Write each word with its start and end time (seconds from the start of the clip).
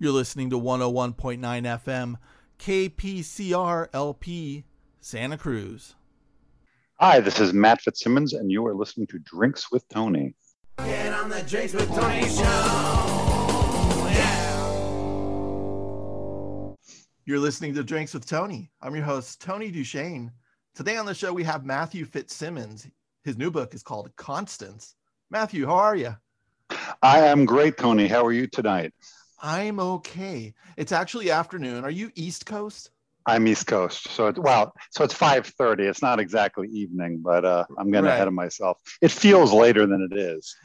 You're 0.00 0.12
listening 0.12 0.50
to 0.50 0.60
101.9 0.60 1.40
FM, 1.40 2.18
KPCR 2.60 3.88
LP, 3.92 4.64
Santa 5.00 5.36
Cruz. 5.36 5.96
Hi, 7.00 7.18
this 7.18 7.40
is 7.40 7.52
Matt 7.52 7.80
Fitzsimmons, 7.80 8.32
and 8.32 8.48
you 8.48 8.64
are 8.64 8.76
listening 8.76 9.08
to 9.08 9.18
Drinks 9.18 9.72
with 9.72 9.88
Tony. 9.88 10.36
Get 10.78 11.12
on 11.12 11.28
the 11.28 11.42
Drinks 11.42 11.74
with 11.74 11.88
Tony 11.88 12.22
show. 12.28 12.44
Yeah. 14.12 14.54
You're 17.24 17.40
listening 17.40 17.74
to 17.74 17.82
Drinks 17.82 18.14
with 18.14 18.24
Tony. 18.24 18.70
I'm 18.80 18.94
your 18.94 19.02
host, 19.04 19.40
Tony 19.40 19.72
DuShane. 19.72 20.30
Today 20.76 20.96
on 20.96 21.06
the 21.06 21.14
show, 21.14 21.32
we 21.32 21.42
have 21.42 21.64
Matthew 21.64 22.04
Fitzsimmons. 22.04 22.86
His 23.24 23.36
new 23.36 23.50
book 23.50 23.74
is 23.74 23.82
called 23.82 24.14
Constance. 24.14 24.94
Matthew, 25.28 25.66
how 25.66 25.74
are 25.74 25.96
you? 25.96 26.14
I 27.02 27.18
am 27.18 27.44
great, 27.44 27.76
Tony. 27.76 28.06
How 28.06 28.24
are 28.24 28.30
you 28.30 28.46
tonight? 28.46 28.94
I'm 29.40 29.78
okay. 29.80 30.54
It's 30.76 30.92
actually 30.92 31.30
afternoon. 31.30 31.84
Are 31.84 31.90
you 31.90 32.10
East 32.14 32.46
Coast? 32.46 32.90
I'm 33.26 33.46
East 33.46 33.66
Coast, 33.66 34.08
so 34.08 34.28
it's 34.28 34.38
well, 34.38 34.72
so 34.90 35.04
it's 35.04 35.14
5:30. 35.14 35.80
It's 35.80 36.00
not 36.00 36.18
exactly 36.18 36.66
evening, 36.68 37.20
but 37.22 37.44
uh, 37.44 37.66
I'm 37.76 37.90
getting 37.90 38.06
Right. 38.06 38.14
ahead 38.14 38.26
of 38.26 38.32
myself. 38.34 38.78
It 39.02 39.10
feels 39.10 39.52
later 39.52 39.86
than 39.86 40.08
it 40.10 40.16
is. 40.16 40.56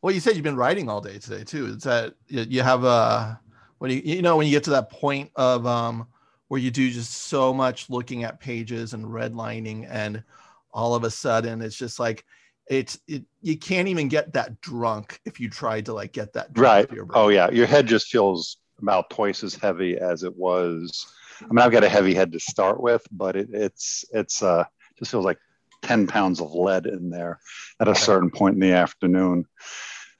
Well, 0.00 0.14
you 0.14 0.20
said 0.20 0.34
you've 0.34 0.44
been 0.44 0.56
writing 0.56 0.88
all 0.88 1.00
day 1.00 1.18
today 1.18 1.44
too. 1.44 1.66
Is 1.66 1.82
that 1.84 2.14
you 2.28 2.62
have 2.62 2.84
a 2.84 3.38
when 3.78 3.90
you 3.90 4.00
you 4.04 4.22
know 4.22 4.36
when 4.36 4.46
you 4.46 4.52
get 4.52 4.64
to 4.64 4.70
that 4.70 4.90
point 4.90 5.30
of 5.36 5.66
um 5.66 6.06
where 6.48 6.60
you 6.60 6.70
do 6.70 6.90
just 6.90 7.12
so 7.12 7.52
much 7.52 7.90
looking 7.90 8.24
at 8.24 8.40
pages 8.40 8.94
and 8.94 9.04
redlining, 9.04 9.86
and 9.90 10.22
all 10.72 10.94
of 10.94 11.04
a 11.04 11.10
sudden 11.10 11.60
it's 11.60 11.76
just 11.76 12.00
like 12.00 12.24
it's 12.68 12.98
it, 13.06 13.24
you 13.42 13.56
can't 13.56 13.88
even 13.88 14.08
get 14.08 14.32
that 14.32 14.60
drunk 14.60 15.20
if 15.24 15.38
you 15.38 15.50
tried 15.50 15.86
to 15.86 15.92
like 15.92 16.12
get 16.12 16.32
that 16.32 16.52
drunk 16.52 16.90
Right. 16.90 17.00
Oh 17.12 17.28
yeah, 17.28 17.50
your 17.50 17.66
head 17.66 17.86
just 17.86 18.08
feels 18.08 18.58
about 18.80 19.10
twice 19.10 19.42
as 19.44 19.54
heavy 19.54 19.98
as 19.98 20.22
it 20.22 20.34
was. 20.36 21.06
I 21.42 21.46
mean, 21.46 21.58
I've 21.58 21.72
got 21.72 21.84
a 21.84 21.88
heavy 21.88 22.14
head 22.14 22.32
to 22.32 22.40
start 22.40 22.80
with, 22.80 23.02
but 23.10 23.36
it, 23.36 23.48
it's 23.52 24.04
it's 24.12 24.42
uh 24.42 24.64
just 24.98 25.10
feels 25.10 25.24
like 25.24 25.38
10 25.82 26.06
pounds 26.06 26.40
of 26.40 26.54
lead 26.54 26.86
in 26.86 27.10
there 27.10 27.40
at 27.80 27.88
a 27.88 27.94
certain 27.94 28.30
point 28.30 28.54
in 28.54 28.60
the 28.60 28.72
afternoon. 28.72 29.44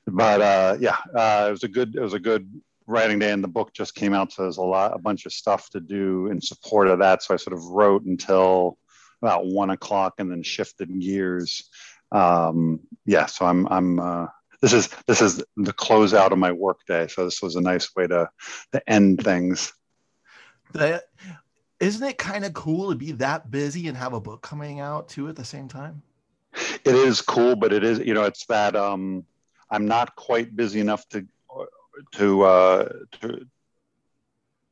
But 0.07 0.41
uh, 0.41 0.77
yeah, 0.79 0.99
uh, 1.17 1.47
it 1.49 1.51
was 1.53 1.65
a 1.65 1.69
good 1.69 1.97
it 1.97 2.01
was 2.01 2.13
a 2.13 2.21
good 2.21 2.49
writing 2.87 3.19
day, 3.19 3.33
and 3.33 3.43
the 3.43 3.49
book 3.49 3.73
just 3.73 3.95
came 3.95 4.13
out, 4.13 4.33
so 4.33 4.43
there's 4.43 4.59
a 4.59 4.63
lot 4.63 4.95
a 4.95 4.99
bunch 4.99 5.25
of 5.25 5.33
stuff 5.33 5.71
to 5.71 5.81
do 5.81 6.27
in 6.27 6.41
support 6.41 6.89
of 6.89 6.99
that. 6.99 7.23
So 7.23 7.33
I 7.33 7.39
sort 7.39 7.57
of 7.57 7.65
wrote 7.65 8.05
until 8.05 8.79
about 9.23 9.47
one 9.47 9.71
o'clock, 9.71 10.15
and 10.19 10.31
then 10.31 10.43
shifted 10.43 11.01
gears. 11.01 11.71
Um, 12.13 12.81
yeah, 13.07 13.27
so 13.27 13.47
I'm 13.47 13.67
I'm 13.69 14.01
uh, 14.01 14.27
this 14.61 14.73
is 14.73 14.89
this 15.07 15.21
is 15.21 15.43
the 15.57 15.73
closeout 15.73 16.33
of 16.33 16.39
my 16.39 16.53
workday. 16.53 17.07
So 17.09 17.25
this 17.25 17.43
was 17.43 17.57
a 17.57 17.61
nice 17.61 17.95
way 17.95 18.07
to 18.07 18.31
to 18.73 18.91
end 18.91 19.23
things. 19.23 19.73
That 20.73 21.05
isn't 21.81 22.07
it 22.07 22.19
kind 22.19 22.45
of 22.45 22.55
cool 22.55 22.91
to 22.91 22.97
be 22.97 23.13
that 23.13 23.51
busy 23.51 23.89
and 23.89 23.97
have 23.97 24.13
a 24.13 24.21
book 24.21 24.43
coming 24.43 24.81
out 24.81 25.09
too 25.09 25.29
at 25.29 25.37
the 25.37 25.45
same 25.45 25.69
time? 25.69 26.03
It 26.85 26.95
is 26.95 27.21
cool, 27.21 27.57
but 27.57 27.73
it 27.73 27.85
is 27.85 27.99
you 27.99 28.15
know 28.15 28.25
it's 28.25 28.47
that 28.47 28.77
um, 28.77 29.25
I'm 29.71 29.87
not 29.87 30.17
quite 30.17 30.55
busy 30.55 30.81
enough 30.81 31.09
to 31.11 31.27
to 32.13 32.43
uh, 32.43 32.89
to 33.21 33.47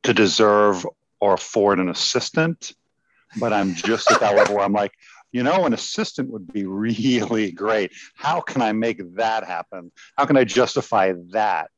to 0.03 0.13
deserve 0.13 0.85
or 1.19 1.33
afford 1.33 1.79
an 1.79 1.89
assistant, 1.89 2.73
but 3.39 3.53
I'm 3.53 3.73
just 3.75 4.11
at 4.11 4.19
that 4.19 4.35
level 4.37 4.55
where 4.55 4.65
I'm 4.65 4.73
like, 4.73 4.93
you 5.33 5.43
know, 5.43 5.65
an 5.65 5.73
assistant 5.73 6.31
would 6.31 6.51
be 6.53 6.65
really 6.65 7.51
great. 7.51 7.91
How 8.15 8.39
can 8.39 8.61
I 8.61 8.71
make 8.71 9.01
that 9.15 9.43
happen? 9.43 9.91
How 10.17 10.25
can 10.25 10.37
I 10.37 10.45
justify 10.45 11.13
that? 11.31 11.69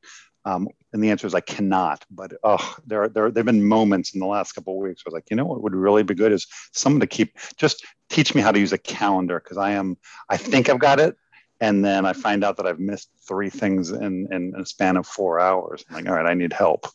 Um, 0.46 0.68
and 0.94 1.04
the 1.04 1.10
answer 1.10 1.26
is 1.26 1.34
I 1.34 1.40
cannot. 1.42 2.06
But 2.12 2.34
oh, 2.44 2.76
there, 2.86 3.10
there, 3.10 3.32
there've 3.32 3.46
been 3.46 3.68
moments 3.68 4.14
in 4.14 4.20
the 4.20 4.28
last 4.28 4.52
couple 4.52 4.74
of 4.74 4.80
weeks 4.80 5.04
where 5.04 5.10
I 5.10 5.14
was 5.14 5.14
like, 5.16 5.32
you 5.32 5.36
know, 5.36 5.46
what 5.46 5.64
would 5.64 5.74
really 5.74 6.04
be 6.04 6.14
good 6.14 6.32
is 6.32 6.46
someone 6.72 7.00
to 7.00 7.08
keep 7.08 7.36
just 7.58 7.84
teach 8.10 8.36
me 8.36 8.42
how 8.42 8.52
to 8.52 8.60
use 8.60 8.72
a 8.72 8.78
calendar 8.78 9.42
because 9.44 9.58
I 9.58 9.72
am, 9.72 9.98
I 10.30 10.38
think 10.38 10.70
I've 10.70 10.80
got 10.80 11.00
it, 11.00 11.18
and 11.60 11.84
then 11.84 12.06
I 12.06 12.14
find 12.14 12.44
out 12.44 12.58
that 12.58 12.68
I've 12.68 12.80
missed 12.80 13.10
three 13.28 13.50
things 13.50 13.90
in 13.92 14.28
in 14.32 14.54
a 14.56 14.66
span 14.66 14.98
of 14.98 15.08
four 15.08 15.40
hours. 15.40 15.84
I'm 15.90 15.96
like, 15.96 16.08
all 16.08 16.16
right, 16.16 16.26
I 16.26 16.34
need 16.34 16.54
help. 16.54 16.88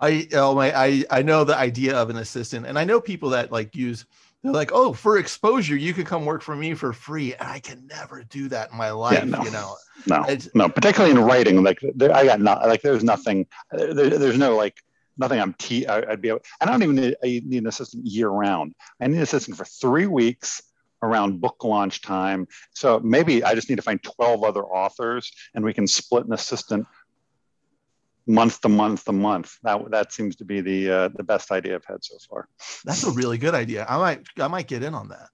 I 0.00 0.26
oh 0.32 0.54
my 0.54 0.76
I 0.76 1.04
I 1.10 1.22
know 1.22 1.44
the 1.44 1.56
idea 1.56 1.96
of 1.96 2.10
an 2.10 2.16
assistant, 2.16 2.66
and 2.66 2.78
I 2.78 2.84
know 2.84 3.00
people 3.00 3.30
that 3.30 3.52
like 3.52 3.76
use. 3.76 4.04
They're 4.44 4.52
like, 4.52 4.72
oh, 4.74 4.92
for 4.92 5.16
exposure, 5.16 5.74
you 5.74 5.94
could 5.94 6.04
come 6.04 6.26
work 6.26 6.42
for 6.42 6.54
me 6.54 6.74
for 6.74 6.92
free, 6.92 7.34
and 7.34 7.48
I 7.48 7.60
can 7.60 7.86
never 7.86 8.22
do 8.24 8.48
that 8.50 8.70
in 8.70 8.76
my 8.76 8.90
life. 8.90 9.24
no. 9.24 9.42
You 9.42 9.50
know, 9.50 9.74
No, 10.06 10.22
It's- 10.24 10.50
no, 10.54 10.68
particularly 10.68 11.12
in 11.16 11.24
writing. 11.24 11.62
Like 11.64 11.78
there, 11.94 12.14
I 12.14 12.26
got 12.26 12.40
not 12.40 12.66
like 12.68 12.82
there's 12.82 13.02
nothing. 13.02 13.46
There, 13.72 13.94
there's 13.94 14.36
no 14.36 14.54
like 14.54 14.76
nothing. 15.16 15.40
I'm 15.40 15.54
t. 15.54 15.86
I, 15.86 16.10
I'd 16.12 16.20
be. 16.20 16.28
Able, 16.28 16.40
I 16.60 16.66
don't 16.66 16.82
even 16.82 16.94
need, 16.96 17.16
I 17.24 17.40
need 17.46 17.62
an 17.62 17.66
assistant 17.68 18.04
year 18.06 18.28
round. 18.28 18.74
I 19.00 19.06
need 19.06 19.16
an 19.16 19.22
assistant 19.22 19.56
for 19.56 19.64
three 19.64 20.06
weeks 20.06 20.60
around 21.02 21.40
book 21.40 21.64
launch 21.64 22.02
time. 22.02 22.46
So 22.74 23.00
maybe 23.00 23.42
I 23.44 23.54
just 23.54 23.68
need 23.70 23.76
to 23.76 23.82
find 23.82 24.02
12 24.02 24.42
other 24.44 24.62
authors, 24.64 25.32
and 25.54 25.64
we 25.64 25.72
can 25.72 25.86
split 25.86 26.26
an 26.26 26.32
assistant 26.34 26.86
month 28.26 28.60
to 28.62 28.68
month 28.68 29.04
to 29.04 29.12
month. 29.12 29.56
That 29.62 29.90
that 29.90 30.12
seems 30.12 30.36
to 30.36 30.44
be 30.44 30.60
the 30.60 30.90
uh, 30.90 31.08
the 31.14 31.22
best 31.22 31.50
idea 31.50 31.74
I've 31.76 31.84
had 31.84 32.04
so 32.04 32.16
far. 32.28 32.48
that's 32.84 33.04
a 33.04 33.10
really 33.12 33.38
good 33.38 33.54
idea. 33.54 33.86
I 33.88 33.96
might 33.98 34.26
I 34.38 34.48
might 34.48 34.68
get 34.68 34.82
in 34.82 34.94
on 34.94 35.08
that. 35.08 35.28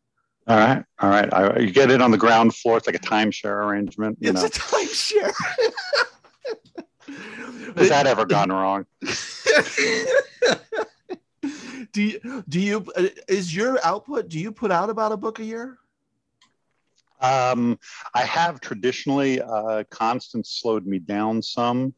All 0.47 0.56
right, 0.56 0.84
all 0.99 1.11
right. 1.11 1.33
I, 1.33 1.59
you 1.61 1.71
get 1.71 1.91
it 1.91 2.03
on 2.03 2.11
the 2.11 2.19
ground 2.19 2.55
floor. 2.55 2.78
It's 2.78 2.87
like 2.87 2.97
a 2.97 3.01
timeshare 3.01 3.65
arrangement. 3.65 4.19
You 4.21 4.31
It's 4.31 4.41
know, 4.41 4.47
a 4.47 4.51
timeshare. 4.51 5.33
has 7.77 7.89
that 7.89 8.06
ever 8.06 8.25
gone 8.25 8.51
wrong? 8.51 8.87
do 11.93 12.03
you 12.03 12.45
do 12.49 12.61
you 12.61 12.87
uh, 12.97 13.09
is 13.28 13.55
your 13.55 13.78
output? 13.84 14.28
Do 14.28 14.39
you 14.39 14.51
put 14.51 14.71
out 14.72 14.91
about 14.91 15.12
a 15.12 15.17
book 15.17 15.39
a 15.39 15.45
year? 15.45 15.78
Um, 17.21 17.78
I 18.15 18.22
have 18.22 18.61
traditionally. 18.61 19.41
Uh, 19.41 19.84
Constance 19.91 20.59
slowed 20.61 20.87
me 20.87 20.99
down 20.99 21.43
some. 21.43 21.95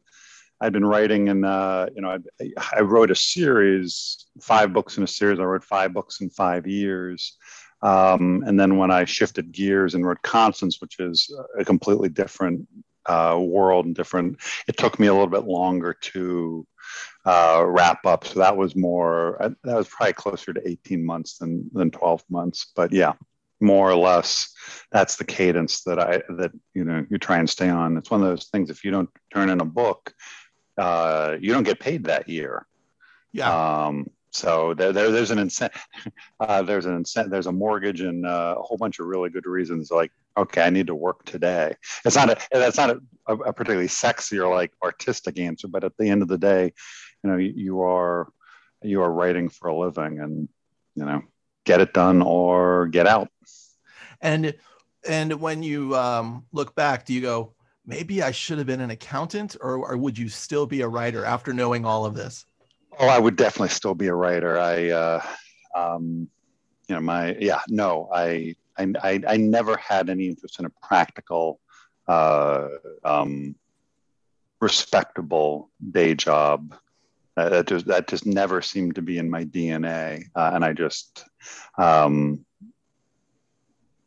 I'd 0.63 0.71
been 0.73 0.85
writing, 0.85 1.27
and 1.29 1.45
uh, 1.45 1.87
you 1.93 2.01
know, 2.01 2.11
I, 2.41 2.77
I 2.77 2.81
wrote 2.81 3.11
a 3.11 3.15
series, 3.15 4.25
five 4.41 4.71
books 4.71 4.97
in 4.97 5.03
a 5.03 5.07
series. 5.07 5.39
I 5.39 5.43
wrote 5.43 5.65
five 5.65 5.93
books 5.93 6.21
in 6.21 6.29
five 6.29 6.65
years, 6.65 7.37
um, 7.81 8.43
and 8.47 8.57
then 8.57 8.77
when 8.77 8.89
I 8.89 9.03
shifted 9.05 9.51
gears 9.51 9.93
and 9.93 10.05
wrote 10.05 10.21
Constance, 10.21 10.79
which 10.79 10.99
is 10.99 11.29
a 11.59 11.65
completely 11.65 12.07
different 12.07 12.65
uh, 13.07 13.37
world 13.37 13.85
and 13.85 13.93
different, 13.93 14.39
it 14.69 14.77
took 14.77 14.99
me 14.99 15.07
a 15.07 15.13
little 15.13 15.27
bit 15.27 15.43
longer 15.43 15.93
to 16.13 16.65
uh, 17.25 17.63
wrap 17.67 18.05
up. 18.05 18.25
So 18.25 18.39
that 18.39 18.55
was 18.55 18.73
more. 18.75 19.41
uh, 19.43 19.49
That 19.65 19.75
was 19.75 19.89
probably 19.89 20.13
closer 20.13 20.53
to 20.53 20.67
eighteen 20.71 21.05
months 21.05 21.39
than 21.39 21.69
than 21.73 21.91
twelve 21.91 22.23
months. 22.29 22.71
But 22.73 22.93
yeah, 22.93 23.13
more 23.59 23.89
or 23.91 23.95
less 23.97 24.53
that's 24.91 25.15
the 25.17 25.25
cadence 25.25 25.83
that 25.83 25.99
I 25.99 26.21
that 26.37 26.51
you 26.73 26.85
know 26.85 27.05
you 27.09 27.17
try 27.17 27.37
and 27.39 27.49
stay 27.49 27.69
on. 27.69 27.97
It's 27.97 28.11
one 28.11 28.21
of 28.21 28.27
those 28.27 28.47
things. 28.47 28.69
If 28.69 28.83
you 28.85 28.91
don't 28.91 29.09
turn 29.33 29.49
in 29.49 29.61
a 29.61 29.65
book, 29.65 30.13
uh, 30.77 31.37
you 31.39 31.53
don't 31.53 31.63
get 31.63 31.79
paid 31.79 32.05
that 32.05 32.29
year. 32.29 32.65
Yeah. 33.31 33.85
Um, 33.85 34.09
so 34.31 34.73
there, 34.73 34.91
there, 34.91 35.11
there's 35.11 35.31
an 35.31 35.39
incentive. 35.39 35.85
Uh, 36.39 36.61
there's 36.61 36.85
an 36.85 36.95
incentive. 36.95 37.31
There's 37.31 37.47
a 37.47 37.51
mortgage 37.51 38.01
and 38.01 38.25
uh, 38.25 38.55
a 38.57 38.61
whole 38.61 38.75
bunch 38.75 38.99
of 38.99 39.05
really 39.05 39.29
good 39.29 39.45
reasons. 39.45 39.89
Like, 39.89 40.11
okay, 40.35 40.61
I 40.63 40.69
need 40.69 40.87
to 40.87 40.95
work 40.95 41.23
today. 41.23 41.73
It's 42.03 42.17
not 42.17 42.31
a. 42.31 42.37
That's 42.51 42.75
not 42.75 42.97
a, 43.27 43.33
a 43.33 43.53
particularly 43.53 43.87
sexy 43.87 44.39
or 44.39 44.53
like 44.53 44.73
artistic 44.83 45.39
answer, 45.39 45.69
but 45.69 45.85
at 45.85 45.93
the 45.97 46.09
end 46.09 46.21
of 46.21 46.27
the 46.27 46.37
day, 46.37 46.73
you 47.23 47.29
know, 47.29 47.37
you, 47.37 47.53
you 47.55 47.81
are 47.81 48.27
you 48.81 49.01
are 49.01 49.11
writing 49.11 49.47
for 49.47 49.69
a 49.69 49.77
living, 49.77 50.19
and 50.19 50.49
you 50.95 51.05
know, 51.05 51.21
get 51.63 51.79
it 51.79 51.93
done 51.93 52.21
or 52.21 52.87
get 52.87 53.07
out. 53.07 53.29
and 54.21 54.53
and 55.07 55.39
when 55.39 55.63
you 55.63 55.95
um, 55.95 56.45
look 56.51 56.75
back, 56.75 57.05
do 57.05 57.13
you 57.13 57.21
go, 57.21 57.53
maybe 57.85 58.23
I 58.23 58.31
should 58.31 58.57
have 58.57 58.67
been 58.67 58.81
an 58.81 58.91
accountant, 58.91 59.55
or, 59.61 59.77
or 59.77 59.97
would 59.97 60.17
you 60.17 60.29
still 60.29 60.65
be 60.65 60.81
a 60.81 60.87
writer 60.87 61.25
after 61.25 61.53
knowing 61.53 61.85
all 61.85 62.05
of 62.05 62.13
this? 62.13 62.45
Oh, 62.99 63.07
I 63.07 63.19
would 63.19 63.35
definitely 63.35 63.69
still 63.69 63.95
be 63.95 64.07
a 64.07 64.15
writer. 64.15 64.57
I, 64.57 64.89
uh, 64.89 65.25
um, 65.75 66.27
you 66.87 66.95
know, 66.95 67.01
my 67.01 67.35
yeah, 67.39 67.61
no, 67.67 68.09
I, 68.13 68.55
I, 68.77 69.21
I, 69.27 69.37
never 69.37 69.77
had 69.77 70.09
any 70.09 70.27
interest 70.27 70.59
in 70.59 70.65
a 70.65 70.69
practical, 70.69 71.59
uh, 72.07 72.67
um, 73.03 73.55
respectable 74.59 75.69
day 75.91 76.15
job. 76.15 76.75
Uh, 77.35 77.49
that 77.49 77.67
just 77.67 77.87
that 77.87 78.07
just 78.07 78.27
never 78.27 78.61
seemed 78.61 78.95
to 78.95 79.01
be 79.01 79.17
in 79.17 79.29
my 79.29 79.43
DNA, 79.43 80.23
uh, 80.35 80.51
and 80.53 80.63
I 80.63 80.73
just 80.73 81.25
um, 81.79 82.45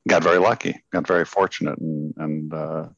got 0.06 0.22
very 0.22 0.38
lucky, 0.38 0.80
got 0.92 1.08
very 1.08 1.24
fortunate, 1.24 1.78
and 1.78 2.14
and 2.18 2.54
uh, 2.54 2.88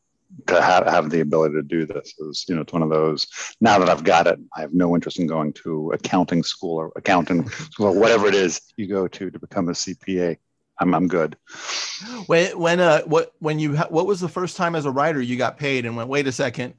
to 0.47 0.61
have, 0.61 0.87
have 0.87 1.11
the 1.11 1.21
ability 1.21 1.55
to 1.55 1.63
do 1.63 1.87
this 1.87 2.15
is 2.19 2.45
you 2.49 2.55
know 2.55 2.61
it's 2.61 2.73
one 2.73 2.83
of 2.83 2.91
those 2.91 3.27
now 3.61 3.79
that 3.79 3.89
i've 3.89 4.05
got 4.05 4.27
it 4.27 4.39
i 4.57 4.61
have 4.61 4.75
no 4.75 4.95
interest 4.95 5.19
in 5.19 5.27
going 5.27 5.53
to 5.53 5.91
accounting 5.93 6.43
school 6.43 6.77
or 6.77 6.93
accounting 6.97 7.49
school 7.49 7.87
or 7.87 7.99
whatever 7.99 8.27
it 8.27 8.35
is 8.35 8.61
you 8.77 8.87
go 8.87 9.09
to 9.09 9.31
to 9.31 9.39
become 9.39 9.69
a 9.69 9.73
cpa 9.73 10.37
i'm, 10.81 10.95
I'm 10.95 11.09
good 11.09 11.37
When 12.27 12.59
when 12.59 12.79
uh 12.81 13.03
what 13.03 13.33
when 13.39 13.59
you 13.59 13.77
ha- 13.77 13.89
what 13.91 14.07
was 14.07 14.21
the 14.21 14.29
first 14.29 14.57
time 14.57 14.75
as 14.75 14.85
a 14.85 14.91
writer 14.91 15.21
you 15.21 15.37
got 15.37 15.57
paid 15.59 15.87
and 15.87 15.97
went 15.97 16.09
wait 16.09 16.27
a 16.27 16.33
second, 16.33 16.75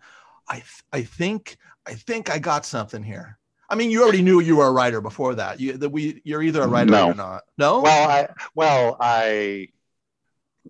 I 0.48 0.64
I 0.94 1.02
think 1.04 1.58
I 1.86 1.94
think 1.96 2.30
I 2.30 2.40
got 2.40 2.66
something 2.66 3.04
here. 3.04 3.38
I 3.70 3.76
mean, 3.76 3.92
you 3.92 4.02
already 4.02 4.22
knew 4.22 4.40
you 4.40 4.56
were 4.56 4.68
a 4.68 4.72
writer 4.72 5.02
before 5.02 5.36
that. 5.36 5.60
You 5.60 5.74
that 5.78 5.90
we 5.90 6.22
you're 6.24 6.42
either 6.42 6.62
a 6.62 6.68
writer 6.68 6.92
No. 6.92 7.12
or 7.12 7.14
not. 7.16 7.44
No. 7.58 7.82
Well, 7.82 8.10
I 8.10 8.28
well 8.56 8.98
I, 9.00 9.70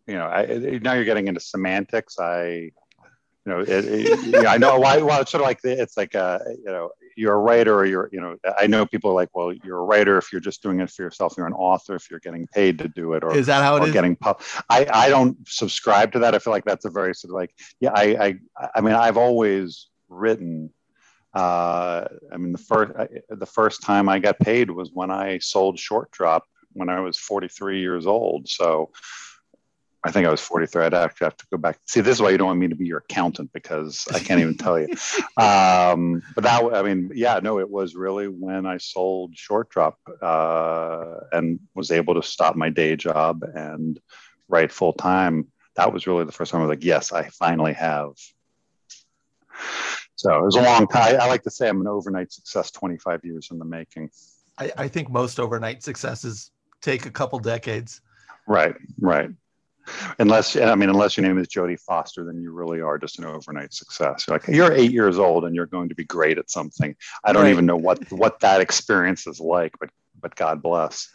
you 0.09 0.17
know, 0.17 0.25
I, 0.25 0.79
now 0.81 0.93
you're 0.93 1.05
getting 1.05 1.27
into 1.27 1.39
semantics. 1.39 2.19
I, 2.19 2.71
you 3.45 3.45
know, 3.45 3.59
it, 3.61 3.69
it, 3.69 4.47
I 4.47 4.57
know 4.57 4.79
why. 4.79 4.97
Well, 4.97 5.21
it's 5.21 5.31
sort 5.31 5.41
of 5.41 5.47
like 5.47 5.61
the, 5.61 5.79
it's 5.79 5.95
like 5.95 6.15
a, 6.15 6.41
you 6.57 6.65
know, 6.65 6.89
you're 7.15 7.33
a 7.33 7.37
writer 7.37 7.75
or 7.75 7.85
you're, 7.85 8.09
you 8.11 8.19
know, 8.19 8.35
I 8.57 8.67
know 8.67 8.85
people 8.85 9.11
are 9.11 9.13
like, 9.13 9.29
well, 9.33 9.53
you're 9.53 9.77
a 9.77 9.83
writer 9.83 10.17
if 10.17 10.31
you're 10.31 10.41
just 10.41 10.63
doing 10.63 10.79
it 10.79 10.89
for 10.89 11.03
yourself. 11.03 11.35
You're 11.37 11.47
an 11.47 11.53
author 11.53 11.95
if 11.95 12.09
you're 12.09 12.19
getting 12.19 12.47
paid 12.47 12.79
to 12.79 12.87
do 12.87 13.13
it, 13.13 13.23
or 13.23 13.35
is 13.35 13.47
that 13.47 13.63
how 13.63 13.75
it 13.75 13.83
or 13.83 13.87
is? 13.87 13.93
getting 13.93 14.15
pub. 14.15 14.41
I, 14.69 14.87
I 14.91 15.09
don't 15.09 15.37
subscribe 15.47 16.11
to 16.13 16.19
that. 16.19 16.33
I 16.33 16.39
feel 16.39 16.51
like 16.51 16.65
that's 16.65 16.85
a 16.85 16.89
very 16.89 17.13
sort 17.13 17.31
of 17.31 17.35
like, 17.35 17.53
yeah, 17.79 17.91
I, 17.93 18.39
I, 18.57 18.69
I 18.75 18.81
mean, 18.81 18.95
I've 18.95 19.17
always 19.17 19.87
written. 20.09 20.71
Uh, 21.33 22.05
I 22.33 22.37
mean, 22.37 22.51
the 22.51 22.57
first, 22.57 22.91
I, 22.97 23.07
the 23.29 23.45
first 23.45 23.83
time 23.83 24.09
I 24.09 24.19
got 24.19 24.39
paid 24.39 24.71
was 24.71 24.89
when 24.91 25.11
I 25.11 25.37
sold 25.39 25.77
Short 25.77 26.09
Drop 26.11 26.43
when 26.73 26.89
I 26.89 26.99
was 26.99 27.17
43 27.17 27.79
years 27.79 28.07
old. 28.07 28.47
So 28.47 28.91
I 30.03 30.11
think 30.11 30.25
I 30.25 30.31
was 30.31 30.39
43. 30.39 30.85
I'd 30.85 30.93
actually 30.93 31.25
have 31.25 31.37
to 31.37 31.45
go 31.51 31.57
back. 31.57 31.77
See, 31.85 31.99
this 31.99 32.15
is 32.15 32.21
why 32.21 32.29
you 32.29 32.37
don't 32.37 32.47
want 32.47 32.59
me 32.59 32.69
to 32.69 32.75
be 32.75 32.85
your 32.85 32.99
accountant 32.99 33.51
because 33.51 34.07
I 34.13 34.19
can't 34.19 34.39
even 34.39 34.57
tell 34.57 34.79
you. 34.79 34.87
Um, 35.37 36.21
but 36.35 36.43
that, 36.43 36.63
I 36.73 36.81
mean, 36.83 37.11
yeah, 37.15 37.39
no, 37.41 37.59
it 37.59 37.69
was 37.69 37.95
really 37.95 38.27
when 38.27 38.65
I 38.65 38.77
sold 38.77 39.35
Short 39.37 39.69
Drop 39.69 39.97
uh, 40.21 41.15
and 41.31 41.59
was 41.75 41.91
able 41.91 42.15
to 42.15 42.23
stop 42.23 42.55
my 42.55 42.69
day 42.69 42.95
job 42.97 43.43
and 43.43 43.99
write 44.49 44.71
full 44.71 44.93
time. 44.93 45.47
That 45.75 45.93
was 45.93 46.07
really 46.07 46.25
the 46.25 46.31
first 46.31 46.51
time 46.51 46.61
I 46.61 46.65
was 46.65 46.69
like, 46.69 46.83
yes, 46.83 47.13
I 47.13 47.29
finally 47.29 47.73
have. 47.73 48.11
So 50.15 50.35
it 50.37 50.43
was 50.43 50.55
a 50.55 50.61
long 50.61 50.87
time. 50.87 51.15
I 51.19 51.27
like 51.27 51.43
to 51.43 51.51
say 51.51 51.69
I'm 51.69 51.79
an 51.79 51.87
overnight 51.87 52.33
success, 52.33 52.71
25 52.71 53.23
years 53.23 53.49
in 53.51 53.59
the 53.59 53.65
making. 53.65 54.09
I, 54.57 54.71
I 54.77 54.87
think 54.89 55.09
most 55.09 55.39
overnight 55.39 55.81
successes 55.81 56.51
take 56.81 57.05
a 57.05 57.11
couple 57.11 57.39
decades. 57.39 58.01
Right, 58.45 58.75
right. 58.99 59.29
Unless, 60.19 60.55
I 60.55 60.75
mean, 60.75 60.89
unless 60.89 61.17
your 61.17 61.25
name 61.25 61.37
is 61.37 61.47
Jodie 61.47 61.79
Foster, 61.79 62.25
then 62.25 62.41
you 62.41 62.51
really 62.51 62.81
are 62.81 62.97
just 62.97 63.19
an 63.19 63.25
overnight 63.25 63.73
success. 63.73 64.25
You're 64.27 64.35
like 64.37 64.47
you're 64.47 64.73
eight 64.73 64.91
years 64.91 65.17
old 65.17 65.45
and 65.45 65.55
you're 65.55 65.65
going 65.65 65.89
to 65.89 65.95
be 65.95 66.03
great 66.05 66.37
at 66.37 66.49
something. 66.49 66.95
I 67.23 67.33
don't 67.33 67.43
Right. 67.43 67.51
even 67.51 67.65
know 67.65 67.77
what 67.77 67.99
what 68.11 68.39
that 68.41 68.61
experience 68.61 69.27
is 69.27 69.39
like, 69.39 69.73
but 69.79 69.89
but 70.21 70.35
God 70.35 70.61
bless. 70.61 71.09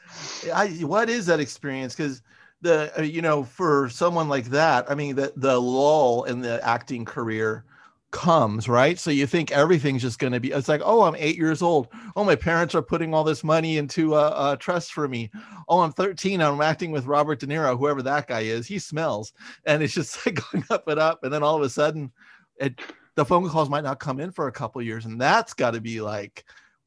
I, 0.53 0.69
what 0.83 1.11
is 1.11 1.27
that 1.27 1.41
experience? 1.41 1.95
Because 1.95 2.23
the 2.63 2.93
uh, 2.99 3.03
you 3.03 3.23
know 3.23 3.45
for 3.45 3.89
someone 3.91 4.29
like 4.29 4.47
that, 4.47 4.91
I 4.91 4.95
mean 4.95 5.17
the 5.17 5.33
the 5.37 5.61
lull 5.61 6.25
in 6.25 6.41
the 6.41 6.65
acting 6.67 7.05
career 7.05 7.65
comes 8.15 8.69
right. 8.69 8.97
So 8.97 9.11
you 9.11 9.27
think 9.27 9.51
everything's 9.51 10.01
just 10.01 10.21
going 10.21 10.33
to 10.33 10.39
be. 10.39 10.53
It's 10.53 10.69
like 10.69 10.81
oh 10.85 11.03
I'm 11.03 11.17
eight 11.19 11.37
years 11.37 11.61
old. 11.61 11.89
Oh 12.15 12.23
my 12.23 12.37
parents 12.37 12.75
are 12.75 12.81
putting 12.81 13.13
all 13.13 13.25
this 13.25 13.43
money 13.43 13.77
into 13.77 14.15
a, 14.15 14.53
a 14.53 14.57
trust 14.57 14.93
for 14.93 15.09
me. 15.09 15.31
Oh 15.69 15.81
I'm 15.81 15.93
13. 15.93 16.41
I'm 16.41 16.61
acting 16.61 16.93
with 16.93 17.07
Robert 17.07 17.41
De 17.41 17.47
Niro, 17.47 17.77
whoever 17.77 18.03
that 18.03 18.29
guy 18.29 18.43
is. 18.43 18.69
He 18.69 18.79
smells, 18.79 19.33
and 19.67 19.83
it's 19.83 19.93
just 19.93 20.25
like 20.27 20.41
going 20.53 20.65
up 20.71 20.87
and 20.87 21.01
up, 21.01 21.25
and 21.25 21.33
then 21.33 21.43
all 21.43 21.57
of 21.57 21.63
a 21.63 21.69
sudden, 21.69 22.13
it 22.57 22.81
the 23.17 23.25
phone 23.25 23.49
calls 23.49 23.69
might 23.69 23.85
not 23.85 23.99
come 23.99 24.21
in 24.21 24.31
for 24.31 24.47
a 24.47 24.53
couple 24.53 24.81
years, 24.81 25.07
and 25.07 25.21
that's 25.21 25.53
got 25.53 25.73
to 25.73 25.81
be 25.81 26.01
like 26.01 26.45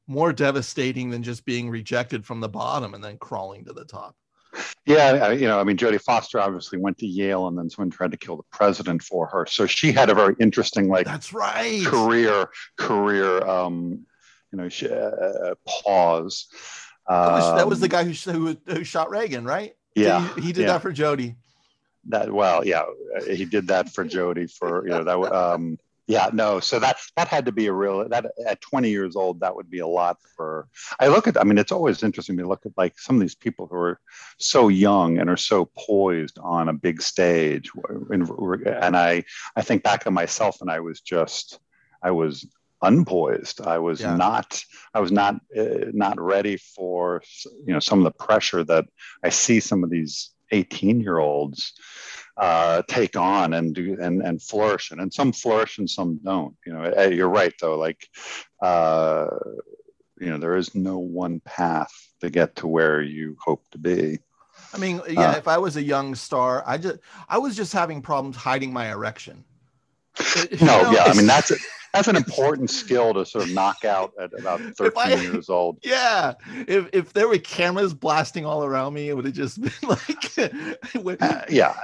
more 0.07 0.31
devastating 0.31 1.09
than 1.09 1.23
just 1.23 1.45
being 1.45 1.69
rejected 1.69 2.25
from 2.25 2.39
the 2.39 2.49
bottom 2.49 2.93
and 2.93 3.03
then 3.03 3.17
crawling 3.17 3.65
to 3.65 3.73
the 3.73 3.85
top. 3.85 4.15
Yeah, 4.85 5.31
you 5.31 5.47
know, 5.47 5.59
I 5.59 5.63
mean, 5.63 5.77
Jodie 5.77 6.01
Foster 6.01 6.39
obviously 6.39 6.79
went 6.79 6.97
to 6.99 7.07
Yale, 7.07 7.47
and 7.47 7.57
then 7.57 7.69
someone 7.69 7.89
tried 7.89 8.11
to 8.11 8.17
kill 8.17 8.37
the 8.37 8.43
president 8.51 9.03
for 9.03 9.27
her. 9.27 9.45
So 9.45 9.65
she 9.65 9.91
had 9.91 10.09
a 10.09 10.13
very 10.15 10.35
interesting, 10.39 10.87
like, 10.89 11.05
That's 11.05 11.33
right. 11.33 11.83
career 11.85 12.49
career, 12.77 13.45
um, 13.45 14.05
you 14.51 14.57
know, 14.57 14.69
sh- 14.69 14.83
uh, 14.83 15.55
pause. 15.67 16.47
That 17.09 17.31
was, 17.33 17.55
that 17.55 17.67
was 17.69 17.79
the 17.79 17.85
Um, 17.85 17.89
guy 17.89 18.03
who, 18.03 18.31
who 18.31 18.57
who 18.65 18.83
shot 18.83 19.09
Reagan, 19.09 19.45
right? 19.45 19.73
Yeah, 19.95 20.27
he, 20.35 20.41
he 20.41 20.51
did 20.53 20.61
yeah. 20.61 20.73
that 20.73 20.81
for 20.81 20.93
Jodie. 20.93 21.35
that 22.09 22.31
well 22.31 22.65
yeah 22.65 22.83
he 23.27 23.43
did 23.43 23.67
that 23.67 23.89
for 23.93 24.05
jodie 24.05 24.49
for 24.49 24.85
you 24.87 24.91
know 24.91 25.03
that 25.03 25.17
um 25.33 25.77
yeah 26.07 26.29
no 26.33 26.59
so 26.59 26.79
that 26.79 26.97
that 27.15 27.27
had 27.27 27.45
to 27.45 27.51
be 27.51 27.67
a 27.67 27.73
real 27.73 28.07
that 28.09 28.25
at 28.45 28.61
20 28.61 28.89
years 28.89 29.15
old 29.15 29.39
that 29.41 29.55
would 29.55 29.69
be 29.69 29.79
a 29.79 29.87
lot 29.87 30.17
for 30.35 30.67
i 30.99 31.07
look 31.07 31.27
at 31.27 31.39
i 31.39 31.43
mean 31.43 31.57
it's 31.57 31.71
always 31.71 32.01
interesting 32.01 32.37
to 32.37 32.47
look 32.47 32.65
at 32.65 32.71
like 32.77 32.97
some 32.97 33.15
of 33.15 33.21
these 33.21 33.35
people 33.35 33.67
who 33.67 33.75
are 33.75 33.99
so 34.39 34.69
young 34.69 35.19
and 35.19 35.29
are 35.29 35.37
so 35.37 35.69
poised 35.77 36.39
on 36.41 36.69
a 36.69 36.73
big 36.73 37.01
stage 37.01 37.69
and, 38.09 38.27
and 38.65 38.97
i 38.97 39.23
i 39.55 39.61
think 39.61 39.83
back 39.83 40.03
to 40.03 40.11
myself 40.11 40.57
and 40.61 40.71
i 40.71 40.79
was 40.79 41.01
just 41.01 41.59
i 42.01 42.09
was 42.11 42.45
unpoised 42.83 43.59
i 43.65 43.77
was 43.77 44.01
Yeah. 44.01 44.15
not 44.15 44.63
i 44.93 44.99
was 44.99 45.11
not 45.11 45.35
uh, 45.57 45.89
not 45.93 46.19
ready 46.19 46.57
for 46.57 47.21
you 47.65 47.73
know 47.73 47.79
some 47.79 47.99
of 47.99 48.05
the 48.05 48.25
pressure 48.25 48.63
that 48.65 48.85
i 49.23 49.29
see 49.29 49.59
some 49.59 49.83
of 49.83 49.89
these 49.89 50.29
18 50.51 51.01
year 51.01 51.17
olds 51.17 51.73
uh, 52.37 52.81
take 52.87 53.15
on 53.15 53.53
and 53.53 53.73
do 53.73 53.97
and, 53.99 54.21
and 54.21 54.41
flourish 54.41 54.91
and, 54.91 55.01
and 55.01 55.11
some 55.13 55.31
flourish 55.31 55.77
and 55.79 55.89
some 55.89 56.19
don't 56.23 56.55
you 56.65 56.73
know 56.73 56.83
you're 57.07 57.29
right 57.29 57.53
though 57.59 57.77
like 57.77 58.07
uh, 58.61 59.27
you 60.19 60.29
know 60.29 60.37
there 60.37 60.55
is 60.55 60.75
no 60.75 60.97
one 60.99 61.39
path 61.41 61.91
to 62.21 62.29
get 62.29 62.55
to 62.55 62.67
where 62.67 63.01
you 63.01 63.35
hope 63.43 63.63
to 63.71 63.77
be 63.77 64.19
I 64.73 64.77
mean, 64.79 65.01
yeah, 65.07 65.31
Uh. 65.31 65.37
if 65.37 65.47
I 65.47 65.57
was 65.59 65.77
a 65.77 65.83
young 65.83 66.13
star, 66.15 66.63
I 66.65 66.77
just 66.77 66.99
I 67.29 67.37
was 67.37 67.55
just 67.55 67.71
having 67.73 68.01
problems 68.01 68.35
hiding 68.35 68.73
my 68.73 68.91
erection. 68.91 69.43
You 70.51 70.65
no 70.65 70.81
know, 70.81 70.91
yeah 70.91 71.03
i 71.03 71.13
mean 71.13 71.27
that's 71.27 71.51
that's 71.97 72.07
an 72.07 72.15
important 72.27 72.69
skill 72.69 73.13
to 73.13 73.25
sort 73.25 73.45
of 73.45 73.51
knock 73.53 73.83
out 73.85 74.11
at 74.19 74.31
about 74.37 74.61
13 74.77 74.91
I- 74.97 75.15
years 75.15 75.49
old 75.49 75.79
Yeah, 75.83 76.33
if 76.67 76.89
if 76.93 77.13
there 77.13 77.27
were 77.27 77.37
cameras 77.37 77.93
blasting 77.93 78.45
all 78.45 78.63
around 78.63 78.93
me, 78.93 79.09
it 79.09 79.15
would 79.15 79.25
have 79.25 79.33
just 79.33 79.61
been 79.65 79.71
like, 79.83 80.37
Uh, 81.21 81.41
yeah 81.49 81.75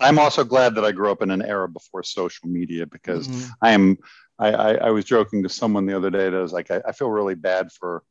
i'm 0.00 0.18
also 0.18 0.42
glad 0.44 0.74
that 0.74 0.84
i 0.84 0.92
grew 0.92 1.10
up 1.10 1.22
in 1.22 1.30
an 1.30 1.42
era 1.42 1.68
before 1.68 2.02
social 2.02 2.48
media 2.48 2.86
because 2.86 3.28
Mhm. 3.28 3.50
I 3.62 3.72
am. 3.72 3.98
I, 4.38 4.48
I, 4.52 4.74
I 4.74 4.90
was 4.90 5.04
joking 5.04 5.42
to 5.42 5.48
someone 5.48 5.86
the 5.86 5.96
other 5.96 6.10
day 6.10 6.24
that 6.30 6.34
I 6.36 6.40
was 6.40 6.52
like, 6.54 6.70
I, 6.70 6.80
I 6.88 6.92
feel 6.92 7.10
really 7.10 7.34
bad 7.36 7.70
for 7.70 8.02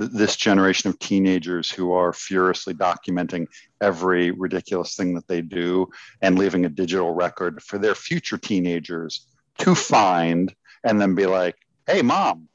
th- 0.00 0.10
this 0.10 0.34
generation 0.34 0.90
of 0.90 0.98
teenagers 0.98 1.70
who 1.70 1.92
are 1.92 2.12
furiously 2.12 2.74
documenting 2.74 3.46
every 3.80 4.30
ridiculous 4.32 4.96
thing 4.96 5.14
that 5.14 5.28
they 5.28 5.42
do 5.42 5.88
and 6.22 6.38
leaving 6.38 6.64
a 6.64 6.68
digital 6.70 7.12
record 7.14 7.62
for 7.62 7.78
their 7.78 7.94
future 7.94 8.38
teenagers 8.38 9.26
to 9.58 9.74
find 9.74 10.52
and 10.84 11.00
then 11.00 11.14
be 11.14 11.26
like, 11.26 11.56
"Hey, 11.86 12.02
mom, 12.02 12.48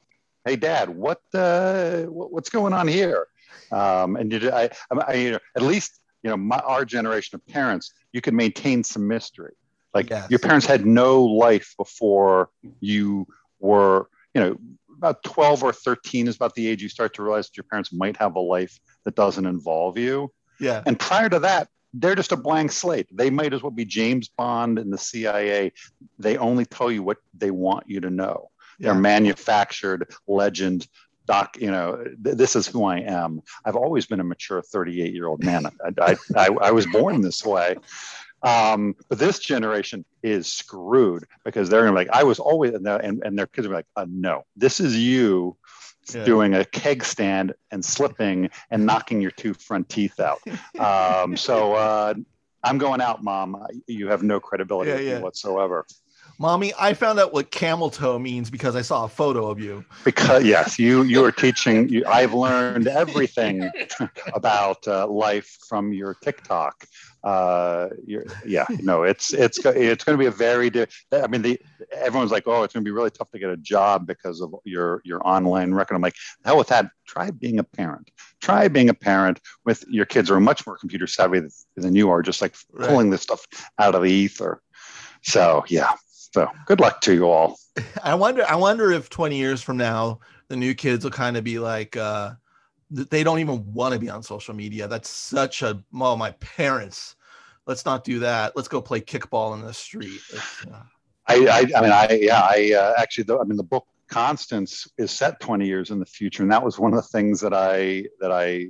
hey, 0.44 0.56
dad, 0.56 0.88
what 0.88 1.20
uh, 1.34 2.02
what- 2.02 2.32
what's 2.32 2.50
going 2.50 2.72
on 2.72 2.88
here?" 2.88 3.26
Um, 3.70 4.16
and 4.16 4.32
you, 4.32 4.50
I, 4.50 4.64
I, 4.90 4.98
I, 5.08 5.12
you 5.14 5.30
know, 5.32 5.38
at 5.56 5.62
least 5.62 6.00
you 6.22 6.30
know, 6.30 6.36
my, 6.36 6.58
our 6.58 6.84
generation 6.84 7.36
of 7.36 7.46
parents, 7.46 7.92
you 8.12 8.20
can 8.20 8.34
maintain 8.34 8.82
some 8.82 9.06
mystery. 9.06 9.52
Like 9.94 10.10
Yes. 10.10 10.28
your 10.28 10.40
parents 10.40 10.66
had 10.66 10.84
no 10.84 11.22
life 11.24 11.74
before 11.78 12.50
you 12.80 13.26
were, 13.60 14.08
you 14.34 14.40
know, 14.40 14.56
about 14.98 15.22
12 15.22 15.62
or 15.62 15.72
13 15.72 16.26
is 16.26 16.34
about 16.36 16.54
the 16.54 16.66
age 16.66 16.82
you 16.82 16.88
start 16.88 17.14
to 17.14 17.22
realize 17.22 17.46
that 17.48 17.56
your 17.56 17.64
parents 17.64 17.92
might 17.92 18.16
have 18.16 18.34
a 18.34 18.40
life 18.40 18.78
that 19.04 19.14
doesn't 19.14 19.46
involve 19.46 19.98
you. 19.98 20.32
yeah, 20.58 20.82
And 20.86 20.98
prior 20.98 21.28
to 21.28 21.38
that, 21.40 21.68
they're 21.98 22.14
just 22.14 22.32
a 22.32 22.36
blank 22.36 22.72
slate. 22.72 23.06
They 23.10 23.30
might 23.30 23.52
as 23.54 23.62
well 23.62 23.70
be 23.70 23.84
James 23.84 24.28
Bond 24.28 24.78
and 24.78 24.92
the 24.92 24.98
CIA. 24.98 25.72
They 26.18 26.36
only 26.36 26.64
tell 26.66 26.90
you 26.90 27.02
what 27.02 27.18
they 27.36 27.50
want 27.50 27.84
you 27.88 28.00
to 28.00 28.10
know. 28.10 28.50
yeah. 28.78 28.92
They're 28.92 29.00
manufactured 29.00 30.10
legend. 30.26 30.86
Doc, 31.26 31.56
you 31.60 31.70
know, 31.72 32.04
th- 32.24 32.36
this 32.36 32.54
is 32.54 32.66
who 32.68 32.84
I 32.84 32.98
am. 33.00 33.42
I've 33.64 33.74
always 33.76 34.06
been 34.06 34.20
a 34.20 34.24
mature 34.24 34.62
38 34.62 35.12
year 35.12 35.26
old 35.26 35.42
man. 35.42 35.66
I, 35.98 36.12
I, 36.12 36.16
I, 36.36 36.48
I 36.68 36.70
was 36.70 36.86
born 36.86 37.20
this 37.20 37.44
way. 37.44 37.76
Um, 38.42 38.94
but 39.08 39.18
this 39.18 39.38
generation 39.40 40.04
is 40.22 40.52
screwed 40.52 41.24
because 41.44 41.68
they're 41.68 41.80
gonna 41.80 41.92
be 41.92 41.96
like, 42.06 42.10
I 42.10 42.22
was 42.22 42.38
always, 42.38 42.74
and, 42.74 42.86
their- 42.86 42.98
and, 42.98 43.22
and 43.24 43.36
their 43.36 43.46
kids 43.46 43.66
are 43.66 43.72
like, 43.72 43.86
uh, 43.96 44.06
no, 44.08 44.44
this 44.56 44.78
is 44.78 44.96
you 44.96 45.56
Yeah. 46.14 46.24
doing 46.24 46.54
a 46.54 46.64
keg 46.64 47.04
stand 47.04 47.52
and 47.70 47.84
slipping 47.84 48.50
and 48.70 48.86
knocking 48.86 49.20
your 49.20 49.32
two 49.32 49.54
front 49.54 49.88
teeth 49.88 50.20
out. 50.20 50.38
Um, 50.78 51.36
so 51.36 51.72
uh, 51.72 52.14
I'm 52.62 52.78
going 52.78 53.00
out, 53.00 53.24
mom. 53.24 53.56
You 53.86 54.08
have 54.08 54.22
no 54.22 54.38
credibility 54.40 54.90
Yeah, 54.90 54.98
yeah. 55.14 55.18
whatsoever. 55.20 55.86
Mommy, 56.38 56.72
I 56.78 56.92
found 56.92 57.18
out 57.18 57.32
what 57.32 57.50
camel 57.50 57.88
toe 57.88 58.18
means 58.18 58.50
because 58.50 58.76
I 58.76 58.82
saw 58.82 59.04
a 59.04 59.08
photo 59.08 59.46
of 59.48 59.58
you. 59.58 59.84
Because 60.04 60.44
yes, 60.44 60.78
you 60.78 61.02
you 61.02 61.24
are 61.24 61.32
teaching. 61.44 61.88
You, 61.88 62.04
I've 62.06 62.34
learned 62.34 62.86
everything 62.88 63.70
about 64.34 64.86
uh, 64.86 65.06
life 65.06 65.56
from 65.68 65.92
your 65.92 66.14
TikTok. 66.22 66.84
Uh, 67.24 67.88
yeah, 68.44 68.66
no, 68.80 69.02
it's 69.02 69.32
it's 69.32 69.58
it's 69.64 70.04
going 70.04 70.16
to 70.16 70.18
be 70.18 70.26
a 70.26 70.30
very. 70.30 70.68
Di- 70.70 70.86
I 71.12 71.26
mean, 71.26 71.42
the 71.42 71.58
everyone's 71.92 72.30
like, 72.30 72.44
oh, 72.46 72.62
it's 72.62 72.74
going 72.74 72.84
to 72.84 72.88
be 72.88 72.92
really 72.92 73.10
tough 73.10 73.30
to 73.30 73.38
get 73.38 73.48
a 73.50 73.56
job 73.56 74.06
because 74.06 74.40
of 74.42 74.54
your 74.64 75.00
your 75.04 75.26
online 75.26 75.72
record. 75.72 75.94
I'm 75.94 76.02
like, 76.02 76.14
hell 76.44 76.58
with 76.58 76.68
that. 76.68 76.90
Try 77.08 77.30
being 77.30 77.58
a 77.58 77.64
parent. 77.64 78.10
Try 78.42 78.68
being 78.68 78.90
a 78.90 78.94
parent 78.94 79.40
with 79.64 79.84
your 79.88 80.04
kids 80.04 80.28
who 80.28 80.34
are 80.34 80.40
much 80.40 80.66
more 80.66 80.76
computer 80.76 81.06
savvy 81.06 81.40
than 81.76 81.96
you 81.96 82.10
are, 82.10 82.20
just 82.22 82.42
like 82.42 82.54
Right. 82.72 82.88
pulling 82.88 83.10
this 83.10 83.22
stuff 83.22 83.46
out 83.78 83.94
of 83.94 84.02
the 84.02 84.10
ether. 84.10 84.60
So 85.22 85.64
yeah, 85.68 85.92
So 86.36 86.50
good 86.66 86.80
luck 86.80 87.00
to 87.00 87.14
you 87.14 87.30
all. 87.30 87.58
I 88.04 88.14
wonder. 88.14 88.44
I 88.46 88.56
wonder 88.56 88.92
if 88.92 89.08
20 89.08 89.38
years 89.38 89.62
from 89.62 89.78
now, 89.78 90.20
the 90.48 90.56
new 90.56 90.74
kids 90.74 91.02
will 91.02 91.10
kind 91.10 91.34
of 91.38 91.44
be 91.44 91.58
like, 91.58 91.96
uh, 91.96 92.32
they 92.90 93.24
don't 93.24 93.38
even 93.38 93.72
want 93.72 93.94
to 93.94 93.98
be 93.98 94.10
on 94.10 94.22
social 94.22 94.52
media. 94.52 94.86
That's 94.86 95.08
such 95.08 95.62
a 95.62 95.82
well, 95.94 96.14
my 96.18 96.32
parents. 96.32 97.16
Let's 97.66 97.86
not 97.86 98.04
do 98.04 98.18
that. 98.18 98.54
Let's 98.54 98.68
go 98.68 98.82
play 98.82 99.00
kickball 99.00 99.54
in 99.54 99.62
the 99.62 99.72
street. 99.72 100.20
Uh, 100.70 100.82
I, 101.26 101.36
I, 101.46 101.58
I 101.74 101.80
mean, 101.80 101.90
I, 101.90 102.18
yeah, 102.20 102.42
I 102.42 102.74
uh, 102.78 102.92
actually, 102.98 103.24
the, 103.24 103.38
I 103.38 103.44
mean, 103.44 103.56
the 103.56 103.62
book 103.62 103.86
Constance 104.08 104.86
is 104.98 105.10
set 105.10 105.40
20 105.40 105.66
years 105.66 105.90
in 105.90 105.98
the 105.98 106.04
future, 106.04 106.42
and 106.42 106.52
that 106.52 106.62
was 106.62 106.78
one 106.78 106.92
of 106.92 106.98
the 106.98 107.08
things 107.08 107.40
that 107.40 107.54
I 107.54 108.04
that 108.20 108.30
I 108.30 108.66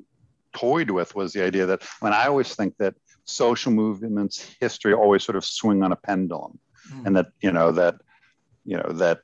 toyed 0.54 0.90
with 0.90 1.16
was 1.16 1.32
the 1.32 1.42
idea 1.42 1.66
that 1.66 1.82
when 1.98 2.12
I 2.12 2.26
always 2.26 2.54
think 2.54 2.76
that 2.78 2.94
social 3.24 3.72
movements 3.72 4.54
history 4.60 4.94
always 4.94 5.24
sort 5.24 5.34
of 5.34 5.44
swing 5.44 5.82
on 5.82 5.90
a 5.90 5.96
pendulum, 5.96 6.60
mm. 6.92 7.06
and 7.06 7.16
that 7.16 7.26
you 7.40 7.52
know 7.52 7.72
that 7.72 7.96
you 8.64 8.76
know 8.76 8.92
that 8.92 9.20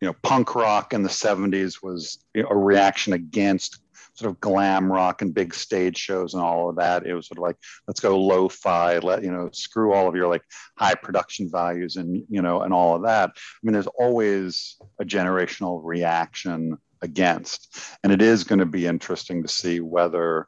you 0.00 0.08
know 0.08 0.14
punk 0.22 0.54
rock 0.54 0.92
in 0.92 1.02
the 1.02 1.08
70s 1.08 1.82
was 1.82 2.18
a 2.34 2.56
reaction 2.56 3.12
against 3.12 3.82
sort 4.14 4.30
of 4.30 4.40
glam 4.40 4.92
rock 4.92 5.22
and 5.22 5.34
big 5.34 5.54
stage 5.54 5.96
shows 5.96 6.34
and 6.34 6.42
all 6.42 6.68
of 6.68 6.76
that. 6.76 7.06
It 7.06 7.14
was 7.14 7.28
sort 7.28 7.38
of 7.38 7.42
like, 7.42 7.56
let's 7.86 8.00
go 8.00 8.18
lo-fi, 8.18 8.98
let, 8.98 9.22
you 9.22 9.32
know, 9.32 9.48
screw 9.52 9.92
all 9.92 10.08
of 10.08 10.14
your 10.14 10.28
like 10.28 10.42
high 10.76 10.94
production 10.94 11.50
values 11.50 11.96
and, 11.96 12.22
you 12.28 12.42
know, 12.42 12.62
and 12.62 12.74
all 12.74 12.94
of 12.94 13.02
that. 13.02 13.30
I 13.30 13.58
mean, 13.62 13.72
there's 13.72 13.86
always 13.86 14.76
a 15.00 15.04
generational 15.04 15.80
reaction 15.82 16.76
against, 17.00 17.76
and 18.04 18.12
it 18.12 18.22
is 18.22 18.44
going 18.44 18.58
to 18.58 18.66
be 18.66 18.86
interesting 18.86 19.42
to 19.42 19.48
see 19.48 19.80
whether, 19.80 20.46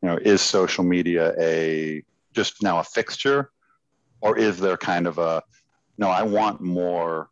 you 0.00 0.08
know, 0.08 0.16
is 0.16 0.40
social 0.40 0.84
media 0.84 1.34
a, 1.38 2.02
just 2.32 2.62
now 2.62 2.78
a 2.78 2.84
fixture 2.84 3.50
or 4.22 4.38
is 4.38 4.58
there 4.58 4.76
kind 4.76 5.06
of 5.06 5.18
a, 5.18 5.42
no, 5.98 6.08
I 6.08 6.22
want 6.22 6.60
more 6.60 7.28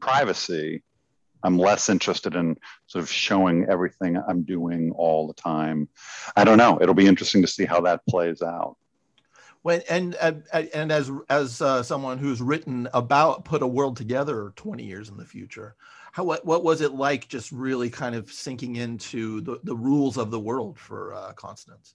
privacy 0.00 0.82
I'm 1.42 1.58
less 1.58 1.88
interested 1.88 2.34
in 2.34 2.56
sort 2.86 3.02
of 3.02 3.10
showing 3.10 3.66
everything 3.68 4.16
I'm 4.28 4.42
doing 4.42 4.92
all 4.92 5.26
the 5.26 5.34
time. 5.34 5.88
I 6.36 6.44
don't 6.44 6.58
know. 6.58 6.78
It'll 6.80 6.94
be 6.94 7.06
interesting 7.06 7.42
to 7.42 7.48
see 7.48 7.64
how 7.64 7.80
that 7.82 8.04
plays 8.06 8.42
out. 8.42 8.76
When 9.62 9.82
and 9.90 10.14
and, 10.14 10.90
as 10.90 11.10
as 11.28 11.60
uh, 11.60 11.82
someone 11.82 12.16
who's 12.16 12.40
written 12.40 12.88
about 12.94 13.44
put 13.44 13.62
a 13.62 13.66
world 13.66 13.96
together 13.96 14.54
20 14.56 14.84
years 14.84 15.10
in 15.10 15.18
the 15.18 15.24
future, 15.24 15.76
how 16.12 16.24
what, 16.24 16.46
what 16.46 16.64
was 16.64 16.80
it 16.80 16.92
like 16.92 17.28
just 17.28 17.52
really 17.52 17.90
kind 17.90 18.14
of 18.14 18.32
sinking 18.32 18.76
into 18.76 19.42
the, 19.42 19.60
the 19.64 19.76
rules 19.76 20.16
of 20.16 20.30
the 20.30 20.40
world 20.40 20.78
for 20.78 21.12
uh, 21.12 21.32
Constance? 21.34 21.94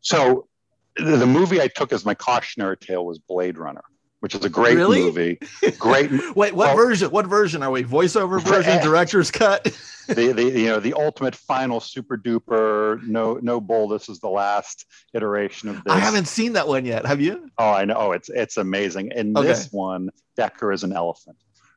So 0.00 0.46
the 0.96 1.26
movie 1.26 1.60
I 1.60 1.68
took 1.68 1.92
as 1.92 2.04
my 2.04 2.14
cautionary 2.14 2.76
tale 2.76 3.04
was 3.04 3.18
Blade 3.18 3.58
Runner 3.58 3.82
which 4.20 4.34
is 4.34 4.44
a 4.44 4.48
great 4.48 4.76
really? 4.76 5.02
movie. 5.02 5.38
Great. 5.78 6.10
Wait, 6.10 6.34
what 6.34 6.54
well, 6.54 6.74
version? 6.74 7.10
What 7.10 7.26
version 7.26 7.62
are 7.62 7.70
we? 7.70 7.84
Voiceover 7.84 8.40
version, 8.42 8.82
director's 8.82 9.30
cut. 9.30 9.64
the, 10.08 10.32
the 10.32 10.42
you 10.42 10.66
know 10.66 10.80
the 10.80 10.94
ultimate 10.94 11.36
final 11.36 11.80
super 11.80 12.16
duper 12.16 13.00
no 13.06 13.38
no 13.42 13.60
bull. 13.60 13.88
This 13.88 14.08
is 14.08 14.18
the 14.20 14.28
last 14.28 14.86
iteration 15.14 15.68
of 15.68 15.76
this. 15.76 15.92
I 15.92 15.98
haven't 15.98 16.26
seen 16.26 16.54
that 16.54 16.66
one 16.66 16.84
yet. 16.84 17.06
Have 17.06 17.20
you? 17.20 17.48
Oh, 17.58 17.70
I 17.70 17.84
know. 17.84 17.94
Oh, 17.96 18.12
it's 18.12 18.28
it's 18.28 18.56
amazing. 18.56 19.12
In 19.14 19.36
okay. 19.36 19.46
this 19.46 19.70
one, 19.70 20.10
Deckard 20.36 20.74
is 20.74 20.82
an 20.82 20.92
elephant. 20.92 21.36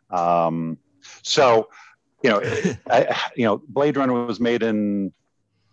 Um, 0.10 0.78
so 1.22 1.70
you 2.24 2.30
know, 2.30 2.42
I, 2.90 3.16
you 3.36 3.46
know, 3.46 3.62
Blade 3.68 3.96
Runner 3.96 4.26
was 4.26 4.40
made 4.40 4.64
in 4.64 5.14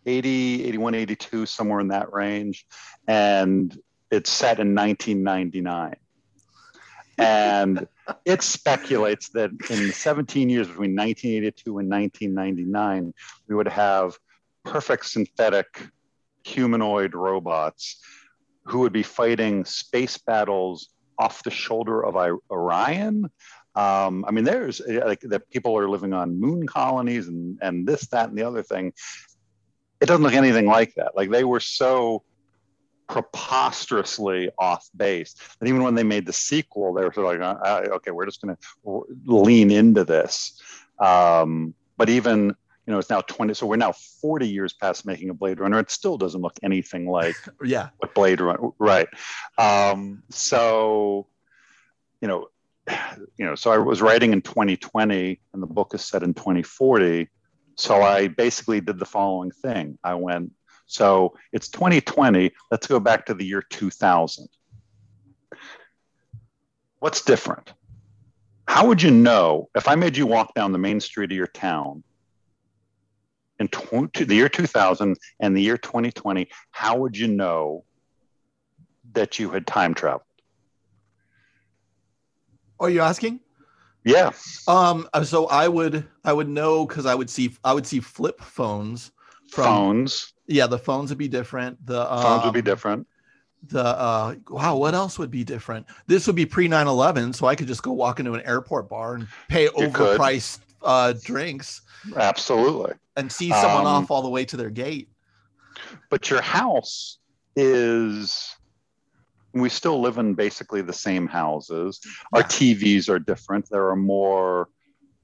80, 0.07 0.65
81, 0.67 0.95
82, 0.95 1.47
somewhere 1.47 1.81
in 1.81 1.89
that 1.89 2.13
range, 2.13 2.67
and 3.07 3.77
it's 4.11 4.31
set 4.31 4.61
in 4.61 4.75
1999 4.75 5.97
and 7.19 7.87
it 8.25 8.43
speculates 8.43 9.31
that 9.31 9.51
in 9.71 9.93
17 9.93 10.49
years 10.49 10.67
between 10.69 10.95
1982 10.95 11.79
and 11.79 11.91
1999, 11.91 13.15
we 13.49 13.55
would 13.55 13.69
have 13.69 14.19
perfect 14.65 15.07
synthetic 15.07 15.67
humanoid 16.45 17.15
robots 17.15 18.01
who 18.65 18.81
would 18.81 18.93
be 18.93 19.03
fighting 19.03 19.65
space 19.65 20.19
battles 20.19 20.89
off 21.19 21.43
the 21.43 21.51
shoulder 21.51 22.05
of 22.05 22.17
Orion. 22.51 23.31
Um, 23.75 24.25
I 24.27 24.31
mean, 24.31 24.45
there's 24.45 24.81
like 24.81 25.21
that 25.21 25.49
people 25.51 25.77
are 25.79 25.89
living 25.89 26.13
on 26.13 26.41
moon 26.41 26.67
colonies 26.67 27.29
and 27.29 27.59
and 27.61 27.87
this, 27.87 28.07
that, 28.09 28.29
and 28.31 28.39
the 28.39 28.43
other 28.43 28.63
thing. 28.63 28.93
It 30.07 30.09
doesn't 30.09 30.23
look 30.23 30.35
anything 30.35 30.67
like 30.67 30.95
that. 30.95 31.17
Like 31.17 31.31
they 31.31 31.43
were 31.43 31.59
so 31.59 32.23
preposterously 33.09 34.51
off 34.57 34.89
base. 34.97 35.35
And 35.61 35.69
even 35.69 35.83
when 35.83 35.97
they 35.97 36.05
made 36.05 36.27
the 36.27 36.33
sequel, 36.33 36.95
they 36.95 37.05
were 37.05 37.13
sort 37.13 37.35
of 37.35 37.41
like, 37.41 37.61
uh, 37.67 37.95
okay, 37.97 38.13
we're 38.13 38.27
just 38.27 38.41
going 38.41 38.57
to 38.57 39.05
lean 39.25 39.71
into 39.71 40.05
this. 40.05 40.61
Um, 41.01 41.75
but 41.97 42.09
even, 42.09 42.55
you 42.87 42.93
know, 42.93 42.99
it's 42.99 43.11
now 43.11 43.21
20, 43.21 43.55
so 43.55 43.67
we're 43.67 43.77
now 43.77 43.93
40 44.21 44.49
years 44.49 44.73
past 44.73 45.07
making 45.07 45.31
a 45.31 45.35
Blade 45.35 45.59
Runner. 45.59 45.81
It 45.81 45.91
still 45.91 46.17
doesn't 46.17 46.41
look 46.41 46.57
anything 46.63 47.09
like 47.09 47.37
yeah. 47.65 47.89
what 47.99 48.15
Blade 48.15 48.41
Runner, 48.41 48.69
right. 48.79 49.09
Um, 49.59 50.23
so, 50.31 51.27
you 52.21 52.29
know, 52.29 52.49
you 53.37 53.45
know, 53.45 53.57
so 53.57 53.73
I 53.73 53.79
was 53.79 54.03
writing 54.03 54.33
in 54.33 54.43
2020 54.43 55.41
and 55.53 55.63
the 55.63 55.67
book 55.67 55.95
is 55.95 56.05
set 56.05 56.23
in 56.23 56.35
2040. 56.35 57.29
So 57.77 58.03
I 58.03 58.29
basically 58.29 58.81
did 58.81 58.99
the 58.99 59.05
following 59.05 59.51
thing. 59.51 59.99
I 60.03 60.15
went, 60.15 60.53
so 60.87 61.37
it's 61.53 61.69
2020. 61.69 62.51
Let's 62.71 62.87
go 62.87 62.99
back 62.99 63.27
to 63.27 63.35
the 63.35 63.45
year 63.45 63.63
2000. 63.63 64.49
What's 67.01 67.23
different? 67.23 67.73
How 68.67 68.87
would 68.87 69.03
you 69.03 69.11
know 69.11 69.69
if 69.75 69.89
I 69.89 69.95
made 69.95 70.17
you 70.17 70.27
walk 70.27 70.55
down 70.55 70.73
the 70.73 70.79
main 70.79 71.01
street 71.01 71.31
of 71.31 71.37
your 71.37 71.47
town 71.47 72.03
in 73.59 73.69
tw- 73.69 74.13
the 74.13 74.35
year 74.35 74.49
2000 74.49 75.17
and 75.41 75.57
the 75.57 75.63
year 75.63 75.77
2020? 75.77 76.49
How 76.71 76.97
would 76.97 77.17
you 77.17 77.29
know 77.29 77.85
that 79.13 79.39
you 79.39 79.51
had 79.51 79.67
time 79.67 79.95
traveled? 79.95 80.23
Oh, 82.81 82.87
Are 82.87 82.91
you 82.91 83.01
asking? 83.03 83.41
Yeah. 84.07 84.31
Um. 84.67 85.07
So 85.25 85.47
I 85.47 85.69
would 85.69 86.07
I 86.25 86.33
would 86.33 86.49
know 86.49 86.87
because 86.87 87.05
I 87.05 87.15
would 87.15 87.29
see 87.29 87.55
I 87.63 87.75
would 87.75 87.87
see 87.87 88.01
flip 88.01 88.41
phones 88.41 89.11
from 89.51 89.65
phones 89.65 90.33
yeah, 90.47 90.67
the 90.67 90.79
phones 90.79 91.11
would 91.11 91.19
be 91.19 91.29
different. 91.29 91.85
The 91.87 92.11
um, 92.13 92.23
phones 92.23 92.45
would 92.45 92.55
be 92.55 92.63
different. 92.63 93.07
The 93.69 93.85
uh, 93.85 94.35
wow, 94.49 94.77
what 94.77 94.95
else 94.95 95.19
would 95.19 95.31
be 95.31 95.45
different? 95.45 95.87
This 96.07 96.27
would 96.27 96.37
be 96.37 96.47
pre 96.47 96.69
9/11, 96.69 97.35
so 97.35 97.47
I 97.47 97.55
could 97.55 97.67
just 97.67 97.83
go 97.83 97.93
walk 97.93 98.21
into 98.21 98.35
an 98.35 98.43
airport 98.43 98.89
bar 98.89 99.15
and 99.15 99.29
pay 99.49 99.69
overpriced 99.69 100.61
uh, 100.83 101.15
drinks. 101.25 101.83
Absolutely. 102.15 102.95
And 103.17 103.33
see 103.33 103.51
someone 103.51 103.87
um, 103.87 104.05
off 104.05 104.11
all 104.11 104.23
the 104.23 104.29
way 104.29 104.45
to 104.45 104.57
their 104.57 104.71
gate. 104.71 105.09
But 106.11 106.31
your 106.31 106.43
house 106.43 107.19
is 107.57 108.56
we 109.61 109.69
still 109.69 110.01
live 110.01 110.19
in 110.19 110.35
basically 110.35 110.83
the 110.83 110.93
same 110.93 111.27
houses. 111.27 112.01
Our. 112.33 112.43
TVs 112.43 113.09
are 113.09 113.19
different. 113.19 113.69
There 113.71 113.89
are 113.91 113.97
more 113.97 114.69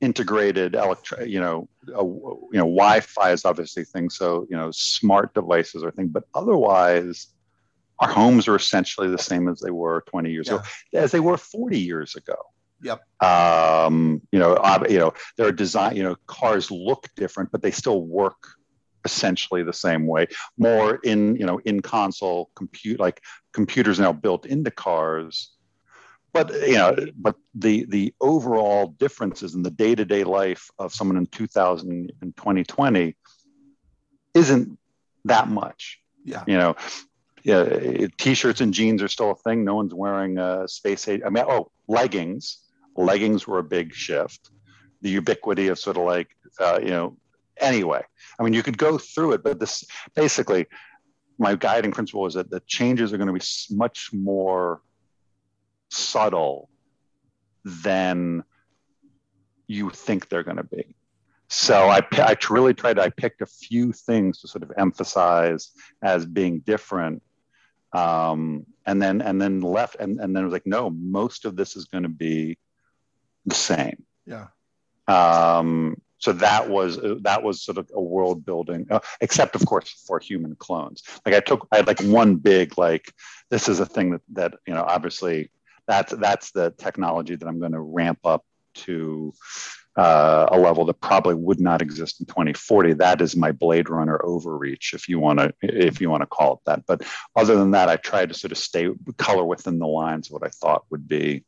integrated 0.01 0.75
electro, 0.75 1.23
you 1.23 1.41
know, 1.41 1.69
uh, 1.89 2.03
you 2.03 2.59
know, 2.59 2.65
Wi-Fi 2.65 3.31
is 3.31 3.45
obviously 3.45 3.85
thing. 3.85 4.11
So 4.11 4.47
you 4.51 4.57
know, 4.57 4.71
smart 4.73 5.33
devices 5.33 5.85
are 5.85 5.93
thing, 5.93 6.09
but 6.09 6.25
otherwise, 6.35 7.29
our 8.01 8.09
homes 8.09 8.49
are 8.49 8.57
essentially 8.57 9.09
the 9.09 9.19
same 9.19 9.49
as 9.49 9.61
they 9.61 9.71
were 9.71 10.03
20 10.09 10.31
years 10.31 10.49
yeah. 10.49 10.55
ago, 10.55 10.65
as 10.95 11.13
they 11.13 11.21
were 11.21 11.37
40 11.37 11.79
years 11.79 12.17
ago. 12.17 12.35
Yep. 12.83 13.01
Um, 13.23 14.21
you 14.33 14.41
know, 14.41 14.55
uh, 14.55 14.85
you 14.91 14.99
know, 14.99 15.15
their 15.37 15.53
design, 15.53 15.95
you 15.95 16.03
know, 16.03 16.17
cars 16.27 16.71
look 16.71 17.09
different, 17.15 17.53
but 17.53 17.63
they 17.63 17.71
still 17.71 18.03
work 18.05 18.49
essentially 19.05 19.63
the 19.63 19.73
same 19.73 20.07
way. 20.07 20.27
More 20.59 20.97
in, 20.97 21.37
you 21.37 21.47
know, 21.47 21.59
in 21.59 21.81
console 21.81 22.51
compute, 22.57 22.99
like 22.99 23.23
computers 23.53 23.99
now 23.99 24.13
built 24.13 24.47
into 24.47 24.71
cars 24.71 25.53
but 26.33 26.53
you 26.67 26.75
know 26.75 26.97
but 27.17 27.37
the 27.55 27.85
the 27.89 28.15
overall 28.21 28.87
differences 28.99 29.55
in 29.55 29.63
the 29.63 29.71
day-to-day 29.71 30.25
life 30.25 30.71
of 30.79 30.93
someone 30.93 31.17
in 31.17 31.27
2000 31.27 32.13
and 32.21 32.37
2020 32.37 33.15
isn't 34.35 34.79
that 35.27 35.49
much. 35.49 36.01
Yeah. 36.25 36.45
You 36.47 36.59
know 36.59 36.77
yeah 37.45 38.07
t-shirts 38.19 38.61
and 38.61 38.73
jeans 38.73 39.03
are 39.03 39.09
still 39.09 39.33
a 39.33 39.35
thing. 39.35 39.65
No 39.65 39.75
one's 39.75 39.95
wearing 39.95 40.39
a 40.39 40.67
space 40.69 41.07
age 41.09 41.21
i 41.25 41.31
mean 41.31 41.45
oh 41.47 41.71
leggings. 41.89 42.59
Leggings 42.95 43.47
were 43.47 43.59
a 43.59 43.65
big 43.65 43.95
shift. 43.95 44.51
The 45.01 45.11
ubiquity 45.11 45.69
of 45.69 45.79
sort 45.79 45.97
of 45.97 46.05
like 46.05 46.29
uh, 46.61 46.79
you 46.83 46.91
know 46.91 47.17
anyway 47.59 48.03
i 48.41 48.43
mean 48.43 48.55
you 48.55 48.63
could 48.63 48.79
go 48.79 48.97
through 48.97 49.33
it 49.33 49.43
but 49.45 49.61
this 49.61 49.85
basically 50.15 50.67
my 51.43 51.55
guiding 51.57 51.93
principle 51.93 52.27
is 52.27 52.35
that 52.35 52.51
the 52.51 52.63
changes 52.77 53.13
are 53.13 53.19
going 53.19 53.33
to 53.33 53.39
be 53.43 53.45
much 53.85 54.11
more 54.13 54.81
subtle 55.91 56.69
than 57.85 58.45
you 59.67 59.91
think 59.91 60.29
they're 60.29 60.43
going 60.51 60.57
to 60.57 60.65
be. 60.79 60.85
So 61.49 61.77
I, 61.97 62.01
I 62.13 62.37
really 62.51 62.75
tried, 62.75 62.99
I 62.99 63.11
picked 63.11 63.43
a 63.43 63.47
few 63.47 63.93
things 63.93 64.41
to 64.41 64.49
sort 64.49 64.63
of 64.63 64.73
emphasize 64.79 65.73
as 66.03 66.25
being 66.27 66.61
different. 66.61 67.23
um, 67.93 68.65
and 68.87 69.01
then 69.01 69.21
and 69.23 69.41
then 69.41 69.61
left 69.61 69.97
and, 70.03 70.19
and 70.21 70.35
then 70.35 70.43
it 70.43 70.47
was 70.51 70.53
like 70.59 70.67
no 70.67 70.91
most 70.91 71.45
of 71.45 71.53
this 71.57 71.77
is 71.77 71.85
going 71.93 72.03
to 72.11 72.15
be 72.29 72.59
the 73.47 73.55
same 73.55 73.99
Yeah. 74.27 74.47
um, 75.19 75.97
so 76.23 76.33
that 76.33 76.71
was 76.71 76.99
that 77.23 77.43
was 77.43 77.63
sort 77.63 77.79
of 77.79 77.91
a 77.95 78.01
world 78.01 78.45
building 78.47 78.87
uh, 78.91 79.01
except 79.21 79.57
of 79.57 79.67
course 79.67 79.91
for 80.07 80.19
human 80.21 80.55
clones. 80.55 81.03
Like 81.27 81.35
i 81.35 81.41
took 81.41 81.67
i 81.73 81.77
had 81.77 81.87
like 81.87 82.01
one 82.01 82.37
big 82.37 82.79
like 82.79 83.13
this 83.51 83.69
is 83.69 83.81
a 83.81 83.87
thing 83.87 84.13
that 84.13 84.23
that 84.33 84.55
you 84.67 84.75
know 84.75 84.85
obviously 84.87 85.51
that's 85.87 86.13
that's 86.13 86.53
the 86.53 86.73
technology 86.79 87.35
that 87.35 87.47
i'm 87.47 87.59
going 87.59 87.73
to 87.73 87.81
ramp 87.81 88.21
up 88.25 88.45
to 88.75 89.35
uh, 89.95 90.47
a 90.51 90.59
level 90.59 90.87
that 90.87 90.99
probably 91.03 91.35
would 91.35 91.61
not 91.61 91.83
exist 91.83 92.21
in 92.21 92.27
2040 92.27 92.95
that 92.95 93.21
is 93.21 93.37
my 93.37 93.53
blade 93.53 93.91
runner 93.91 94.19
overreach 94.25 94.95
if 94.95 95.09
you 95.09 95.19
want 95.19 95.39
to 95.39 95.53
if 95.61 96.01
you 96.01 96.09
want 96.09 96.23
to 96.23 96.27
call 96.27 96.55
it 96.55 96.61
that. 96.65 96.87
But 96.87 97.03
other 97.37 97.57
than 97.57 97.73
that 97.73 97.91
i 97.91 97.97
tried 97.97 98.31
to 98.31 98.35
sort 98.35 98.53
of 98.53 98.59
stay 98.59 98.89
color 99.19 99.45
within 99.45 99.79
the 99.79 99.87
lines 99.87 100.29
of 100.29 100.33
what 100.33 100.47
i 100.47 100.49
thought 100.49 100.87
would 100.89 101.07
be 101.07 101.45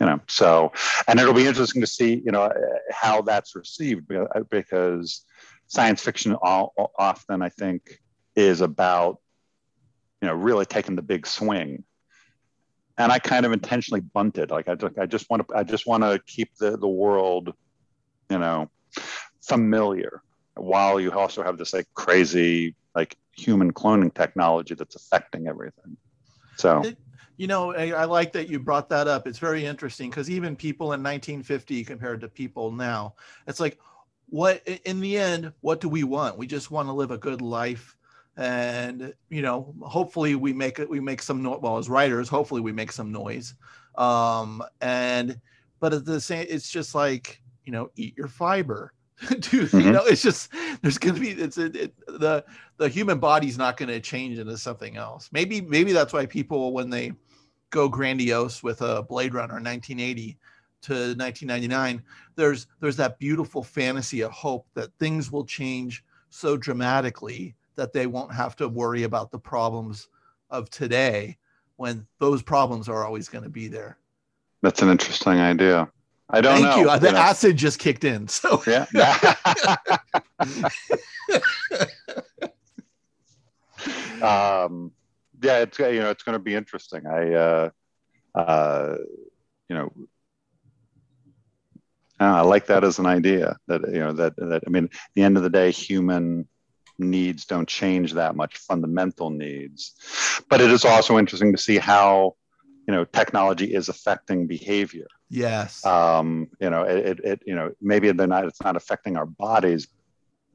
you 0.00 0.06
know. 0.06 0.20
So 0.28 0.72
and 1.08 1.18
it'll 1.18 1.34
be 1.34 1.46
interesting 1.46 1.80
to 1.80 1.86
see 1.86 2.22
you 2.24 2.32
know 2.32 2.52
how 2.90 3.22
that's 3.22 3.54
received 3.54 4.12
uh, 4.12 4.26
because 4.50 5.24
science 5.66 6.02
fiction 6.02 6.34
all, 6.42 6.74
often 6.98 7.40
i 7.40 7.48
think 7.48 8.00
is 8.36 8.60
about 8.60 9.18
you 10.20 10.28
know 10.28 10.34
really 10.34 10.66
taking 10.66 10.96
the 10.96 11.02
big 11.02 11.26
swing. 11.26 11.84
And 12.96 13.10
i 13.10 13.18
kind 13.18 13.44
of 13.44 13.52
intentionally 13.52 14.00
bunted 14.00 14.50
like 14.50 14.68
i, 14.68 14.76
I 15.00 15.06
just 15.06 15.28
want 15.28 15.48
to 15.48 15.56
i 15.56 15.64
just 15.64 15.86
want 15.86 16.04
to 16.04 16.20
keep 16.26 16.50
the 16.60 16.76
the 16.76 16.88
world 16.88 17.52
you 18.30 18.38
know 18.38 18.70
familiar 19.42 20.22
while 20.54 21.00
you 21.00 21.10
also 21.12 21.42
have 21.42 21.58
this 21.58 21.72
like 21.72 21.86
crazy 21.94 22.76
like 22.94 23.16
human 23.36 23.72
cloning 23.72 24.12
technology 24.14 24.74
that's 24.74 24.96
affecting 24.96 25.48
everything. 25.48 25.96
So. 26.56 26.82
It- 26.82 26.98
you 27.36 27.46
know, 27.46 27.74
I, 27.74 27.90
I 27.90 28.04
like 28.04 28.32
that 28.32 28.48
you 28.48 28.58
brought 28.60 28.88
that 28.90 29.08
up. 29.08 29.26
It's 29.26 29.38
very 29.38 29.64
interesting 29.64 30.10
because 30.10 30.30
even 30.30 30.56
people 30.56 30.92
in 30.92 31.02
1950 31.02 31.84
compared 31.84 32.20
to 32.20 32.28
people 32.28 32.70
now, 32.70 33.14
it's 33.46 33.60
like, 33.60 33.78
what 34.28 34.66
in 34.84 35.00
the 35.00 35.18
end, 35.18 35.52
what 35.60 35.80
do 35.80 35.88
we 35.88 36.04
want? 36.04 36.38
We 36.38 36.46
just 36.46 36.70
want 36.70 36.88
to 36.88 36.92
live 36.92 37.10
a 37.10 37.18
good 37.18 37.42
life, 37.42 37.96
and 38.36 39.12
you 39.28 39.42
know, 39.42 39.74
hopefully 39.82 40.34
we 40.34 40.52
make 40.52 40.78
it. 40.78 40.88
We 40.88 41.00
make 41.00 41.22
some 41.22 41.42
noise. 41.42 41.58
Well, 41.60 41.78
as 41.78 41.88
writers, 41.88 42.28
hopefully 42.28 42.60
we 42.60 42.72
make 42.72 42.90
some 42.92 43.12
noise. 43.12 43.54
Um, 43.96 44.62
and 44.80 45.40
but 45.80 45.92
at 45.92 46.04
the 46.04 46.20
same, 46.20 46.46
it's 46.48 46.70
just 46.70 46.94
like 46.94 47.40
you 47.64 47.72
know, 47.72 47.90
eat 47.96 48.16
your 48.16 48.28
fiber. 48.28 48.92
Do 49.40 49.58
you 49.58 49.66
Mhm. 49.66 49.92
know? 49.92 50.04
It's 50.06 50.22
just 50.22 50.50
there's 50.82 50.98
gonna 50.98 51.20
be 51.20 51.30
it's 51.30 51.58
it, 51.58 51.76
it, 51.76 51.94
the 52.06 52.44
the 52.78 52.88
human 52.88 53.18
body's 53.18 53.56
not 53.56 53.76
going 53.76 53.88
to 53.88 54.00
change 54.00 54.38
into 54.38 54.58
something 54.58 54.96
else. 54.96 55.28
Maybe 55.32 55.60
maybe 55.60 55.92
that's 55.92 56.12
why 56.12 56.26
people 56.26 56.72
when 56.72 56.90
they 56.90 57.12
go 57.74 57.88
grandiose 57.88 58.62
with 58.62 58.80
a 58.82 59.02
Blade 59.02 59.34
Runner 59.34 59.54
1980 59.54 60.38
to 60.82 60.92
1999, 60.92 62.00
there's 62.36 62.68
there's 62.80 62.96
that 62.96 63.18
beautiful 63.18 63.64
fantasy 63.64 64.20
of 64.20 64.30
hope 64.30 64.66
that 64.74 64.90
things 64.98 65.32
will 65.32 65.44
change 65.44 66.04
so 66.30 66.56
dramatically 66.56 67.56
that 67.74 67.92
they 67.92 68.06
won't 68.06 68.32
have 68.32 68.54
to 68.56 68.68
worry 68.68 69.02
about 69.02 69.32
the 69.32 69.38
problems 69.38 70.08
of 70.50 70.70
today 70.70 71.36
when 71.76 72.06
those 72.20 72.42
problems 72.42 72.88
are 72.88 73.04
always 73.04 73.28
going 73.28 73.42
to 73.42 73.50
be 73.50 73.66
there. 73.66 73.98
that's 74.62 74.80
an 74.80 74.88
interesting 74.88 75.40
idea 75.40 75.90
i 76.30 76.40
don't 76.40 76.62
Thank 76.62 76.86
know 76.86 76.92
you. 76.94 77.00
The 77.00 77.10
know. 77.10 77.18
acid 77.18 77.56
just 77.56 77.80
kicked 77.80 78.04
in. 78.04 78.28
So 78.28 78.62
yeah 78.66 78.86
um 84.22 84.92
yeah 85.44 85.58
it's 85.58 85.78
you 85.78 86.00
know 86.00 86.10
it's 86.10 86.22
going 86.22 86.34
to 86.34 86.42
be 86.42 86.54
interesting 86.54 87.06
i 87.06 87.32
uh 87.34 87.70
uh 88.34 88.96
you 89.68 89.76
know 89.76 89.92
I 92.20 92.42
like 92.42 92.66
that 92.66 92.84
as 92.84 92.98
an 92.98 93.06
idea 93.06 93.56
that 93.66 93.82
you 93.92 93.98
know 93.98 94.12
that 94.12 94.36
that 94.36 94.62
I 94.66 94.70
mean, 94.70 94.84
at 94.84 94.90
the 95.14 95.22
end 95.22 95.36
of 95.36 95.42
the 95.42 95.50
day, 95.50 95.70
human 95.70 96.48
needs 96.98 97.44
don't 97.44 97.68
change 97.68 98.12
that 98.14 98.36
much, 98.36 98.58
fundamental 98.58 99.30
needs. 99.30 99.94
But 100.48 100.60
it 100.60 100.70
is 100.70 100.84
also 100.84 101.18
interesting 101.18 101.52
to 101.52 101.58
see 101.58 101.78
how 101.78 102.36
you 102.86 102.94
know 102.94 103.04
technology 103.04 103.74
is 103.74 103.88
affecting 103.88 104.46
behavior. 104.46 105.06
yes. 105.28 105.84
Um, 105.84 106.48
you 106.60 106.70
know, 106.70 106.82
it, 106.82 107.06
it, 107.06 107.20
it 107.24 107.42
you 107.46 107.54
know 107.54 107.72
maybe 107.80 108.10
they're 108.12 108.26
not 108.26 108.44
it's 108.44 108.62
not 108.62 108.76
affecting 108.76 109.16
our 109.16 109.26
bodies, 109.26 109.88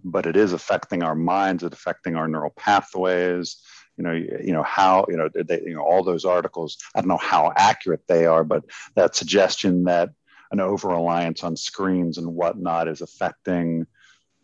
but 0.04 0.26
it 0.26 0.36
is 0.36 0.54
affecting 0.54 1.04
our 1.04 1.16
minds. 1.16 1.64
It's 1.64 1.76
affecting 1.76 2.16
our 2.16 2.28
neural 2.28 2.54
pathways. 2.56 3.58
You 4.00 4.04
know, 4.04 4.14
you, 4.14 4.40
you 4.46 4.54
know 4.54 4.64
how 4.64 5.06
you 5.10 5.18
know 5.18 5.28
they, 5.28 5.62
you 5.62 5.76
know 5.76 5.82
all 5.82 6.04
those 6.04 6.24
articles. 6.24 6.78
I 6.96 7.02
don't 7.02 7.10
know 7.10 7.18
how 7.18 7.52
accurate 7.56 8.08
they 8.08 8.26
are, 8.26 8.46
but 8.46 8.64
that 8.96 9.14
suggestion 9.14 9.84
that 9.84 10.12
an 10.52 10.62
over 10.62 10.88
reliance 10.88 11.44
on 11.44 11.58
screens 11.58 12.18
and 12.18 12.34
whatnot 12.34 12.88
is 12.88 13.02
affecting 13.02 13.86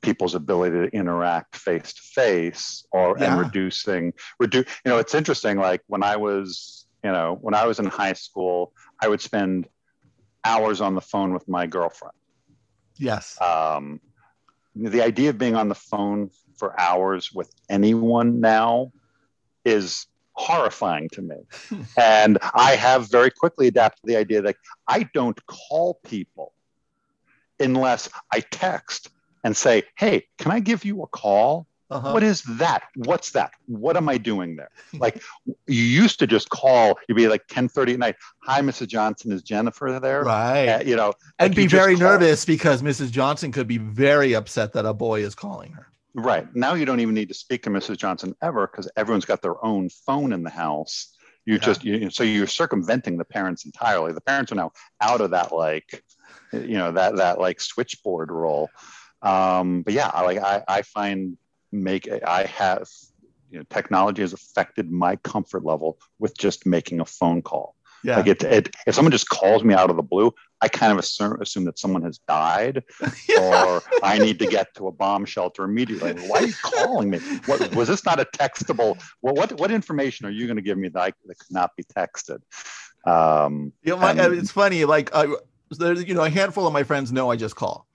people's 0.02 0.36
ability 0.36 0.76
to 0.90 0.96
interact 0.96 1.56
face 1.56 1.94
to 1.94 2.02
face 2.02 2.86
or 2.92 3.18
Yeah. 3.18 3.32
and 3.32 3.40
reducing 3.40 4.14
reduce 4.40 4.68
you 4.84 4.92
know 4.92 5.00
it's 5.00 5.16
interesting 5.16 5.58
like 5.58 5.82
when 5.88 6.04
i 6.04 6.16
was 6.16 6.86
you 7.04 7.12
know 7.12 7.38
when 7.42 7.56
i 7.56 7.66
was 7.66 7.80
in 7.80 7.86
high 7.86 8.14
school 8.14 8.72
i 9.02 9.08
would 9.08 9.22
spend 9.22 9.68
hours 10.44 10.80
on 10.80 10.94
the 10.94 11.02
phone 11.02 11.34
with 11.34 11.48
my 11.48 11.66
girlfriend 11.66 12.14
yes. 12.98 13.42
um, 13.42 14.00
the 14.76 15.02
idea 15.02 15.32
of 15.32 15.40
being 15.40 15.56
on 15.56 15.70
the 15.70 15.76
phone 15.76 16.30
for 16.58 16.80
hours 16.80 17.32
with 17.34 17.52
anyone 17.68 18.42
now 18.42 18.92
is 19.66 20.08
horrifying 20.34 21.10
to 21.10 21.22
me. 21.22 21.36
and 21.98 22.38
I 22.54 22.76
have 22.76 23.10
very 23.10 23.32
quickly 23.32 23.68
adapted 23.68 24.02
the 24.06 24.16
idea 24.16 24.42
that 24.44 24.56
I 24.88 25.10
don't 25.14 25.40
call 25.48 26.00
people 26.06 26.54
unless 27.60 28.10
I 28.32 28.42
text 28.42 29.10
and 29.44 29.56
say, 29.56 29.84
hey, 29.96 30.28
can 30.38 30.52
I 30.52 30.60
give 30.60 30.86
you 30.86 31.04
a 31.04 31.08
call? 31.08 31.68
Uh-huh. 31.92 32.14
What 32.14 32.24
is 32.24 32.42
that? 32.58 32.84
What's 32.96 33.32
that? 33.32 33.52
What 33.68 33.96
am 33.96 34.10
I 34.10 34.18
doing 34.18 34.56
there? 34.56 34.72
Like 34.94 35.22
you 35.46 35.84
used 35.84 36.18
to 36.20 36.28
just 36.28 36.50
call, 36.50 36.98
you'd 37.08 37.16
be 37.16 37.28
like 37.28 37.48
10:30 37.48 37.94
at 37.94 38.00
night. 38.00 38.16
Hi, 38.44 38.62
Mrs. 38.62 38.88
Johnson, 38.88 39.32
is 39.32 39.44
Jennifer 39.44 40.00
there? 40.02 40.24
right. 40.24 40.68
Uh, 40.68 40.84
you 40.84 40.96
know, 40.96 41.14
and 41.38 41.52
like 41.52 41.56
be 41.56 41.68
very 41.68 41.96
nervous 41.96 42.44
because 42.44 42.82
Mrs. 42.82 43.12
Johnson 43.12 43.52
could 43.52 43.68
be 43.68 43.78
very 43.78 44.34
upset 44.34 44.74
that 44.74 44.88
a 44.88 44.96
boy 44.96 45.22
is 45.24 45.36
calling 45.36 45.74
her. 45.74 45.88
Right. 46.16 46.48
Now 46.56 46.76
you 46.76 46.86
don't 46.86 47.02
even 47.02 47.14
need 47.14 47.28
to 47.28 47.34
speak 47.34 47.64
to 47.64 47.70
Mrs. 47.70 47.98
Johnson 47.98 48.36
ever 48.42 48.68
because 48.68 48.90
everyone's 48.96 49.26
got 49.26 49.42
their 49.42 49.64
own 49.64 49.90
phone 49.90 50.32
in 50.32 50.44
the 50.44 50.50
house. 50.50 51.14
You 51.46 51.56
Yeah. 51.56 51.60
just 51.60 51.84
you, 51.84 52.10
so 52.10 52.24
you're 52.24 52.48
circumventing 52.48 53.18
the 53.18 53.26
parents 53.26 53.66
entirely. 53.66 54.14
The 54.14 54.22
parents 54.22 54.52
are 54.52 54.56
now 54.56 54.72
out 55.02 55.22
of 55.22 55.32
that 55.32 55.52
like 55.52 56.04
you 56.54 56.78
know 56.78 56.94
that 56.94 57.18
that 57.18 57.38
like 57.40 57.60
switchboard 57.60 58.32
role. 58.32 58.70
Um, 59.22 59.82
but 59.82 59.94
yeah, 59.94 60.10
I 60.12 60.22
like 60.22 60.38
I, 60.40 60.64
I 60.68 60.82
find 60.84 61.38
make 61.72 62.10
I 62.10 62.46
have 62.46 62.88
you 63.52 63.60
know 63.60 63.66
technology 63.70 64.22
has 64.22 64.32
affected 64.34 64.90
my 64.90 65.18
comfort 65.18 65.66
level 65.66 66.00
with 66.18 66.38
just 66.38 66.66
making 66.66 67.02
a 67.02 67.06
phone 67.06 67.42
call. 67.42 67.76
Yeah. 68.04 68.18
Like 68.18 68.28
it, 68.28 68.44
it 68.44 68.76
if 68.88 68.96
someone 68.96 69.12
just 69.12 69.30
calls 69.30 69.64
me 69.64 69.74
out 69.74 69.90
of 69.90 69.98
the 69.98 70.04
blue, 70.04 70.34
I 70.62 70.68
kind 70.70 70.92
of 70.92 70.98
assume, 70.98 71.40
assume 71.42 71.66
that 71.66 71.78
someone 71.78 72.02
has 72.04 72.18
died 72.20 72.84
or 73.40 73.84
I 74.02 74.18
need 74.18 74.40
to 74.40 74.48
get 74.48 74.74
to 74.76 74.88
a 74.88 74.92
bomb 74.92 75.26
shelter 75.26 75.64
immediately. 75.64 76.14
Why 76.28 76.40
are 76.40 76.48
you 76.48 76.54
calling 76.64 77.10
me? 77.10 77.20
What 77.46 77.76
was 77.76 77.88
this 77.90 78.06
not 78.06 78.20
a 78.20 78.26
textable? 78.26 78.98
Well, 79.22 79.36
what 79.36 79.52
what 79.60 79.70
information 79.72 80.26
are 80.26 80.32
you 80.32 80.48
going 80.48 80.56
to 80.56 80.62
give 80.64 80.78
me 80.78 80.88
that, 80.90 81.00
I, 81.00 81.12
that 81.26 81.40
could 81.40 81.52
not 81.52 81.76
be 81.76 81.84
texted? 81.84 82.40
Um, 83.06 83.74
You 83.84 83.92
know, 83.92 83.98
my, 83.98 84.12
and- 84.12 84.34
it's 84.34 84.52
funny. 84.52 84.86
Like, 84.86 85.14
I, 85.14 85.28
there's, 85.72 86.04
you 86.06 86.14
know, 86.14 86.24
a 86.24 86.30
handful 86.30 86.66
of 86.66 86.74
my 86.74 86.84
friends 86.84 87.12
know 87.12 87.30
I 87.30 87.36
just 87.36 87.56
call, 87.56 87.86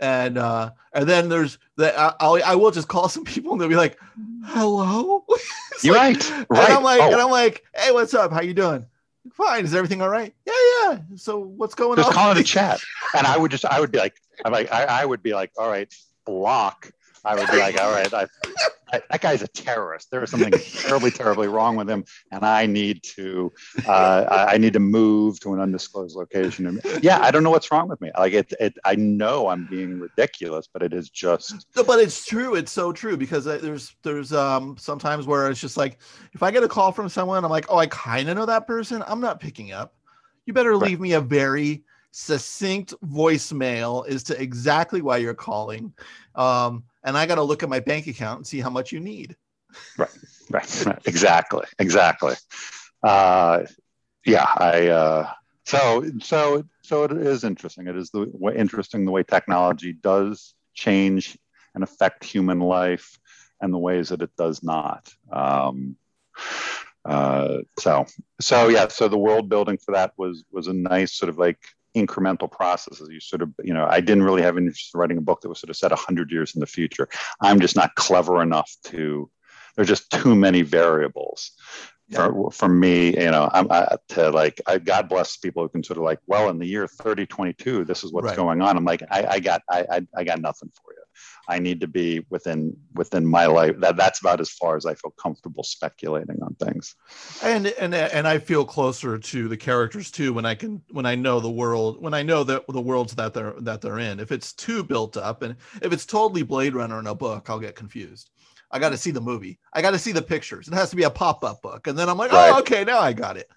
and 0.00 0.36
uh, 0.38 0.70
and 0.92 1.08
then 1.08 1.28
there's 1.28 1.58
the 1.76 1.98
I, 1.98 2.12
I'll, 2.20 2.42
I 2.44 2.54
will 2.54 2.70
just 2.70 2.88
call 2.88 3.08
some 3.08 3.24
people 3.24 3.52
and 3.52 3.60
they'll 3.60 3.68
be 3.68 3.76
like, 3.76 3.98
"Hello." 4.44 5.24
You're 5.82 5.96
like- 5.96 6.16
right, 6.18 6.30
And 6.40 6.46
right. 6.50 6.70
I'm 6.70 6.82
like, 6.84 7.00
Oh, 7.00 7.12
and 7.12 7.20
I'm 7.20 7.30
like, 7.30 7.64
"Hey, 7.74 7.90
what's 7.92 8.14
up? 8.14 8.32
How 8.32 8.42
you 8.42 8.54
doing? 8.54 8.86
Fine. 9.32 9.64
Is 9.64 9.74
everything 9.74 10.02
all 10.02 10.08
right? 10.08 10.34
Yeah, 10.46 10.52
yeah. 10.82 10.98
So 11.16 11.38
what's 11.38 11.74
going 11.74 11.96
just 11.96 12.08
on? 12.08 12.14
call 12.14 12.30
it 12.32 12.38
a 12.38 12.42
chat, 12.44 12.80
and 13.16 13.26
I 13.26 13.36
would 13.36 13.50
just 13.50 13.64
I 13.64 13.80
would 13.80 13.90
be 13.90 13.98
like, 13.98 14.14
I'm 14.44 14.52
like 14.52 14.70
I, 14.72 14.84
I 14.84 15.04
would 15.04 15.22
be 15.22 15.34
like, 15.34 15.52
all 15.56 15.68
right, 15.68 15.92
block. 16.26 16.90
I 17.24 17.34
would 17.36 17.50
be 17.50 17.58
like, 17.58 17.80
all 17.80 17.90
right, 17.90 18.12
I, 18.12 18.26
I, 18.92 19.00
that 19.10 19.20
guy's 19.20 19.42
a 19.42 19.48
terrorist. 19.48 20.10
There 20.10 20.22
is 20.22 20.30
something 20.30 20.52
terribly, 20.52 21.10
terribly 21.10 21.48
wrong 21.48 21.74
with 21.76 21.88
him, 21.88 22.04
and 22.30 22.44
I 22.44 22.66
need 22.66 23.02
to, 23.16 23.52
uh, 23.86 24.24
I, 24.30 24.54
I 24.54 24.58
need 24.58 24.74
to 24.74 24.80
move 24.80 25.40
to 25.40 25.54
an 25.54 25.60
undisclosed 25.60 26.16
location. 26.16 26.66
And 26.66 26.80
yeah, 27.02 27.18
I 27.20 27.30
don't 27.30 27.42
know 27.42 27.50
what's 27.50 27.70
wrong 27.72 27.88
with 27.88 28.00
me. 28.00 28.10
Like 28.16 28.34
it, 28.34 28.52
it, 28.60 28.74
I 28.84 28.94
know 28.96 29.48
I'm 29.48 29.64
being 29.64 29.98
ridiculous, 29.98 30.68
but 30.72 30.82
it 30.82 30.92
is 30.92 31.08
just 31.10 31.66
No, 31.74 31.82
but 31.82 31.98
it's 31.98 32.24
true. 32.24 32.54
It's 32.54 32.70
so 32.72 32.92
true 32.92 33.16
because 33.16 33.46
uh, 33.46 33.58
there's 33.60 33.96
there's 34.02 34.32
um 34.32 34.76
sometimes 34.78 35.26
where 35.26 35.50
it's 35.50 35.60
just 35.60 35.76
like 35.76 35.98
if 36.32 36.42
I 36.42 36.50
get 36.50 36.62
a 36.62 36.68
call 36.68 36.92
from 36.92 37.08
someone, 37.08 37.44
I'm 37.44 37.50
like, 37.50 37.66
oh, 37.68 37.78
I 37.78 37.86
kind 37.86 38.28
of 38.28 38.36
know 38.36 38.46
that 38.46 38.66
person. 38.66 39.02
I'm 39.06 39.20
not 39.20 39.40
picking 39.40 39.72
up. 39.72 39.94
You 40.46 40.52
better 40.52 40.72
Right. 40.72 40.90
leave 40.90 41.00
me 41.00 41.14
a 41.14 41.20
very 41.20 41.84
succinct 42.16 42.94
voicemail 43.04 44.06
as 44.06 44.22
to 44.22 44.40
exactly 44.40 45.02
why 45.02 45.16
you're 45.16 45.34
calling. 45.34 45.92
Um, 46.36 46.84
and 47.02 47.18
I 47.18 47.26
got 47.26 47.34
to 47.34 47.42
look 47.42 47.64
at 47.64 47.68
my 47.68 47.80
bank 47.80 48.06
account 48.06 48.38
and 48.38 48.46
see 48.46 48.60
how 48.60 48.70
much 48.70 48.92
you 48.92 49.00
need. 49.00 49.34
right, 49.98 50.10
right. 50.48 50.98
exactly, 51.06 51.66
exactly. 51.80 52.34
Uh, 53.02 53.64
yeah, 54.24 54.46
I. 54.46 54.88
Uh, 54.88 55.30
so 55.64 56.04
so 56.20 56.64
so 56.82 57.02
it 57.02 57.12
is 57.12 57.42
interesting. 57.42 57.88
It 57.88 57.96
is 57.96 58.10
the 58.10 58.30
way, 58.32 58.56
interesting 58.56 59.04
the 59.04 59.10
way 59.10 59.24
technology 59.24 59.92
does 59.92 60.54
change 60.72 61.36
and 61.74 61.82
affect 61.82 62.22
human 62.22 62.60
life, 62.60 63.18
and 63.60 63.74
the 63.74 63.78
ways 63.78 64.10
that 64.10 64.22
it 64.22 64.30
does 64.38 64.62
not. 64.62 65.12
Um, 65.32 65.96
uh, 67.04 67.58
so 67.80 68.06
so 68.40 68.68
yeah. 68.68 68.86
So 68.86 69.08
the 69.08 69.18
world 69.18 69.48
building 69.48 69.78
for 69.78 69.94
that 69.94 70.12
was 70.16 70.44
was 70.52 70.68
a 70.68 70.72
nice 70.72 71.12
sort 71.12 71.28
of 71.28 71.38
like 71.38 71.58
incremental 71.96 72.50
processes. 72.50 73.08
You 73.10 73.20
sort 73.20 73.42
of, 73.42 73.50
you 73.62 73.74
know, 73.74 73.86
I 73.88 74.00
didn't 74.00 74.24
really 74.24 74.42
have 74.42 74.58
interest 74.58 74.94
in 74.94 75.00
writing 75.00 75.18
a 75.18 75.22
book 75.22 75.40
that 75.40 75.48
was 75.48 75.60
sort 75.60 75.70
of 75.70 75.76
set 75.76 75.90
100 75.90 76.30
years 76.30 76.54
in 76.54 76.60
the 76.60 76.66
future. 76.66 77.08
I'm 77.40 77.60
just 77.60 77.76
not 77.76 77.94
clever 77.94 78.42
enough 78.42 78.70
to, 78.86 79.30
there's 79.76 79.88
just 79.88 80.10
too 80.10 80.34
many 80.34 80.62
variables. 80.62 81.52
Yeah. 82.08 82.26
For, 82.26 82.50
for 82.50 82.68
me, 82.68 83.18
you 83.18 83.30
know, 83.30 83.48
I'm 83.52 83.66
I, 83.70 83.96
to 84.10 84.30
like, 84.30 84.60
I, 84.66 84.78
God 84.78 85.08
bless 85.08 85.38
people 85.38 85.62
who 85.62 85.70
can 85.70 85.82
sort 85.82 85.96
of 85.96 86.04
like, 86.04 86.18
well, 86.26 86.50
in 86.50 86.58
the 86.58 86.66
year 86.66 86.86
3022, 86.86 87.84
this 87.84 88.04
is 88.04 88.12
what's 88.12 88.26
right. 88.26 88.36
going 88.36 88.60
on. 88.60 88.76
I'm 88.76 88.84
like, 88.84 89.02
I, 89.10 89.24
I 89.24 89.40
got, 89.40 89.62
I, 89.70 89.86
I, 89.90 90.06
I 90.14 90.24
got 90.24 90.40
nothing 90.40 90.70
for 90.74 90.92
you. 90.92 91.03
I 91.48 91.58
need 91.58 91.80
to 91.80 91.86
be 91.86 92.24
within 92.30 92.76
within 92.94 93.26
my 93.26 93.46
life. 93.46 93.78
That 93.78 93.96
that's 93.96 94.20
about 94.20 94.40
as 94.40 94.50
far 94.50 94.76
as 94.76 94.86
I 94.86 94.94
feel 94.94 95.12
comfortable 95.12 95.62
speculating 95.62 96.42
on 96.42 96.54
things. 96.54 96.94
And 97.42 97.66
and 97.66 97.94
and 97.94 98.26
I 98.26 98.38
feel 98.38 98.64
closer 98.64 99.18
to 99.18 99.48
the 99.48 99.56
characters 99.56 100.10
too 100.10 100.32
when 100.32 100.46
I 100.46 100.54
can 100.54 100.82
when 100.90 101.06
I 101.06 101.14
know 101.14 101.40
the 101.40 101.50
world 101.50 102.02
when 102.02 102.14
I 102.14 102.22
know 102.22 102.44
that 102.44 102.64
the 102.68 102.80
worlds 102.80 103.14
that 103.14 103.34
they're 103.34 103.54
that 103.60 103.80
they're 103.80 103.98
in. 103.98 104.20
If 104.20 104.32
it's 104.32 104.52
too 104.52 104.82
built 104.82 105.16
up 105.16 105.42
and 105.42 105.56
if 105.82 105.92
it's 105.92 106.06
totally 106.06 106.42
Blade 106.42 106.74
Runner 106.74 106.98
in 106.98 107.06
a 107.06 107.14
book, 107.14 107.50
I'll 107.50 107.60
get 107.60 107.76
confused. 107.76 108.30
I 108.70 108.78
got 108.78 108.90
to 108.90 108.98
see 108.98 109.12
the 109.12 109.20
movie. 109.20 109.60
I 109.72 109.82
got 109.82 109.92
to 109.92 109.98
see 109.98 110.10
the 110.10 110.22
pictures. 110.22 110.66
It 110.66 110.74
has 110.74 110.90
to 110.90 110.96
be 110.96 111.04
a 111.04 111.10
pop 111.10 111.44
up 111.44 111.62
book, 111.62 111.86
and 111.86 111.96
then 111.96 112.08
I'm 112.08 112.18
like, 112.18 112.32
right. 112.32 112.52
oh, 112.52 112.58
okay, 112.60 112.82
now 112.82 112.98
I 112.98 113.12
got 113.12 113.36
it 113.36 113.48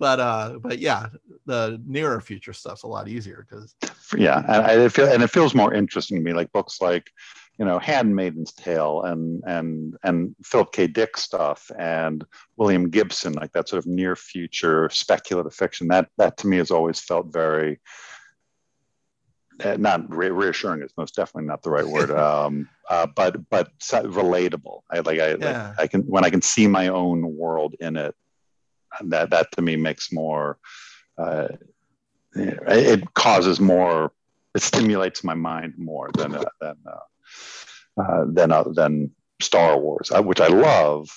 but 0.00 0.18
uh 0.18 0.58
but 0.60 0.80
yeah 0.80 1.06
the 1.46 1.80
nearer 1.86 2.20
future 2.20 2.54
stuff's 2.54 2.82
a 2.82 2.88
lot 2.88 3.06
easier 3.06 3.46
because 3.48 3.76
yeah 4.16 4.38
and 4.38 4.82
I 4.82 4.88
feel 4.88 5.08
and 5.08 5.22
it 5.22 5.30
feels 5.30 5.54
more 5.54 5.74
interesting 5.74 6.18
to 6.18 6.22
me 6.22 6.32
like 6.32 6.52
books 6.52 6.80
like 6.80 7.10
you 7.58 7.64
know 7.64 7.78
handmaiden's 7.78 8.52
tale 8.52 9.02
and 9.02 9.42
and 9.46 9.96
and 10.02 10.34
philip 10.42 10.72
k. 10.72 10.86
Dick 10.86 11.16
stuff 11.16 11.70
and 11.78 12.24
william 12.56 12.88
gibson 12.90 13.34
like 13.34 13.52
that 13.52 13.68
sort 13.68 13.84
of 13.84 13.86
near 13.86 14.16
future 14.16 14.88
speculative 14.90 15.54
fiction. 15.54 15.88
That 15.88 16.08
that 16.16 16.38
to 16.38 16.46
me 16.48 16.56
has 16.56 16.70
always 16.70 17.00
felt 17.00 17.32
very 17.32 17.80
uh, 19.62 19.76
not 19.78 20.08
re- 20.14 20.30
reassuring 20.30 20.82
is 20.82 20.92
most 20.96 21.14
definitely 21.14 21.48
not 21.48 21.62
the 21.62 21.70
right 21.70 21.86
word 21.96 22.10
um, 22.10 22.68
uh, 22.88 23.06
but 23.14 23.48
but 23.50 23.70
relatable. 23.78 24.80
I 24.90 25.00
like 25.00 25.20
i 25.20 25.34
yeah. 25.34 25.68
like, 25.68 25.80
i 25.80 25.86
can 25.86 26.02
when 26.02 26.24
i 26.24 26.30
can 26.30 26.42
see 26.42 26.66
my 26.66 26.88
own 26.88 27.36
world 27.36 27.74
in 27.80 27.96
it 27.96 28.14
that 29.02 29.30
that 29.30 29.52
to 29.52 29.62
me 29.62 29.76
makes 29.76 30.12
more 30.12 30.58
uh, 31.18 31.48
it 32.34 33.14
causes 33.14 33.60
more 33.60 34.12
it 34.54 34.62
stimulates 34.62 35.22
my 35.22 35.34
mind 35.34 35.74
more 35.76 36.10
than 36.16 36.34
uh, 36.34 36.44
than 36.60 36.76
uh, 36.86 38.00
uh, 38.00 38.24
than 38.28 38.52
uh, 38.52 38.64
than 38.64 39.10
Star 39.40 39.78
Wars, 39.78 40.10
uh, 40.10 40.22
which 40.22 40.40
I 40.40 40.48
love, 40.48 41.08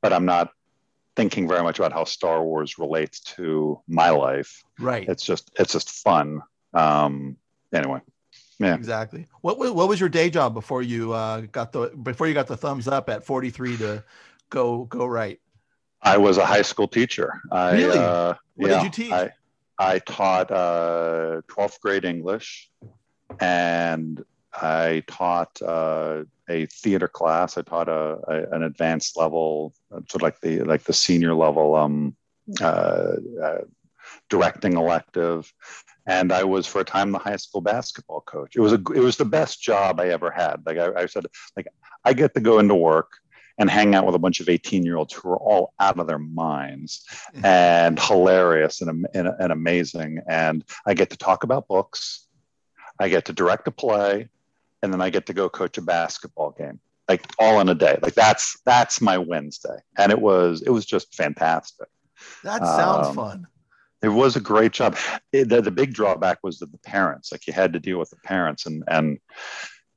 but 0.00 0.12
I'm 0.12 0.26
not 0.26 0.50
thinking 1.16 1.48
very 1.48 1.62
much 1.62 1.78
about 1.78 1.92
how 1.92 2.04
Star 2.04 2.42
Wars 2.42 2.78
relates 2.78 3.20
to 3.20 3.80
my 3.88 4.10
life. 4.10 4.62
Right. 4.78 5.08
It's 5.08 5.24
just 5.24 5.50
it's 5.58 5.72
just 5.72 5.90
fun. 5.90 6.40
Um, 6.72 7.36
anyway. 7.72 8.00
Yeah. 8.58 8.74
Exactly. 8.74 9.26
What 9.40 9.58
what 9.58 9.88
was 9.88 9.98
your 9.98 10.08
day 10.08 10.30
job 10.30 10.54
before 10.54 10.82
you 10.82 11.12
uh, 11.12 11.42
got 11.52 11.72
the 11.72 11.88
before 11.88 12.26
you 12.26 12.34
got 12.34 12.46
the 12.46 12.56
thumbs 12.56 12.88
up 12.88 13.08
at 13.08 13.24
43 13.24 13.76
to 13.78 14.04
go 14.50 14.84
go 14.84 15.06
right? 15.06 15.40
I 16.02 16.16
was 16.18 16.38
a 16.38 16.46
high 16.46 16.62
school 16.62 16.88
teacher. 16.88 17.40
I, 17.50 17.72
really? 17.72 17.98
Uh, 17.98 18.34
what 18.56 18.70
yeah, 18.70 18.76
did 18.76 18.84
you 18.84 18.90
teach? 18.90 19.12
I, 19.12 19.30
I 19.80 19.98
taught 20.00 20.50
uh, 20.50 21.40
12th 21.48 21.80
grade 21.80 22.04
English 22.04 22.70
and 23.40 24.22
I 24.52 25.04
taught 25.06 25.60
uh, 25.62 26.24
a 26.50 26.66
theater 26.66 27.08
class. 27.08 27.56
I 27.56 27.62
taught 27.62 27.88
a, 27.88 28.18
a, 28.28 28.54
an 28.54 28.62
advanced 28.62 29.16
level, 29.16 29.72
sort 29.90 30.16
of 30.16 30.22
like 30.22 30.40
the 30.40 30.60
like 30.64 30.82
the 30.82 30.92
senior 30.92 31.34
level 31.34 31.74
um, 31.76 32.14
uh, 32.60 33.12
uh, 33.42 33.58
directing 34.28 34.74
elective, 34.74 35.50
and 36.06 36.30
I 36.30 36.44
was 36.44 36.66
for 36.66 36.82
a 36.82 36.84
time 36.84 37.12
the 37.12 37.18
high 37.18 37.36
school 37.36 37.62
basketball 37.62 38.20
coach. 38.20 38.56
It 38.56 38.60
was 38.60 38.72
a 38.72 38.82
it 38.94 39.00
was 39.00 39.16
the 39.16 39.24
best 39.24 39.62
job 39.62 39.98
I 39.98 40.08
ever 40.08 40.30
had. 40.30 40.62
Like 40.66 40.76
I, 40.76 41.02
I 41.02 41.06
said, 41.06 41.24
like 41.56 41.68
I 42.04 42.12
get 42.12 42.34
to 42.34 42.40
go 42.40 42.58
into 42.58 42.74
work 42.74 43.12
and 43.60 43.68
hang 43.68 43.94
out 43.94 44.06
with 44.06 44.14
a 44.14 44.18
bunch 44.18 44.40
of 44.40 44.48
18 44.48 44.84
year 44.84 44.96
olds 44.96 45.12
who 45.12 45.28
are 45.28 45.36
all 45.36 45.74
out 45.78 45.98
of 45.98 46.06
their 46.06 46.18
minds 46.18 47.06
and 47.44 48.00
hilarious 48.00 48.80
and, 48.80 49.06
and, 49.14 49.28
and 49.28 49.52
amazing. 49.52 50.22
And 50.26 50.64
I 50.86 50.94
get 50.94 51.10
to 51.10 51.18
talk 51.18 51.44
about 51.44 51.68
books. 51.68 52.26
I 52.98 53.10
get 53.10 53.26
to 53.26 53.34
direct 53.34 53.68
a 53.68 53.70
play 53.70 54.30
and 54.82 54.92
then 54.92 55.02
I 55.02 55.10
get 55.10 55.26
to 55.26 55.34
go 55.34 55.50
coach 55.50 55.76
a 55.76 55.82
basketball 55.82 56.52
game 56.52 56.80
like 57.06 57.22
all 57.38 57.60
in 57.60 57.68
a 57.68 57.74
day. 57.74 57.98
Like 58.00 58.14
that's, 58.14 58.58
that's 58.64 59.02
my 59.02 59.18
Wednesday. 59.18 59.76
And 59.98 60.10
it 60.10 60.20
was, 60.20 60.62
it 60.62 60.70
was 60.70 60.86
just 60.86 61.14
fantastic. 61.14 61.88
That 62.42 62.64
sounds 62.64 63.08
um, 63.08 63.14
fun. 63.14 63.46
It 64.02 64.08
was 64.08 64.36
a 64.36 64.40
great 64.40 64.72
job. 64.72 64.96
It, 65.32 65.50
the, 65.50 65.60
the 65.60 65.70
big 65.70 65.92
drawback 65.92 66.38
was 66.42 66.60
that 66.60 66.72
the 66.72 66.78
parents, 66.78 67.30
like 67.30 67.46
you 67.46 67.52
had 67.52 67.74
to 67.74 67.78
deal 67.78 67.98
with 67.98 68.08
the 68.08 68.16
parents 68.24 68.64
and, 68.64 68.84
and 68.88 69.18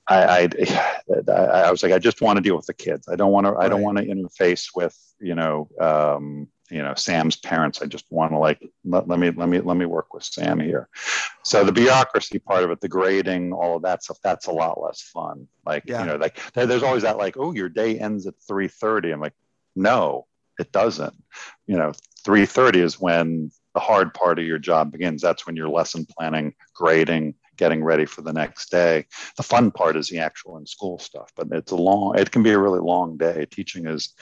I, 0.08 0.50
I, 0.58 1.32
I 1.32 1.72
was 1.72 1.82
like, 1.82 1.94
I 1.94 2.00
just 2.00 2.22
want 2.22 2.38
to 2.38 2.42
deal 2.42 2.58
with 2.58 2.66
the 2.66 2.74
kids. 2.74 3.08
I 3.08 3.16
don't 3.16 3.32
want 3.32 3.48
to. 3.48 3.56
I 3.56 3.70
don't 3.70 3.82
want 3.82 3.98
to 3.98 4.06
interface 4.06 4.68
with 4.76 4.98
you 5.20 5.36
know, 5.36 5.70
um, 5.80 6.50
you 6.70 6.82
know, 6.82 6.94
Sam's 6.96 7.38
parents. 7.38 7.82
I 7.82 7.86
just 7.86 8.06
want 8.10 8.34
to 8.34 8.38
like 8.38 8.62
let, 8.84 9.08
let 9.08 9.18
me 9.20 9.32
let 9.32 9.48
me 9.48 9.62
let 9.62 9.78
me 9.78 9.86
work 9.86 10.14
with 10.14 10.24
Sam 10.24 10.60
here. 10.60 10.90
So 11.44 11.64
the 11.64 11.72
bureaucracy 11.72 12.40
part 12.40 12.64
of 12.64 12.72
it, 12.72 12.82
the 12.82 12.90
grading, 12.90 13.54
all 13.54 13.78
of 13.78 13.84
that 13.84 14.04
stuff, 14.04 14.18
that's 14.24 14.48
a 14.48 14.52
lot 14.52 14.82
less 14.82 15.02
fun. 15.02 15.48
Like 15.66 15.84
yeah. 15.86 16.02
you 16.02 16.08
know, 16.08 16.16
like 16.18 16.40
there's 16.54 16.84
always 16.84 17.04
that 17.04 17.18
like, 17.18 17.38
oh, 17.38 17.54
your 17.54 17.70
day 17.70 17.98
ends 17.98 18.28
at 18.28 18.36
three 18.46 18.68
thirty. 18.68 19.12
I'm 19.12 19.22
like, 19.22 19.36
no, 19.76 20.28
it 20.60 20.72
doesn't. 20.72 21.16
You 21.66 21.78
know, 21.78 21.94
three 22.26 22.46
thirty 22.46 22.82
is 22.82 23.00
when 23.00 23.52
the 23.74 23.80
hard 23.80 24.14
part 24.14 24.38
of 24.38 24.46
your 24.46 24.60
job 24.60 24.92
begins. 24.92 25.22
That's 25.22 25.46
when 25.48 25.56
you're 25.56 25.70
lesson 25.70 26.06
planning, 26.06 26.54
grading, 26.76 27.36
getting 27.58 27.84
ready 27.84 28.06
for 28.06 28.22
the 28.22 28.34
next 28.34 28.72
day. 28.72 29.06
The 29.38 29.44
fun 29.44 29.72
part 29.72 29.96
is 29.96 30.10
the 30.10 30.20
actual 30.20 30.58
in 30.58 30.66
school 30.66 31.00
stuff, 31.00 31.32
but 31.36 31.48
it's 31.52 31.72
a 31.72 31.76
long, 31.76 32.18
it 32.18 32.32
can 32.32 32.44
be 32.44 32.52
a 32.52 32.60
really 32.60 32.80
long 32.80 33.18
day. 33.18 33.46
Teaching 33.50 33.88
is, 33.88 34.14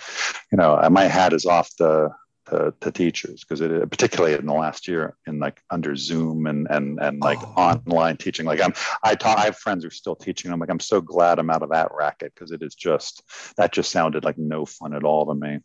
you 0.52 0.58
know, 0.58 0.76
uh, 0.76 0.90
my 0.90 1.06
hat 1.06 1.34
is 1.34 1.46
off 1.46 1.70
the, 1.78 2.12
to, 2.48 2.74
to 2.82 2.92
teachers 2.92 3.42
because 3.44 3.62
it 3.62 3.90
particularly 3.90 4.36
in 4.36 4.46
the 4.46 4.54
last 4.54 4.88
year 4.88 5.16
in 5.28 5.40
like 5.40 5.62
under 5.70 5.96
zoom 5.96 6.48
and 6.48 6.68
and 6.70 7.00
and 7.02 7.20
like 7.22 7.40
oh. 7.42 7.54
online 7.56 8.18
teaching 8.18 8.46
like 8.46 8.60
i'm 8.62 8.74
i 9.04 9.16
taught 9.16 9.38
i 9.38 9.46
have 9.46 9.58
friends 9.58 9.84
who 9.84 9.88
are 9.88 9.92
still 9.92 10.16
teaching 10.16 10.52
i'm 10.52 10.60
like 10.60 10.70
i'm 10.70 10.80
so 10.80 11.00
glad 11.00 11.40
i'm 11.40 11.50
out 11.50 11.62
of 11.62 11.70
that 11.70 11.90
racket 11.94 12.34
because 12.34 12.52
it 12.52 12.62
is 12.62 12.76
just 12.76 13.24
that 13.58 13.72
just 13.72 13.92
sounded 13.92 14.24
like 14.24 14.38
no 14.38 14.66
fun 14.66 14.94
at 14.94 15.04
all 15.04 15.26
to 15.26 15.36
me 15.36 15.60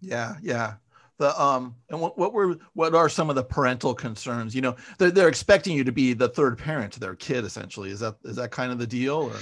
yeah 0.00 0.34
yeah 0.42 0.74
the 1.22 1.40
um 1.40 1.74
and 1.88 2.00
what, 2.00 2.18
what 2.18 2.32
were 2.32 2.56
what 2.74 2.94
are 2.94 3.08
some 3.08 3.30
of 3.30 3.36
the 3.36 3.44
parental 3.44 3.94
concerns? 3.94 4.54
You 4.54 4.60
know 4.60 4.76
they're, 4.98 5.10
they're 5.10 5.28
expecting 5.28 5.76
you 5.76 5.84
to 5.84 5.92
be 5.92 6.12
the 6.12 6.28
third 6.28 6.58
parent 6.58 6.92
to 6.94 7.00
their 7.00 7.14
kid 7.14 7.44
essentially. 7.44 7.90
Is 7.90 8.00
that 8.00 8.16
is 8.24 8.36
that 8.36 8.50
kind 8.50 8.72
of 8.72 8.78
the 8.78 8.86
deal 8.86 9.30
or? 9.32 9.36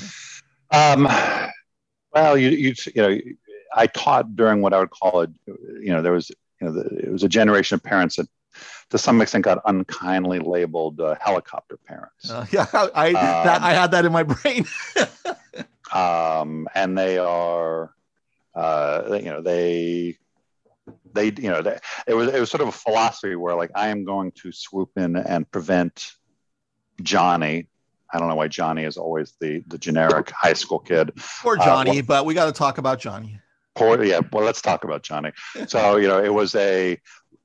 um 0.73 1.09
well 2.15 2.37
you 2.39 2.51
you 2.51 2.75
you 2.95 3.03
know 3.03 3.19
i 3.75 3.87
taught 3.89 4.37
during 4.37 4.63
what 4.63 4.73
i 4.73 4.79
would 4.79 4.91
call 4.91 5.23
it 5.23 5.31
you 5.81 5.93
know 5.93 6.01
there 6.01 6.13
was 6.13 6.31
you 6.61 6.67
know 6.67 6.73
the, 6.73 6.85
it 7.07 7.11
was 7.11 7.25
a 7.25 7.29
generation 7.29 7.75
of 7.75 7.83
parents 7.83 8.17
that 8.17 8.29
to 8.91 8.99
some 8.99 9.21
extent 9.21 9.45
got 9.45 9.61
unkindly 9.67 10.39
labeled 10.39 11.01
uh, 11.01 11.15
helicopter 11.21 11.77
parents. 11.77 12.31
Uh, 12.31 12.47
yeah 12.53 12.67
i 12.95 13.09
um, 13.09 13.15
that, 13.15 13.63
i 13.63 13.73
had 13.73 13.91
that 13.91 14.05
in 14.05 14.13
my 14.13 14.23
brain. 14.23 14.65
um 15.93 16.69
and 16.75 16.97
they 16.97 17.19
are 17.19 17.93
uh 18.55 19.19
you 19.21 19.31
know 19.31 19.41
they 19.43 20.17
they 21.13 21.27
you 21.27 21.51
know 21.51 21.63
they, 21.63 21.79
it 22.07 22.15
was 22.15 22.29
it 22.29 22.41
was 22.41 22.51
sort 22.51 22.61
of 22.61 22.69
a 22.69 22.73
philosophy 22.73 23.37
where 23.37 23.55
like 23.55 23.71
I 23.75 23.89
am 23.89 24.05
going 24.05 24.33
to 24.43 24.53
swoop 24.53 24.91
in 24.97 25.17
and 25.17 25.51
prevent 25.51 26.13
Johnny. 27.03 27.69
I 28.13 28.19
don't 28.19 28.29
know 28.29 28.35
why 28.35 28.49
Johnny 28.49 28.85
is 28.85 28.97
always 28.97 29.35
the 29.41 29.63
the 29.67 29.79
generic 29.79 30.31
high 30.31 30.55
school 30.55 30.79
kid. 30.79 31.13
Poor 31.43 31.59
uh, 31.59 31.65
Johnny, 31.65 31.91
uh, 31.91 31.95
well, 31.95 32.03
but 32.03 32.27
we 32.27 32.35
got 32.35 32.47
to 32.47 32.53
talk 32.53 32.79
about 32.79 33.01
Johnny. 33.01 33.41
Poor 33.75 34.03
yeah. 34.03 34.21
Well, 34.33 34.45
let's 34.45 34.61
talk 34.61 34.85
about 34.85 35.03
Johnny. 35.03 35.33
so 35.67 35.97
you 35.97 36.09
know, 36.09 36.23
it 36.23 36.33
was 36.33 36.55
a 36.55 36.99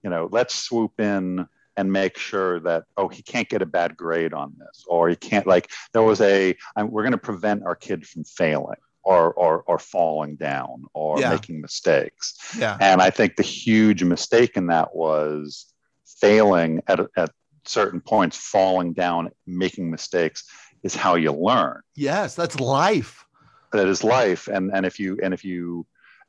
you 0.04 0.10
know, 0.10 0.30
let's 0.32 0.54
swoop 0.56 1.00
in 1.00 1.48
and 1.78 1.92
make 1.92 2.18
sure 2.18 2.60
that 2.62 2.84
oh 2.98 3.08
he 3.08 3.22
can't 3.22 3.50
get 3.50 3.62
a 3.62 3.66
bad 3.66 3.98
grade 3.98 4.34
on 4.34 4.54
this 4.58 4.86
or 4.88 5.10
he 5.10 5.16
can't 5.16 5.46
like 5.46 5.70
there 5.94 6.04
was 6.04 6.22
a 6.22 6.56
we're 6.78 7.04
going 7.04 7.12
to 7.12 7.18
prevent 7.18 7.64
our 7.66 7.76
kid 7.76 8.08
from 8.08 8.24
failing 8.24 8.78
or 9.06 9.32
or, 9.34 9.64
or 9.68 9.80
falling 9.80 10.36
down 10.36 10.86
or 10.94 11.20
yeah. 11.20 11.30
making 11.30 11.62
mistakes. 11.62 12.36
Yeah. 12.58 12.78
And 12.82 13.02
I 13.02 13.12
think 13.12 13.38
the 13.38 13.44
huge 13.44 14.04
mistake 14.04 14.58
in 14.58 14.68
that 14.68 14.96
was 14.96 15.72
failing 16.20 16.82
at, 16.88 17.00
at 17.16 17.32
certain 17.66 18.02
points, 18.02 18.36
falling 18.36 18.94
down, 18.94 19.30
making 19.46 19.90
mistakes 19.90 20.44
is 20.84 20.96
how 20.96 21.16
you 21.16 21.32
learn. 21.32 21.82
Yes, 21.96 22.36
that's 22.36 22.60
life. 22.60 23.26
That 23.72 23.88
is 23.88 24.04
life. 24.04 24.48
And 24.48 24.72
and 24.74 24.86
if 24.86 25.00
you 25.00 25.20
and 25.24 25.34
if 25.34 25.46
you 25.46 25.86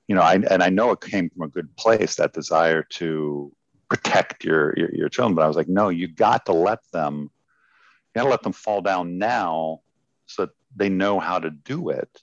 you 0.08 0.14
know, 0.14 0.22
I 0.22 0.34
and 0.34 0.62
I 0.62 0.68
know 0.68 0.92
it 0.92 1.00
came 1.00 1.30
from 1.30 1.42
a 1.42 1.48
good 1.48 1.74
place 1.76 2.16
that 2.16 2.32
desire 2.32 2.82
to 2.90 3.52
protect 3.88 4.44
your, 4.44 4.74
your 4.76 4.94
your 4.94 5.08
children, 5.08 5.34
but 5.34 5.44
I 5.44 5.48
was 5.48 5.56
like, 5.56 5.68
no, 5.68 5.88
you 5.88 6.08
got 6.08 6.46
to 6.46 6.52
let 6.52 6.80
them, 6.92 7.22
you 7.22 8.20
got 8.20 8.24
to 8.24 8.30
let 8.30 8.42
them 8.42 8.52
fall 8.52 8.82
down 8.82 9.18
now, 9.18 9.80
so 10.26 10.46
that 10.46 10.50
they 10.74 10.88
know 10.88 11.18
how 11.18 11.38
to 11.38 11.50
do 11.50 11.90
it. 11.90 12.22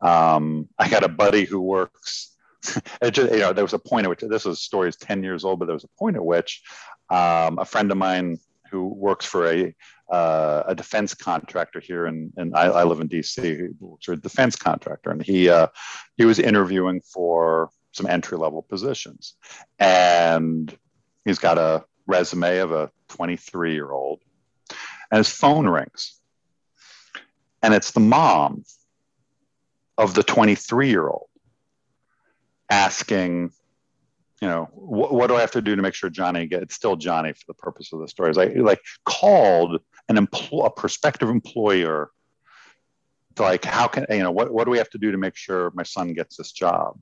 Um, 0.00 0.68
I 0.78 0.88
got 0.88 1.04
a 1.04 1.08
buddy 1.08 1.44
who 1.44 1.60
works. 1.60 2.32
Just, 3.10 3.32
you 3.32 3.38
know, 3.38 3.52
there 3.52 3.64
was 3.64 3.74
a 3.74 3.78
point 3.78 4.06
at 4.06 4.10
which 4.10 4.20
this 4.20 4.44
was 4.44 4.60
story 4.60 4.88
is 4.88 4.96
ten 4.96 5.22
years 5.22 5.44
old, 5.44 5.58
but 5.58 5.66
there 5.66 5.74
was 5.74 5.84
a 5.84 5.98
point 5.98 6.16
at 6.16 6.24
which 6.24 6.62
um, 7.10 7.58
a 7.58 7.64
friend 7.64 7.90
of 7.90 7.98
mine 7.98 8.38
who 8.70 8.88
works 8.88 9.24
for 9.24 9.46
a 9.46 9.74
uh, 10.10 10.62
a 10.66 10.74
defense 10.74 11.14
contractor 11.14 11.80
here, 11.80 12.06
and 12.06 12.32
and 12.36 12.54
I, 12.54 12.66
I, 12.66 12.84
live 12.84 13.00
in 13.00 13.08
D.C. 13.08 13.68
Works 13.80 14.06
for 14.06 14.12
a 14.12 14.16
defense 14.16 14.56
contractor, 14.56 15.10
and 15.10 15.22
he 15.22 15.48
uh, 15.48 15.68
he 16.16 16.24
was 16.24 16.38
interviewing 16.38 17.00
for 17.00 17.70
some 17.92 18.06
entry 18.06 18.38
level 18.38 18.62
positions, 18.62 19.34
and 19.78 20.76
he's 21.24 21.38
got 21.38 21.58
a 21.58 21.84
resume 22.06 22.58
of 22.58 22.72
a 22.72 22.90
23 23.08 23.72
year 23.72 23.90
old, 23.90 24.20
and 25.10 25.18
his 25.18 25.30
phone 25.30 25.68
rings, 25.68 26.20
and 27.62 27.74
it's 27.74 27.92
the 27.92 28.00
mom 28.00 28.64
of 29.98 30.14
the 30.14 30.22
23 30.22 30.88
year 30.88 31.08
old 31.08 31.28
asking 32.70 33.52
you 34.42 34.48
know, 34.48 34.68
what, 34.72 35.14
what, 35.14 35.28
do 35.28 35.36
I 35.36 35.40
have 35.40 35.52
to 35.52 35.62
do 35.62 35.76
to 35.76 35.82
make 35.82 35.94
sure 35.94 36.10
Johnny 36.10 36.46
gets? 36.46 36.64
It's 36.64 36.74
still 36.74 36.96
Johnny 36.96 37.32
for 37.32 37.44
the 37.48 37.54
purpose 37.54 37.92
of 37.92 38.00
the 38.00 38.08
story. 38.08 38.30
Is 38.30 38.38
I 38.38 38.46
like 38.48 38.80
called 39.06 39.80
an 40.08 40.16
empl- 40.16 40.66
a 40.66 40.70
prospective 40.70 41.30
employer, 41.30 42.10
to 43.36 43.42
like, 43.42 43.64
how 43.64 43.86
can 43.86 44.06
you 44.10 44.22
know 44.22 44.30
what 44.30 44.52
what 44.52 44.64
do 44.64 44.70
we 44.70 44.78
have 44.78 44.90
to 44.90 44.98
do 44.98 45.12
to 45.12 45.18
make 45.18 45.36
sure 45.36 45.70
my 45.74 45.84
son 45.84 46.12
gets 46.12 46.36
this 46.36 46.52
job? 46.52 47.00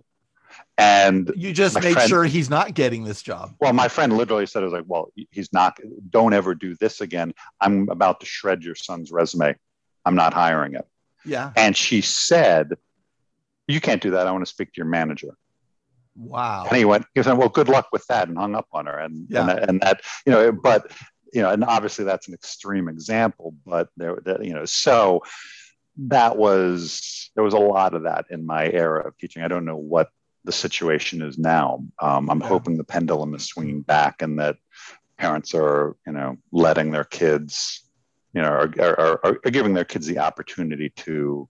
And 0.78 1.32
you 1.36 1.52
just 1.52 1.74
make 1.82 1.94
friend, 1.94 2.08
sure 2.08 2.24
he's 2.24 2.48
not 2.48 2.74
getting 2.74 3.02
this 3.02 3.22
job. 3.22 3.54
Well, 3.60 3.72
my 3.72 3.88
friend 3.88 4.16
literally 4.16 4.46
said, 4.46 4.62
"I 4.62 4.66
was 4.66 4.72
like, 4.72 4.84
well, 4.86 5.12
he's 5.30 5.52
not. 5.52 5.76
Don't 6.10 6.32
ever 6.32 6.54
do 6.54 6.76
this 6.76 7.00
again. 7.00 7.34
I'm 7.60 7.88
about 7.88 8.20
to 8.20 8.26
shred 8.26 8.62
your 8.62 8.76
son's 8.76 9.10
resume. 9.10 9.56
I'm 10.04 10.14
not 10.14 10.32
hiring 10.32 10.74
it." 10.74 10.86
Yeah. 11.24 11.52
And 11.56 11.76
she 11.76 12.00
said, 12.00 12.72
"You 13.66 13.80
can't 13.80 14.02
do 14.02 14.10
that. 14.12 14.26
I 14.26 14.32
want 14.32 14.44
to 14.44 14.50
speak 14.50 14.72
to 14.72 14.76
your 14.78 14.86
manager." 14.86 15.36
Wow. 16.16 16.66
And 16.68 16.76
he 16.76 16.84
went, 16.84 17.06
he 17.14 17.22
said, 17.22 17.36
well, 17.36 17.48
good 17.48 17.68
luck 17.68 17.88
with 17.92 18.06
that 18.06 18.28
and 18.28 18.38
hung 18.38 18.54
up 18.54 18.68
on 18.72 18.86
her. 18.86 18.98
And, 18.98 19.26
yeah. 19.28 19.50
and, 19.50 19.68
and 19.68 19.80
that, 19.80 20.00
you 20.24 20.32
know, 20.32 20.52
but, 20.52 20.90
you 21.32 21.42
know, 21.42 21.50
and 21.50 21.64
obviously 21.64 22.04
that's 22.04 22.28
an 22.28 22.34
extreme 22.34 22.88
example, 22.88 23.54
but 23.66 23.88
there, 23.96 24.16
that, 24.24 24.44
you 24.44 24.54
know, 24.54 24.64
so 24.64 25.22
that 25.96 26.36
was, 26.36 27.30
there 27.34 27.44
was 27.44 27.54
a 27.54 27.58
lot 27.58 27.94
of 27.94 28.04
that 28.04 28.26
in 28.30 28.46
my 28.46 28.68
era 28.70 29.08
of 29.08 29.18
teaching. 29.18 29.42
I 29.42 29.48
don't 29.48 29.64
know 29.64 29.76
what 29.76 30.10
the 30.44 30.52
situation 30.52 31.22
is 31.22 31.38
now. 31.38 31.84
Um, 32.00 32.30
I'm 32.30 32.40
yeah. 32.40 32.46
hoping 32.46 32.76
the 32.76 32.84
pendulum 32.84 33.34
is 33.34 33.46
swinging 33.46 33.80
back 33.80 34.22
and 34.22 34.38
that 34.38 34.56
parents 35.18 35.54
are, 35.54 35.96
you 36.06 36.12
know, 36.12 36.36
letting 36.52 36.92
their 36.92 37.04
kids, 37.04 37.82
you 38.34 38.42
know, 38.42 38.48
are, 38.48 38.72
are, 38.80 39.20
are, 39.24 39.40
are 39.44 39.50
giving 39.50 39.74
their 39.74 39.84
kids 39.84 40.06
the 40.06 40.18
opportunity 40.18 40.90
to, 40.90 41.48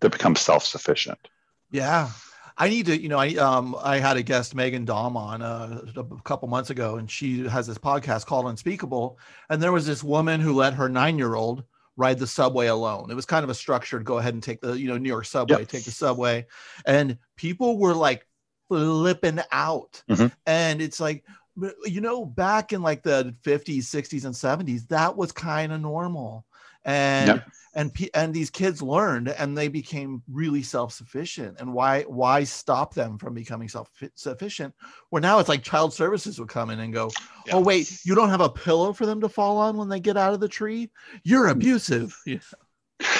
to 0.00 0.10
become 0.10 0.36
self-sufficient. 0.36 1.18
Yeah. 1.70 2.10
I 2.58 2.68
need 2.68 2.86
to, 2.86 3.00
you 3.00 3.08
know, 3.08 3.18
I 3.18 3.28
um 3.36 3.74
I 3.80 3.98
had 4.00 4.18
a 4.18 4.22
guest 4.22 4.54
Megan 4.54 4.84
Daum 4.84 5.16
on 5.16 5.40
uh, 5.40 5.80
a 5.96 6.22
couple 6.22 6.46
months 6.46 6.68
ago, 6.68 6.96
and 6.96 7.10
she 7.10 7.48
has 7.48 7.66
this 7.66 7.78
podcast 7.78 8.26
called 8.26 8.46
Unspeakable, 8.46 9.18
and 9.48 9.62
there 9.62 9.72
was 9.72 9.86
this 9.86 10.04
woman 10.04 10.40
who 10.40 10.52
let 10.52 10.74
her 10.74 10.86
nine 10.86 11.16
year 11.16 11.36
old 11.36 11.64
ride 11.96 12.18
the 12.18 12.26
subway 12.26 12.66
alone. 12.66 13.10
It 13.10 13.14
was 13.14 13.24
kind 13.24 13.44
of 13.44 13.50
a 13.50 13.54
structured 13.54 14.04
go 14.04 14.18
ahead 14.18 14.34
and 14.34 14.42
take 14.42 14.60
the 14.60 14.78
you 14.78 14.88
know 14.88 14.98
New 14.98 15.08
York 15.08 15.24
subway, 15.24 15.60
yep. 15.60 15.68
take 15.68 15.84
the 15.84 15.90
subway, 15.90 16.46
and 16.84 17.16
people 17.36 17.78
were 17.78 17.94
like 17.94 18.26
flipping 18.68 19.40
out, 19.52 20.02
mm-hmm. 20.10 20.26
and 20.44 20.82
it's 20.82 21.00
like 21.00 21.24
you 21.84 22.00
know 22.00 22.24
back 22.24 22.72
in 22.72 22.82
like 22.82 23.02
the 23.02 23.34
50s 23.42 23.80
60s 23.80 24.24
and 24.24 24.34
70s 24.34 24.86
that 24.88 25.16
was 25.16 25.32
kind 25.32 25.72
of 25.72 25.80
normal 25.80 26.44
and 26.84 27.28
yep. 27.28 27.46
and 27.74 28.08
and 28.14 28.32
these 28.32 28.48
kids 28.50 28.80
learned 28.80 29.28
and 29.28 29.56
they 29.56 29.68
became 29.68 30.22
really 30.30 30.62
self-sufficient 30.62 31.60
and 31.60 31.72
why 31.72 32.02
why 32.02 32.42
stop 32.42 32.94
them 32.94 33.18
from 33.18 33.34
becoming 33.34 33.68
self-sufficient 33.68 34.74
where 35.10 35.20
now 35.20 35.38
it's 35.38 35.48
like 35.48 35.62
child 35.62 35.92
services 35.92 36.38
would 36.38 36.48
come 36.48 36.70
in 36.70 36.80
and 36.80 36.92
go 36.92 37.10
yeah. 37.46 37.54
oh 37.54 37.60
wait 37.60 38.00
you 38.04 38.14
don't 38.14 38.30
have 38.30 38.40
a 38.40 38.48
pillow 38.48 38.92
for 38.92 39.04
them 39.04 39.20
to 39.20 39.28
fall 39.28 39.58
on 39.58 39.76
when 39.76 39.88
they 39.88 40.00
get 40.00 40.16
out 40.16 40.32
of 40.32 40.40
the 40.40 40.48
tree 40.48 40.90
you're 41.22 41.48
mm. 41.48 41.52
abusive 41.52 42.16
yeah. 42.24 42.38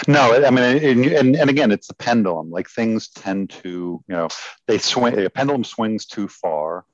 No, 0.06 0.44
I 0.44 0.50
mean, 0.50 0.64
and, 0.64 1.06
and, 1.06 1.36
and 1.36 1.50
again, 1.50 1.70
it's 1.70 1.86
the 1.86 1.94
pendulum. 1.94 2.50
Like 2.50 2.68
things 2.68 3.08
tend 3.08 3.50
to, 3.62 4.02
you 4.06 4.14
know, 4.14 4.28
they 4.66 4.78
swing. 4.78 5.18
A 5.18 5.30
pendulum 5.30 5.64
swings 5.64 6.06
too 6.06 6.28
far, 6.28 6.84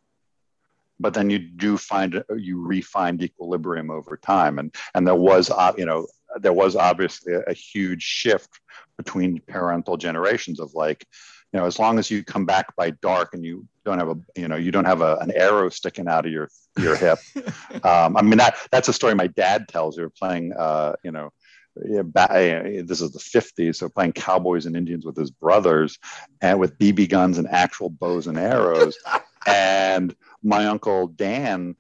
but 0.99 1.15
then 1.15 1.31
you 1.31 1.39
do 1.39 1.77
find 1.77 2.23
you 2.37 2.65
refine 2.65 3.21
equilibrium 3.23 3.91
over 3.91 4.17
time. 4.17 4.59
And 4.59 4.75
and 4.95 5.07
there 5.07 5.15
was, 5.15 5.51
uh, 5.51 5.73
you 5.77 5.87
know, 5.87 6.07
there 6.41 6.53
was 6.53 6.77
obviously 6.77 7.35
a, 7.35 7.41
a, 7.41 7.53
huge 7.53 8.03
shift 8.03 8.61
between 8.97 9.41
parental 9.47 9.97
generations 9.97 10.61
of 10.61 10.75
like 10.75 11.07
you 11.53 11.61
know 11.61 11.67
as 11.67 11.79
long 11.79 11.99
as 11.99 12.11
you 12.11 12.25
come 12.25 12.45
back 12.45 12.75
by 12.77 12.91
dark 12.91 13.35
and 13.35 13.45
you 13.45 13.67
don't 13.85 13.99
have 13.99 14.09
a 14.09 14.17
you 14.35 14.49
know 14.49 14.57
you 14.57 14.71
don't 14.71 14.85
have 14.85 15.01
a, 15.01 15.17
an 15.17 15.31
arrow 15.33 15.69
sticking 15.69 16.09
out 16.09 16.27
of 16.27 16.33
your 16.33 16.49
your 16.79 16.97
hip 17.05 17.19
um, 17.85 18.17
i 18.17 18.23
mean 18.23 18.39
that 18.39 18.57
that's 18.71 18.89
a 18.89 18.93
story 18.93 19.15
my 19.15 19.29
dad 19.29 19.69
tells 19.69 19.97
we 19.97 20.03
were 20.03 20.11
playing 20.11 20.53
uh, 20.55 20.93
you 21.05 21.13
know 21.13 21.31
yeah, 21.85 22.03
this 22.83 23.01
is 23.01 23.13
the 23.13 23.19
50s, 23.19 23.77
so 23.77 23.89
playing 23.89 24.13
cowboys 24.13 24.67
and 24.67 24.77
Indians 24.77 25.05
with 25.05 25.17
his 25.17 25.31
brothers 25.31 25.99
and 26.41 26.59
with 26.59 26.79
BB 26.79 27.09
guns 27.11 27.39
and 27.39 27.47
actual 27.49 27.91
bows 27.91 28.27
and 28.27 28.39
arrows. 28.39 28.97
and 29.47 30.15
my 30.43 30.67
uncle 30.67 31.09
Dan 31.09 31.77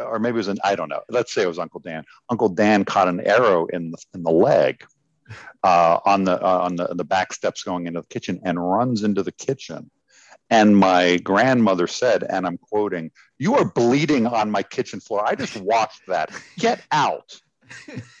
or 0.00 0.18
maybe 0.18 0.34
it 0.34 0.38
was 0.38 0.48
an 0.48 0.58
I 0.64 0.74
don't 0.74 0.88
know. 0.88 1.02
Let's 1.08 1.32
say 1.32 1.42
it 1.42 1.48
was 1.48 1.58
Uncle 1.58 1.80
Dan. 1.80 2.04
Uncle 2.30 2.48
Dan 2.48 2.84
caught 2.84 3.08
an 3.08 3.20
arrow 3.20 3.66
in 3.66 3.90
the 3.90 3.98
in 4.14 4.22
the 4.22 4.30
leg 4.30 4.84
uh, 5.62 6.00
on 6.04 6.24
the 6.24 6.42
uh, 6.42 6.58
on 6.58 6.76
the 6.76 6.88
the 6.94 7.04
back 7.04 7.32
steps 7.32 7.62
going 7.62 7.86
into 7.86 8.00
the 8.00 8.06
kitchen 8.06 8.40
and 8.44 8.58
runs 8.58 9.02
into 9.02 9.22
the 9.22 9.32
kitchen. 9.32 9.90
And 10.50 10.76
my 10.76 11.16
grandmother 11.18 11.86
said, 11.86 12.22
and 12.22 12.46
I'm 12.46 12.58
quoting, 12.58 13.10
"You 13.38 13.54
are 13.56 13.64
bleeding 13.64 14.26
on 14.26 14.50
my 14.50 14.62
kitchen 14.62 15.00
floor. 15.00 15.26
I 15.26 15.34
just 15.34 15.56
watched 15.56 16.02
that. 16.08 16.30
Get 16.58 16.82
out." 16.92 17.40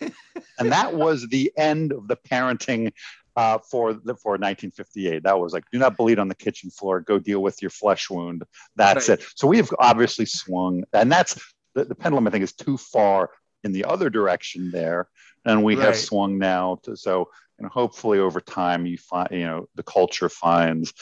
and 0.58 0.72
that 0.72 0.94
was 0.94 1.26
the 1.28 1.52
end 1.56 1.92
of 1.92 2.08
the 2.08 2.16
parenting 2.16 2.92
uh, 3.36 3.58
for 3.58 3.92
the, 3.92 4.14
for 4.14 4.32
1958. 4.32 5.22
That 5.22 5.38
was 5.38 5.52
like, 5.52 5.64
do 5.72 5.78
not 5.78 5.96
bleed 5.96 6.18
on 6.18 6.28
the 6.28 6.34
kitchen 6.34 6.70
floor. 6.70 7.00
Go 7.00 7.18
deal 7.18 7.42
with 7.42 7.60
your 7.62 7.70
flesh 7.70 8.10
wound. 8.10 8.44
That's 8.76 9.08
right. 9.08 9.18
it. 9.18 9.26
So 9.36 9.46
we 9.46 9.56
have 9.58 9.70
obviously 9.78 10.26
swung, 10.26 10.84
and 10.92 11.10
that's 11.10 11.40
the, 11.74 11.84
the 11.84 11.94
pendulum, 11.94 12.26
I 12.26 12.30
think, 12.30 12.44
is 12.44 12.52
too 12.52 12.76
far 12.76 13.30
in 13.64 13.72
the 13.72 13.84
other 13.84 14.10
direction 14.10 14.70
there, 14.70 15.08
and 15.44 15.64
we 15.64 15.76
right. 15.76 15.86
have 15.86 15.96
swung 15.96 16.38
now 16.38 16.78
to 16.84 16.96
so. 16.96 17.30
You 17.56 17.62
know, 17.62 17.68
hopefully, 17.68 18.18
over 18.18 18.40
time, 18.40 18.84
you 18.84 18.98
find 18.98 19.28
you 19.30 19.46
know 19.46 19.68
the 19.76 19.84
culture 19.84 20.28
finds 20.28 20.92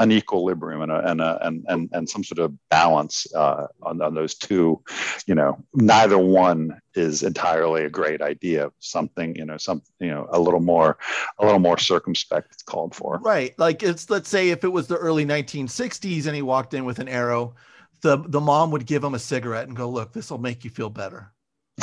an 0.00 0.12
equilibrium 0.12 0.82
and 0.82 0.92
a, 0.92 1.10
and, 1.10 1.20
a, 1.20 1.46
and, 1.46 1.64
and, 1.68 1.88
and 1.92 2.08
some 2.08 2.22
sort 2.22 2.38
of 2.38 2.54
balance 2.68 3.26
uh, 3.34 3.66
on, 3.82 4.00
on 4.00 4.14
those 4.14 4.34
two. 4.34 4.82
You 5.26 5.34
know, 5.34 5.64
neither 5.74 6.18
one 6.18 6.80
is 6.94 7.22
entirely 7.22 7.84
a 7.84 7.90
great 7.90 8.22
idea. 8.22 8.70
Something, 8.78 9.34
you 9.36 9.44
know, 9.44 9.56
some, 9.56 9.82
you 10.00 10.08
know, 10.08 10.28
a 10.30 10.38
little 10.38 10.60
more, 10.60 10.98
a 11.38 11.44
little 11.44 11.60
more 11.60 11.78
circumspect 11.78 12.54
is 12.56 12.62
called 12.62 12.94
for. 12.94 13.18
Right. 13.22 13.58
Like 13.58 13.82
it's, 13.82 14.08
let's 14.08 14.28
say 14.28 14.50
if 14.50 14.64
it 14.64 14.72
was 14.72 14.86
the 14.86 14.96
early 14.96 15.26
1960s 15.26 16.26
and 16.26 16.36
he 16.36 16.42
walked 16.42 16.74
in 16.74 16.84
with 16.84 16.98
an 16.98 17.08
arrow, 17.08 17.54
the 18.00 18.16
the 18.28 18.40
mom 18.40 18.70
would 18.70 18.86
give 18.86 19.02
him 19.02 19.14
a 19.14 19.18
cigarette 19.18 19.66
and 19.66 19.76
go, 19.76 19.88
"Look, 19.88 20.12
this 20.12 20.30
will 20.30 20.38
make 20.38 20.64
you 20.64 20.70
feel 20.70 20.90
better." 20.90 21.32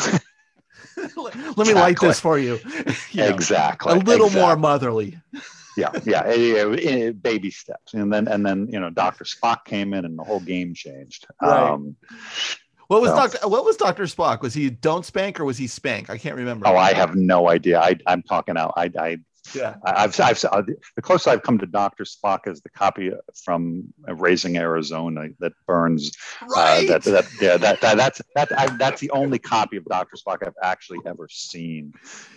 Let 1.57 1.67
me 1.67 1.73
light 1.73 1.99
this 1.99 2.19
for 2.19 2.37
you. 2.37 2.59
you 3.11 3.23
know, 3.23 3.29
exactly. 3.29 3.93
A 3.93 3.95
little 3.95 4.27
exactly. 4.27 4.41
more 4.41 4.55
motherly. 4.55 5.19
Yeah, 5.75 5.91
yeah, 6.03 6.23
eh, 6.25 6.55
eh, 6.55 6.75
eh, 6.75 7.11
baby 7.11 7.51
steps, 7.51 7.93
and 7.93 8.11
then 8.11 8.27
and 8.27 8.45
then 8.45 8.67
you 8.71 8.79
know, 8.79 8.89
Doctor 8.89 9.23
Spock 9.23 9.65
came 9.65 9.93
in, 9.93 10.05
and 10.05 10.17
the 10.17 10.23
whole 10.23 10.39
game 10.39 10.73
changed. 10.73 11.27
Right. 11.41 11.71
Um, 11.71 11.95
what 12.87 13.01
was 13.01 13.11
so, 13.11 13.15
Doctor? 13.15 13.47
What 13.47 13.65
was 13.65 13.77
Doctor 13.77 14.03
Spock? 14.03 14.41
Was 14.41 14.53
he 14.53 14.69
don't 14.69 15.05
spank 15.05 15.39
or 15.39 15.45
was 15.45 15.57
he 15.57 15.67
spank? 15.67 16.09
I 16.09 16.17
can't 16.17 16.35
remember. 16.35 16.67
Oh, 16.67 16.75
I 16.75 16.93
have 16.93 17.15
no 17.15 17.49
idea. 17.49 17.79
I, 17.79 17.95
I'm 18.05 18.21
talking 18.21 18.57
out. 18.57 18.73
I, 18.77 18.91
I 18.97 19.17
yeah, 19.53 19.75
I've, 19.83 20.19
I've 20.19 20.43
uh, 20.45 20.63
the 20.95 21.01
closest 21.01 21.27
I've 21.27 21.43
come 21.43 21.57
to 21.59 21.65
Doctor 21.65 22.03
Spock 22.03 22.47
is 22.47 22.61
the 22.61 22.69
copy 22.69 23.11
from 23.43 23.93
Raising 24.07 24.57
Arizona 24.57 25.27
that 25.39 25.53
Burns. 25.67 26.11
Right. 26.49 26.89
Uh, 26.89 26.99
that, 26.99 27.03
that 27.03 27.25
yeah 27.41 27.57
that, 27.57 27.81
that 27.81 27.97
that's 27.97 28.21
that 28.35 28.51
I, 28.57 28.75
that's 28.77 29.01
the 29.01 29.11
only 29.11 29.39
copy 29.39 29.77
of 29.77 29.85
Doctor 29.85 30.15
Spock 30.15 30.45
I've 30.45 30.53
actually 30.63 30.99
ever 31.05 31.27
seen. 31.29 31.93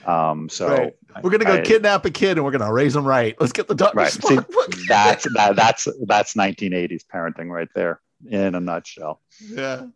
Um, 0.07 0.49
so 0.49 0.69
right. 0.69 0.95
we're 1.23 1.31
gonna 1.31 1.45
go 1.45 1.55
I, 1.55 1.61
kidnap 1.61 2.05
a 2.05 2.11
kid 2.11 2.37
and 2.37 2.45
we're 2.45 2.53
gonna 2.53 2.73
raise 2.73 2.97
him 2.97 3.07
right. 3.07 3.37
Let's 3.41 3.53
get 3.53 3.69
the 3.69 3.75
Doctor 3.75 3.99
right. 3.99 4.13
Spock. 4.13 4.75
See, 4.75 4.85
that's 4.89 5.27
that, 5.35 5.57
that's 5.57 5.89
that's 6.07 6.35
1980s 6.35 7.05
parenting 7.13 7.49
right 7.49 7.69
there 7.75 8.01
in 8.29 8.55
a 8.55 8.61
nutshell. 8.61 9.21
Yeah. 9.41 9.87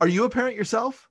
Are 0.00 0.08
you 0.08 0.24
a 0.24 0.30
parent 0.30 0.56
yourself? 0.56 1.08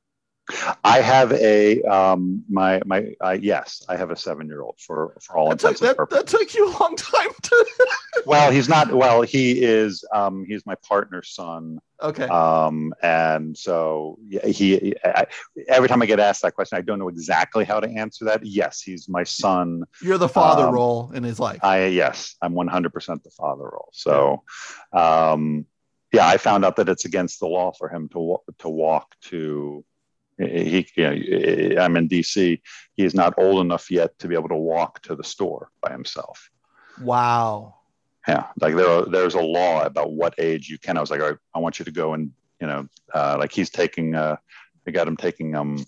I 0.84 1.02
have 1.02 1.32
a 1.32 1.82
um 1.84 2.44
my 2.50 2.82
my 2.86 3.16
uh, 3.20 3.38
yes, 3.40 3.84
I 3.90 3.96
have 3.96 4.12
a 4.12 4.16
seven 4.16 4.48
year 4.48 4.62
old 4.62 4.76
for 4.80 5.18
for 5.22 5.38
all 5.38 5.50
That 5.50 5.60
took, 5.60 5.82
and 5.82 5.90
that, 5.90 5.98
purposes. 5.98 6.24
that 6.24 6.38
took 6.38 6.54
you 6.54 6.70
a 6.70 6.74
long 6.80 6.96
time 6.96 7.30
to. 7.42 7.66
well, 8.26 8.52
he's 8.52 8.70
not. 8.70 8.94
Well, 8.94 9.24
he 9.24 9.64
is. 9.64 10.04
Um, 10.14 10.46
he's 10.46 10.64
my 10.66 10.76
partner's 10.76 11.30
son. 11.30 11.80
okay. 12.02 12.26
Um, 12.28 12.94
and 13.02 13.58
so 13.58 14.20
yeah, 14.24 14.46
he. 14.46 14.94
I, 15.04 15.26
every 15.68 15.90
time 15.90 16.04
I 16.04 16.06
get 16.06 16.20
asked 16.20 16.44
that 16.44 16.54
question, 16.54 16.78
I 16.78 16.82
don't 16.82 17.00
know 17.00 17.10
exactly 17.10 17.66
how 17.66 17.80
to 17.80 17.90
answer 17.90 18.26
that. 18.26 18.46
Yes, 18.46 18.82
he's 18.82 19.10
my 19.10 19.24
son. 19.24 19.84
You're 20.02 20.20
the 20.20 20.30
father 20.30 20.66
um, 20.66 20.74
role 20.74 21.12
in 21.14 21.24
his 21.24 21.40
life. 21.40 21.60
I 21.64 21.86
yes, 21.88 22.36
I'm 22.42 22.54
100% 22.54 23.24
the 23.24 23.32
father 23.32 23.64
role. 23.64 23.90
So, 23.94 24.44
um, 24.94 25.66
yeah, 26.14 26.28
I 26.28 26.38
found 26.38 26.64
out 26.66 26.76
that 26.76 26.88
it's 26.88 27.06
against 27.06 27.40
the 27.40 27.48
law 27.48 27.72
for 27.72 27.90
him 27.90 28.10
to 28.10 28.38
to 28.60 28.70
walk 28.70 29.16
to. 29.24 29.84
He, 30.38 30.88
you 30.96 31.04
know, 31.04 31.82
I'm 31.82 31.96
in 31.98 32.10
DC. 32.10 32.60
He 32.94 33.04
is 33.04 33.14
not 33.14 33.34
old 33.38 33.62
enough 33.62 33.90
yet 33.90 34.18
to 34.20 34.28
be 34.28 34.36
able 34.36 34.50
to 34.50 34.56
walk 34.56 35.02
to 35.04 35.16
the 35.16 35.24
store 35.24 35.70
by 35.82 35.92
himself. 35.92 36.50
wow. 37.02 37.76
Yeah, 38.28 38.48
like 38.60 38.76
there, 38.76 38.90
are, 38.90 39.06
there's 39.06 39.36
a 39.36 39.42
law 39.42 39.84
about 39.84 40.12
what 40.12 40.34
age 40.40 40.68
you 40.68 40.80
can. 40.80 40.98
I 40.98 41.02
was 41.02 41.12
like, 41.12 41.22
all 41.22 41.30
right, 41.30 41.38
I 41.54 41.60
want 41.60 41.78
you 41.78 41.86
to 41.86 41.92
go 41.92 42.16
and 42.16 42.32
you 42.60 42.68
know, 42.68 42.88
uh, 43.14 43.38
like 43.40 43.52
he's 43.52 43.70
taking. 43.70 44.16
Uh, 44.16 44.38
I 44.88 44.92
got 44.92 45.08
him 45.08 45.18
taking 45.18 45.56
um, 45.56 45.86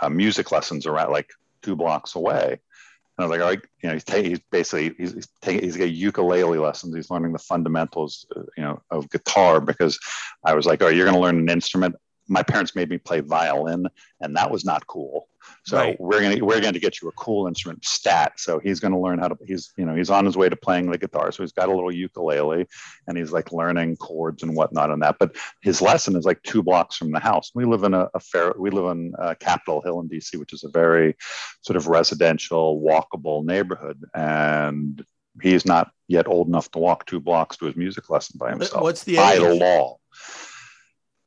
uh, 0.00 0.08
music 0.08 0.52
lessons 0.52 0.86
around 0.86 1.10
like 1.10 1.30
two 1.62 1.76
blocks 1.76 2.14
away. 2.14 2.52
And 2.52 3.24
I 3.24 3.26
was 3.26 3.30
like, 3.30 3.40
all 3.40 3.48
right, 3.48 3.60
you 3.82 3.88
know, 3.88 3.94
he's, 3.94 4.04
ta- 4.04 4.22
he's 4.22 4.40
basically 4.50 4.94
he's, 4.96 5.12
he's 5.12 5.28
taking 5.42 5.62
he's 5.62 5.76
got 5.76 5.90
ukulele 5.90 6.58
lessons. 6.58 6.94
He's 6.94 7.10
learning 7.10 7.32
the 7.32 7.38
fundamentals, 7.38 8.26
uh, 8.34 8.42
you 8.56 8.62
know, 8.62 8.80
of 8.90 9.10
guitar 9.10 9.60
because 9.60 9.98
I 10.44 10.54
was 10.54 10.66
like, 10.66 10.82
oh, 10.82 10.88
you're 10.88 11.04
going 11.04 11.16
to 11.16 11.20
learn 11.20 11.38
an 11.38 11.48
instrument. 11.48 11.96
My 12.28 12.42
parents 12.42 12.74
made 12.74 12.90
me 12.90 12.98
play 12.98 13.20
violin, 13.20 13.86
and 14.20 14.36
that 14.36 14.50
was 14.50 14.64
not 14.64 14.86
cool. 14.86 15.28
So 15.64 15.78
Right. 15.78 16.00
we're 16.00 16.20
gonna 16.20 16.44
we're 16.44 16.60
going 16.60 16.74
to 16.74 16.80
get 16.80 17.00
you 17.00 17.08
a 17.08 17.12
cool 17.12 17.46
instrument, 17.46 17.84
stat. 17.84 18.32
So 18.36 18.58
he's 18.58 18.80
going 18.80 18.92
to 18.92 18.98
learn 18.98 19.18
how 19.18 19.28
to. 19.28 19.36
He's 19.46 19.72
you 19.76 19.86
know 19.86 19.94
he's 19.94 20.10
on 20.10 20.24
his 20.24 20.36
way 20.36 20.48
to 20.48 20.56
playing 20.56 20.90
the 20.90 20.98
guitar. 20.98 21.32
So 21.32 21.42
he's 21.42 21.52
got 21.52 21.68
a 21.68 21.74
little 21.74 21.92
ukulele, 21.92 22.66
and 23.06 23.16
he's 23.16 23.32
like 23.32 23.52
learning 23.52 23.96
chords 23.96 24.42
and 24.42 24.54
whatnot 24.54 24.90
on 24.90 25.00
that. 25.00 25.16
But 25.18 25.36
his 25.62 25.80
lesson 25.80 26.16
is 26.16 26.24
like 26.24 26.42
two 26.42 26.62
blocks 26.62 26.96
from 26.96 27.12
the 27.12 27.20
house. 27.20 27.50
We 27.54 27.64
live 27.64 27.84
in 27.84 27.94
a, 27.94 28.08
a 28.14 28.20
fair. 28.20 28.52
We 28.58 28.70
live 28.70 28.86
in 28.86 29.14
uh, 29.18 29.34
Capitol 29.40 29.80
Hill 29.80 30.00
in 30.00 30.08
DC, 30.08 30.36
which 30.36 30.52
is 30.52 30.64
a 30.64 30.70
very 30.70 31.16
sort 31.62 31.76
of 31.76 31.86
residential, 31.86 32.80
walkable 32.80 33.44
neighborhood, 33.44 34.02
and 34.14 35.04
he's 35.42 35.64
not 35.64 35.90
yet 36.08 36.26
old 36.26 36.48
enough 36.48 36.70
to 36.72 36.78
walk 36.78 37.06
two 37.06 37.20
blocks 37.20 37.56
to 37.58 37.66
his 37.66 37.76
music 37.76 38.10
lesson 38.10 38.36
by 38.38 38.50
himself 38.50 38.82
What's 38.82 39.04
the 39.04 39.12
age? 39.12 39.18
by 39.18 39.38
the 39.38 39.54
law. 39.54 39.97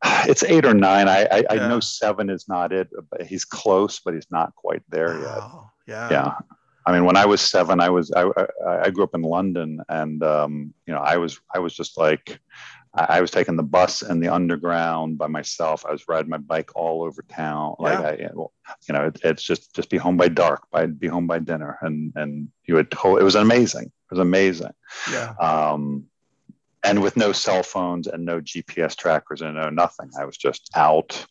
It's 0.04 0.44
eight 0.44 0.66
or 0.66 0.74
nine. 0.74 1.08
I 1.08 1.26
I, 1.32 1.44
I 1.50 1.56
know 1.70 1.80
seven 1.80 2.30
is 2.30 2.48
not 2.48 2.72
it. 2.74 2.90
But 3.10 3.24
he's 3.24 3.46
close, 3.46 4.00
but 4.00 4.14
he's 4.14 4.30
not 4.32 4.56
quite 4.56 4.84
there 4.90 5.20
yet. 5.20 5.44
Yeah. 5.88 6.10
Yeah. 6.12 6.34
I 6.86 6.92
mean, 6.92 7.06
when 7.06 7.16
I 7.16 7.26
was 7.28 7.42
seven, 7.42 7.80
I 7.80 7.90
was 7.90 8.12
I, 8.12 8.24
I, 8.24 8.80
I 8.86 8.90
grew 8.90 9.04
up 9.04 9.14
in 9.14 9.22
London, 9.22 9.82
and 9.90 10.24
um, 10.24 10.74
you 10.88 10.94
know, 10.94 11.00
I 11.00 11.18
was 11.18 11.40
I 11.54 11.60
was 11.60 11.76
just 11.76 11.96
like, 11.98 12.40
I, 12.96 13.18
I 13.18 13.22
was 13.22 13.30
taking 13.30 13.56
the 13.56 13.64
bus 13.64 14.02
and 14.02 14.22
the 14.22 14.30
underground 14.30 15.20
by 15.20 15.28
myself. 15.28 15.86
I 15.86 15.92
was 15.92 16.08
riding 16.08 16.32
my 16.32 16.40
bike 16.40 16.72
all 16.76 17.04
over 17.04 17.22
town. 17.24 17.76
Like, 17.78 18.00
Yeah. 18.20 18.30
I, 18.30 18.74
you 18.88 18.94
know, 18.94 19.06
it, 19.06 19.20
it's 19.24 19.44
just 19.44 19.76
just 19.76 19.92
be 19.92 19.98
home 19.98 20.18
by 20.18 20.30
dark, 20.30 20.64
by 20.72 20.88
be 20.88 21.08
home 21.08 21.28
by 21.28 21.38
dinner, 21.38 21.78
and 21.82 22.12
and 22.16 22.48
you 22.66 22.74
would. 22.76 22.90
To- 22.92 23.18
it 23.18 23.24
was 23.24 23.36
amazing. 23.36 23.86
It 23.86 24.12
was 24.12 24.20
amazing. 24.20 24.72
Yeah. 25.12 25.36
Um, 25.40 26.06
and 26.84 27.02
with 27.02 27.16
no 27.18 27.32
cell 27.32 27.64
phones 27.64 28.08
and 28.08 28.26
no 28.26 28.42
GPS 28.42 28.96
trackers 28.96 29.42
and 29.42 29.56
no 29.56 29.70
nothing, 29.70 30.10
I 30.20 30.26
was 30.26 30.38
just 30.38 30.70
out 30.76 31.26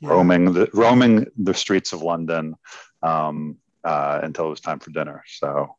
Yeah. 0.00 0.10
roaming 0.10 0.52
the 0.52 0.68
roaming 0.72 1.26
the 1.36 1.54
streets 1.54 1.92
of 1.92 2.02
London 2.02 2.54
um, 3.02 3.56
uh, 3.84 4.20
until 4.22 4.46
it 4.46 4.50
was 4.50 4.60
time 4.60 4.78
for 4.78 4.90
dinner. 4.90 5.22
So, 5.26 5.76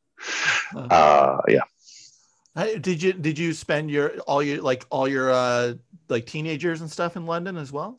uh, 0.75 1.37
yeah, 1.47 1.61
Did 2.55 3.01
you 3.01 3.13
did 3.13 3.37
you 3.39 3.53
spend 3.53 3.89
your 3.91 4.17
all 4.21 4.41
your 4.43 4.61
like 4.61 4.85
all 4.89 5.07
your 5.07 5.31
uh 5.31 5.73
like 6.09 6.25
teenagers 6.25 6.81
and 6.81 6.91
stuff 6.91 7.15
in 7.15 7.25
London 7.25 7.57
as 7.57 7.71
well? 7.71 7.97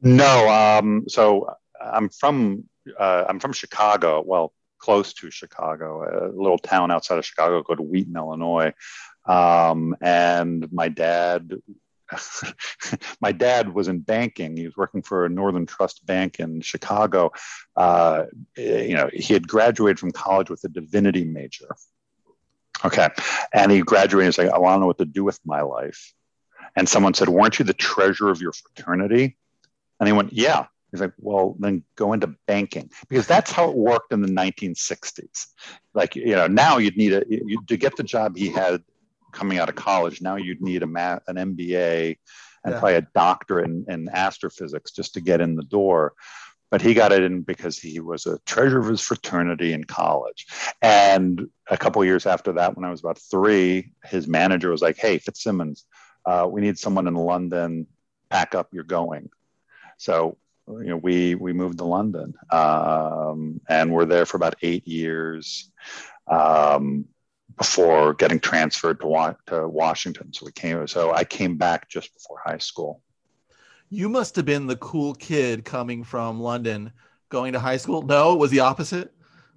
no. 0.00 0.48
Um, 0.48 1.04
so 1.08 1.48
I'm 1.80 2.08
from 2.08 2.64
uh, 2.98 3.24
I'm 3.28 3.38
from 3.40 3.52
Chicago. 3.52 4.22
Well, 4.26 4.52
close 4.78 5.12
to 5.14 5.30
Chicago, 5.30 6.02
a 6.02 6.34
little 6.34 6.58
town 6.58 6.90
outside 6.90 7.18
of 7.18 7.24
Chicago 7.24 7.62
called 7.62 7.78
Wheaton, 7.80 8.16
Illinois. 8.16 8.72
Um, 9.26 9.96
and 10.00 10.70
my 10.72 10.88
dad. 10.88 11.52
my 13.22 13.32
dad 13.32 13.72
was 13.72 13.88
in 13.88 14.00
banking. 14.00 14.54
He 14.54 14.66
was 14.66 14.76
working 14.76 15.00
for 15.00 15.24
a 15.24 15.30
Northern 15.30 15.64
Trust 15.64 16.04
Bank 16.04 16.40
in 16.40 16.60
Chicago. 16.60 17.32
Uh, 17.74 18.24
you 18.54 18.94
know, 18.94 19.08
he 19.10 19.32
had 19.32 19.48
graduated 19.48 19.98
from 19.98 20.10
college 20.10 20.50
with 20.50 20.62
a 20.64 20.68
divinity 20.68 21.24
major. 21.24 21.74
Okay. 22.84 23.08
And 23.52 23.70
he 23.70 23.80
graduated 23.80 24.26
and 24.26 24.34
said, 24.34 24.48
I 24.50 24.58
want 24.58 24.76
to 24.76 24.80
know 24.80 24.86
what 24.86 24.98
to 24.98 25.04
do 25.04 25.24
with 25.24 25.40
my 25.44 25.62
life. 25.62 26.12
And 26.76 26.88
someone 26.88 27.14
said, 27.14 27.28
Weren't 27.28 27.58
you 27.58 27.64
the 27.64 27.74
treasurer 27.74 28.30
of 28.30 28.40
your 28.40 28.52
fraternity? 28.52 29.36
And 30.00 30.08
he 30.08 30.12
went, 30.12 30.32
Yeah. 30.32 30.66
He's 30.90 31.00
like, 31.00 31.12
Well, 31.18 31.56
then 31.58 31.84
go 31.96 32.12
into 32.12 32.34
banking 32.46 32.90
because 33.08 33.26
that's 33.26 33.52
how 33.52 33.70
it 33.70 33.76
worked 33.76 34.12
in 34.12 34.22
the 34.22 34.28
1960s. 34.28 35.46
Like, 35.94 36.16
you 36.16 36.34
know, 36.34 36.46
now 36.46 36.78
you'd 36.78 36.96
need 36.96 37.12
a, 37.12 37.24
you, 37.28 37.62
to 37.66 37.76
get 37.76 37.96
the 37.96 38.02
job 38.02 38.36
he 38.36 38.48
had 38.48 38.82
coming 39.32 39.58
out 39.58 39.68
of 39.68 39.74
college, 39.74 40.20
now 40.20 40.36
you'd 40.36 40.62
need 40.62 40.82
a 40.82 40.86
ma- 40.86 41.18
an 41.26 41.36
MBA 41.36 42.18
and 42.64 42.72
Yeah. 42.74 42.78
probably 42.78 42.94
a 42.96 43.06
doctorate 43.14 43.66
in, 43.66 43.84
in 43.88 44.08
astrophysics 44.08 44.92
just 44.92 45.14
to 45.14 45.20
get 45.20 45.40
in 45.40 45.56
the 45.56 45.64
door 45.64 46.14
but 46.70 46.80
he 46.80 46.94
got 46.94 47.12
it 47.12 47.22
in 47.22 47.42
because 47.42 47.76
he 47.78 48.00
was 48.00 48.24
a 48.24 48.38
treasurer 48.46 48.80
of 48.80 48.86
his 48.88 49.02
fraternity 49.02 49.74
in 49.74 49.84
college. 49.84 50.46
And 50.80 51.48
a 51.68 51.76
couple 51.76 52.00
of 52.00 52.06
years 52.08 52.24
after 52.24 52.52
that, 52.52 52.74
when 52.74 52.86
I 52.86 52.90
was 52.90 53.00
about 53.00 53.18
three, 53.18 53.92
his 54.06 54.26
manager 54.26 54.70
was 54.70 54.80
like, 54.80 54.96
"Hey, 54.96 55.18
Fitzsimmons, 55.18 55.84
uh, 56.24 56.48
we 56.50 56.62
need 56.62 56.78
someone 56.78 57.06
in 57.06 57.14
London. 57.14 57.86
Pack 58.30 58.54
up, 58.54 58.68
you're 58.72 58.84
going." 58.84 59.28
So 59.98 60.38
you 60.66 60.84
know, 60.86 60.96
we 60.96 61.34
we 61.34 61.52
moved 61.52 61.76
to 61.76 61.84
London, 61.84 62.32
um, 62.50 63.60
and 63.68 63.92
we're 63.92 64.06
there 64.06 64.24
for 64.24 64.38
about 64.38 64.54
eight 64.62 64.88
years. 64.88 65.70
Um, 66.26 67.04
before 67.58 68.14
getting 68.14 68.40
transferred 68.40 69.00
to, 69.00 69.06
Wa- 69.06 69.34
to 69.46 69.68
Washington, 69.68 70.32
so 70.32 70.46
we 70.46 70.52
came. 70.52 70.86
So 70.86 71.12
I 71.12 71.24
came 71.24 71.56
back 71.56 71.88
just 71.88 72.12
before 72.14 72.38
high 72.44 72.58
school. 72.58 73.02
You 73.88 74.08
must 74.08 74.36
have 74.36 74.46
been 74.46 74.66
the 74.66 74.76
cool 74.76 75.14
kid 75.14 75.64
coming 75.64 76.04
from 76.04 76.40
London 76.40 76.92
going 77.28 77.52
to 77.52 77.60
high 77.60 77.76
school. 77.76 78.02
No, 78.02 78.32
it 78.32 78.38
was 78.38 78.50
the 78.50 78.60
opposite. 78.60 79.12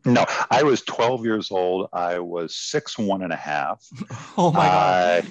No, 0.05 0.25
I 0.51 0.63
was 0.63 0.81
12 0.81 1.25
years 1.25 1.51
old. 1.51 1.89
I 1.91 2.19
was 2.19 2.55
six 2.55 2.97
one 2.97 3.23
and 3.23 3.33
a 3.33 3.37
half. 3.37 3.85
Oh 4.37 4.51
my 4.51 4.65
god. 4.65 5.25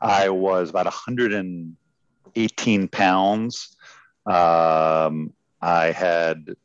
I, 0.00 0.24
I 0.24 0.28
was 0.30 0.70
about 0.70 0.86
118 0.86 2.88
pounds. 2.88 3.76
Um, 4.24 5.32
I 5.60 5.92
had 5.92 6.56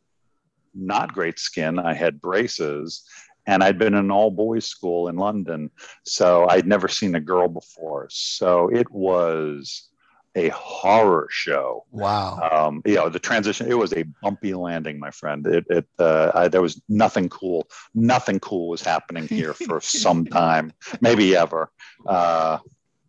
not 0.74 1.14
great 1.14 1.38
skin. 1.38 1.78
I 1.78 1.94
had 1.94 2.22
braces, 2.22 3.04
and 3.46 3.64
I'd 3.64 3.78
been 3.78 3.94
in 3.94 4.00
an 4.06 4.12
all 4.12 4.32
boys 4.32 4.68
school 4.68 5.08
in 5.08 5.16
London. 5.16 5.72
So 6.04 6.48
I'd 6.48 6.68
never 6.68 6.88
seen 6.88 7.16
a 7.16 7.20
girl 7.20 7.48
before. 7.48 8.08
So 8.10 8.70
it 8.70 8.90
was 8.92 9.88
a 10.36 10.48
horror 10.50 11.28
show 11.30 11.84
Wow. 11.92 12.40
um, 12.52 12.82
you 12.86 12.96
know, 12.96 13.10
the 13.10 13.20
transition, 13.20 13.70
it 13.70 13.78
was 13.78 13.92
a 13.94 14.04
bumpy 14.22 14.54
landing, 14.54 14.98
my 15.00 15.12
friend. 15.12 15.46
It, 15.46 15.66
it 15.70 15.86
uh, 16.00 16.32
I, 16.34 16.48
there 16.48 16.62
was 16.62 16.82
nothing 16.88 17.28
cool. 17.28 17.68
Nothing 17.94 18.40
cool 18.40 18.70
was 18.70 18.82
happening 18.82 19.28
here 19.28 19.54
for 19.54 19.82
some 19.82 20.26
time, 20.26 20.72
maybe 21.02 21.36
ever. 21.36 21.70
Uh, 22.06 22.60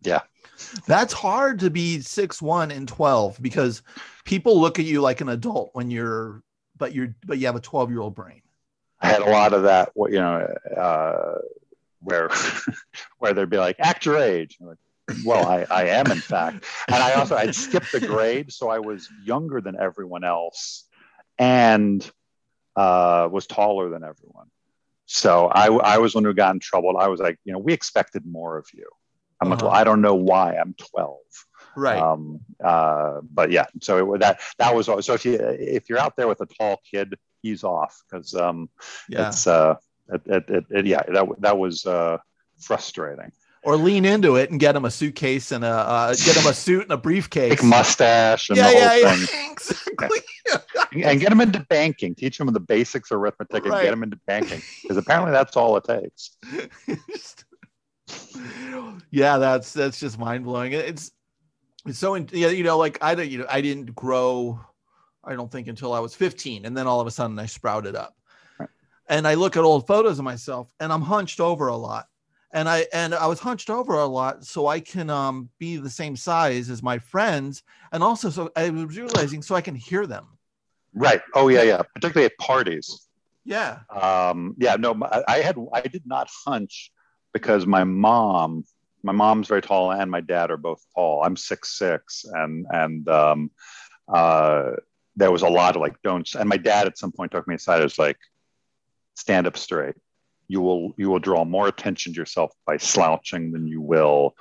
yeah. 0.01 0.21
That's 0.85 1.13
hard 1.13 1.59
to 1.59 1.69
be 1.69 2.01
six 2.01 2.41
one 2.41 2.71
and 2.71 2.87
12 2.87 3.41
because 3.41 3.81
people 4.25 4.59
look 4.59 4.79
at 4.79 4.85
you 4.85 5.01
like 5.01 5.21
an 5.21 5.29
adult 5.29 5.69
when 5.73 5.89
you're 5.89 6.43
but 6.77 6.93
you're 6.93 7.15
but 7.25 7.37
you 7.37 7.45
have 7.45 7.55
a 7.55 7.61
12 7.61 7.89
year 7.89 8.01
old 8.01 8.15
brain. 8.15 8.41
I 9.03 9.07
had 9.07 9.21
a 9.21 9.29
lot 9.29 9.53
of 9.53 9.63
that, 9.63 9.91
you 9.95 10.11
know, 10.11 10.47
uh, 10.77 11.39
where, 11.99 12.29
where 13.19 13.33
they'd 13.33 13.49
be 13.49 13.57
like, 13.57 13.75
act 13.79 14.05
your 14.05 14.17
age. 14.17 14.57
Like, 14.59 14.77
well, 15.25 15.45
I, 15.45 15.65
I 15.69 15.83
am 15.89 16.09
in 16.11 16.19
fact. 16.19 16.65
And 16.87 16.95
I 17.03 17.13
also, 17.13 17.35
I'd 17.35 17.53
skipped 17.53 17.91
the 17.91 17.99
grade. 17.99 18.51
So 18.51 18.69
I 18.69 18.79
was 18.79 19.09
younger 19.23 19.61
than 19.61 19.75
everyone 19.79 20.23
else 20.23 20.85
and 21.37 22.09
uh, 22.75 23.27
was 23.31 23.45
taller 23.45 23.89
than 23.89 24.03
everyone. 24.03 24.47
So 25.05 25.47
I, 25.47 25.67
I 25.67 25.97
was 25.97 26.15
one 26.15 26.23
who 26.23 26.33
got 26.33 26.53
in 26.55 26.59
trouble. 26.59 26.97
I 26.97 27.07
was 27.07 27.19
like, 27.19 27.37
you 27.43 27.51
know, 27.53 27.59
we 27.59 27.73
expected 27.73 28.25
more 28.25 28.57
of 28.57 28.67
you. 28.73 28.85
I'm 29.41 29.49
like, 29.49 29.59
Uh-huh. 29.59 29.67
well, 29.67 29.75
I 29.75 29.83
don't 29.83 30.01
know 30.01 30.15
why 30.15 30.55
I'm 30.55 30.73
12. 30.75 31.17
Right. 31.75 31.99
Um, 31.99 32.39
uh, 32.63 33.19
but 33.29 33.51
yeah, 33.51 33.65
so 33.81 34.13
it, 34.13 34.19
that 34.19 34.39
that 34.59 34.73
was 34.75 34.85
so 34.85 35.13
if 35.13 35.25
you 35.25 35.33
if 35.33 35.89
you're 35.89 35.97
out 35.99 36.15
there 36.15 36.27
with 36.27 36.39
a 36.41 36.45
tall 36.45 36.79
kid, 36.89 37.15
ease 37.43 37.63
off 37.63 38.01
because 38.09 38.33
um, 38.35 38.69
yeah. 39.09 39.27
it's 39.27 39.45
uh, 39.47 39.75
it, 40.09 40.21
it, 40.25 40.43
it, 40.49 40.65
it- 40.69 40.85
yeah, 40.85 41.01
that 41.07 41.27
that 41.39 41.57
was 41.57 41.85
uh, 41.85 42.17
frustrating. 42.59 43.31
or 43.63 43.77
lean 43.77 44.05
into 44.05 44.35
it 44.35 44.51
and 44.51 44.59
get 44.59 44.75
him 44.75 44.85
a 44.85 44.91
suitcase 44.91 45.51
and 45.51 45.63
a 45.63 45.67
uh, 45.67 46.13
get 46.13 46.35
him 46.35 46.47
a 46.47 46.53
suit 46.53 46.83
and 46.83 46.91
a 46.91 46.97
briefcase. 46.97 47.61
Big 47.61 47.63
mustache 47.63 48.49
and 48.49 48.57
yeah, 48.57 48.63
the 48.63 48.69
whole 48.69 48.79
yeah, 48.79 48.95
yeah, 48.95 49.15
thing. 49.15 49.51
exactly. 49.51 50.19
and 51.03 51.19
get 51.19 51.31
him 51.31 51.41
into 51.41 51.59
banking. 51.69 52.15
Teach 52.15 52.39
him 52.39 52.47
the 52.47 52.59
basics 52.59 53.11
of 53.11 53.19
arithmetic 53.19 53.65
and 53.65 53.73
get 53.73 53.93
him 53.93 54.03
into 54.03 54.17
banking 54.25 54.61
because 54.81 54.97
apparently 54.97 55.31
that's 55.31 55.55
all 55.55 55.77
it 55.77 55.83
takes. 55.83 56.37
yeah, 59.11 59.37
that's 59.37 59.73
that's 59.73 59.99
just 59.99 60.19
mind 60.19 60.45
blowing. 60.45 60.73
It's 60.73 61.11
it's 61.85 61.99
so 61.99 62.15
in, 62.15 62.29
yeah, 62.31 62.49
you 62.49 62.63
know, 62.63 62.77
like 62.77 62.97
I 63.01 63.15
don't, 63.15 63.29
you 63.29 63.39
know, 63.39 63.45
I 63.49 63.61
didn't 63.61 63.93
grow. 63.95 64.59
I 65.23 65.35
don't 65.35 65.51
think 65.51 65.67
until 65.67 65.93
I 65.93 65.99
was 65.99 66.13
15, 66.13 66.65
and 66.65 66.75
then 66.75 66.87
all 66.87 66.99
of 66.99 67.07
a 67.07 67.11
sudden 67.11 67.39
I 67.39 67.45
sprouted 67.45 67.95
up. 67.95 68.15
Right. 68.59 68.69
And 69.07 69.27
I 69.27 69.35
look 69.35 69.55
at 69.55 69.63
old 69.63 69.87
photos 69.87 70.19
of 70.19 70.25
myself, 70.25 70.73
and 70.79 70.91
I'm 70.91 71.01
hunched 71.01 71.39
over 71.39 71.67
a 71.67 71.75
lot. 71.75 72.07
And 72.51 72.69
I 72.69 72.85
and 72.93 73.15
I 73.15 73.25
was 73.25 73.39
hunched 73.39 73.71
over 73.71 73.95
a 73.95 74.05
lot 74.05 74.45
so 74.45 74.67
I 74.67 74.79
can 74.79 75.09
um, 75.09 75.49
be 75.57 75.77
the 75.77 75.89
same 75.89 76.15
size 76.15 76.69
as 76.69 76.83
my 76.83 76.99
friends, 76.99 77.63
and 77.91 78.03
also 78.03 78.29
so 78.29 78.51
I 78.55 78.69
was 78.69 78.95
realizing 78.95 79.41
so 79.41 79.55
I 79.55 79.61
can 79.61 79.73
hear 79.73 80.05
them. 80.05 80.27
Right. 80.93 81.21
Oh 81.33 81.47
yeah, 81.47 81.63
yeah. 81.63 81.81
Particularly 81.95 82.25
at 82.25 82.37
parties. 82.37 83.07
Yeah. 83.43 83.79
Um, 83.89 84.55
yeah. 84.59 84.75
No, 84.75 84.95
I, 85.01 85.23
I 85.27 85.37
had 85.39 85.57
I 85.73 85.81
did 85.81 86.03
not 86.05 86.29
hunch 86.45 86.91
because 87.33 87.65
my 87.65 87.83
mom, 87.83 88.65
my 89.01 89.13
mom's 89.13 89.47
very 89.47 89.61
tall, 89.61 89.91
and 89.91 90.11
my 90.11 90.21
dad 90.21 90.51
are 90.51 90.57
both 90.57 90.85
tall. 90.93 91.23
I'm 91.23 91.35
six 91.35 91.77
six, 91.77 92.23
and 92.31 92.67
and 92.69 93.09
um, 93.09 93.51
uh, 94.07 94.73
there 95.15 95.31
was 95.31 95.41
a 95.41 95.49
lot 95.49 95.75
of 95.75 95.81
like 95.81 96.01
don't. 96.03 96.33
And 96.35 96.49
my 96.49 96.57
dad 96.57 96.87
at 96.87 96.97
some 96.97 97.11
point 97.11 97.31
took 97.31 97.47
me 97.47 97.55
aside. 97.55 97.83
Was 97.83 97.99
like, 97.99 98.17
stand 99.15 99.47
up 99.47 99.57
straight. 99.57 99.95
You 100.47 100.61
will 100.61 100.93
you 100.97 101.09
will 101.09 101.19
draw 101.19 101.45
more 101.45 101.67
attention 101.67 102.13
to 102.13 102.19
yourself 102.19 102.51
by 102.65 102.77
slouching 102.77 103.51
than 103.51 103.67
you 103.67 103.81
will 103.81 104.35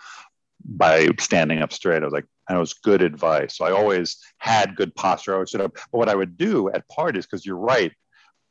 by 0.64 1.08
standing 1.18 1.60
up 1.60 1.72
straight. 1.72 2.02
I 2.02 2.04
was 2.04 2.12
like, 2.12 2.26
and 2.48 2.56
it 2.56 2.60
was 2.60 2.74
good 2.74 3.02
advice. 3.02 3.56
So 3.56 3.64
I 3.64 3.72
always 3.72 4.18
had 4.38 4.76
good 4.76 4.94
posture. 4.94 5.32
I 5.32 5.34
always 5.34 5.50
stood 5.50 5.60
up. 5.60 5.74
But 5.90 5.98
what 5.98 6.08
I 6.08 6.14
would 6.14 6.36
do 6.36 6.70
at 6.70 6.88
parties, 6.88 7.26
because 7.26 7.44
you're 7.44 7.56
right, 7.56 7.92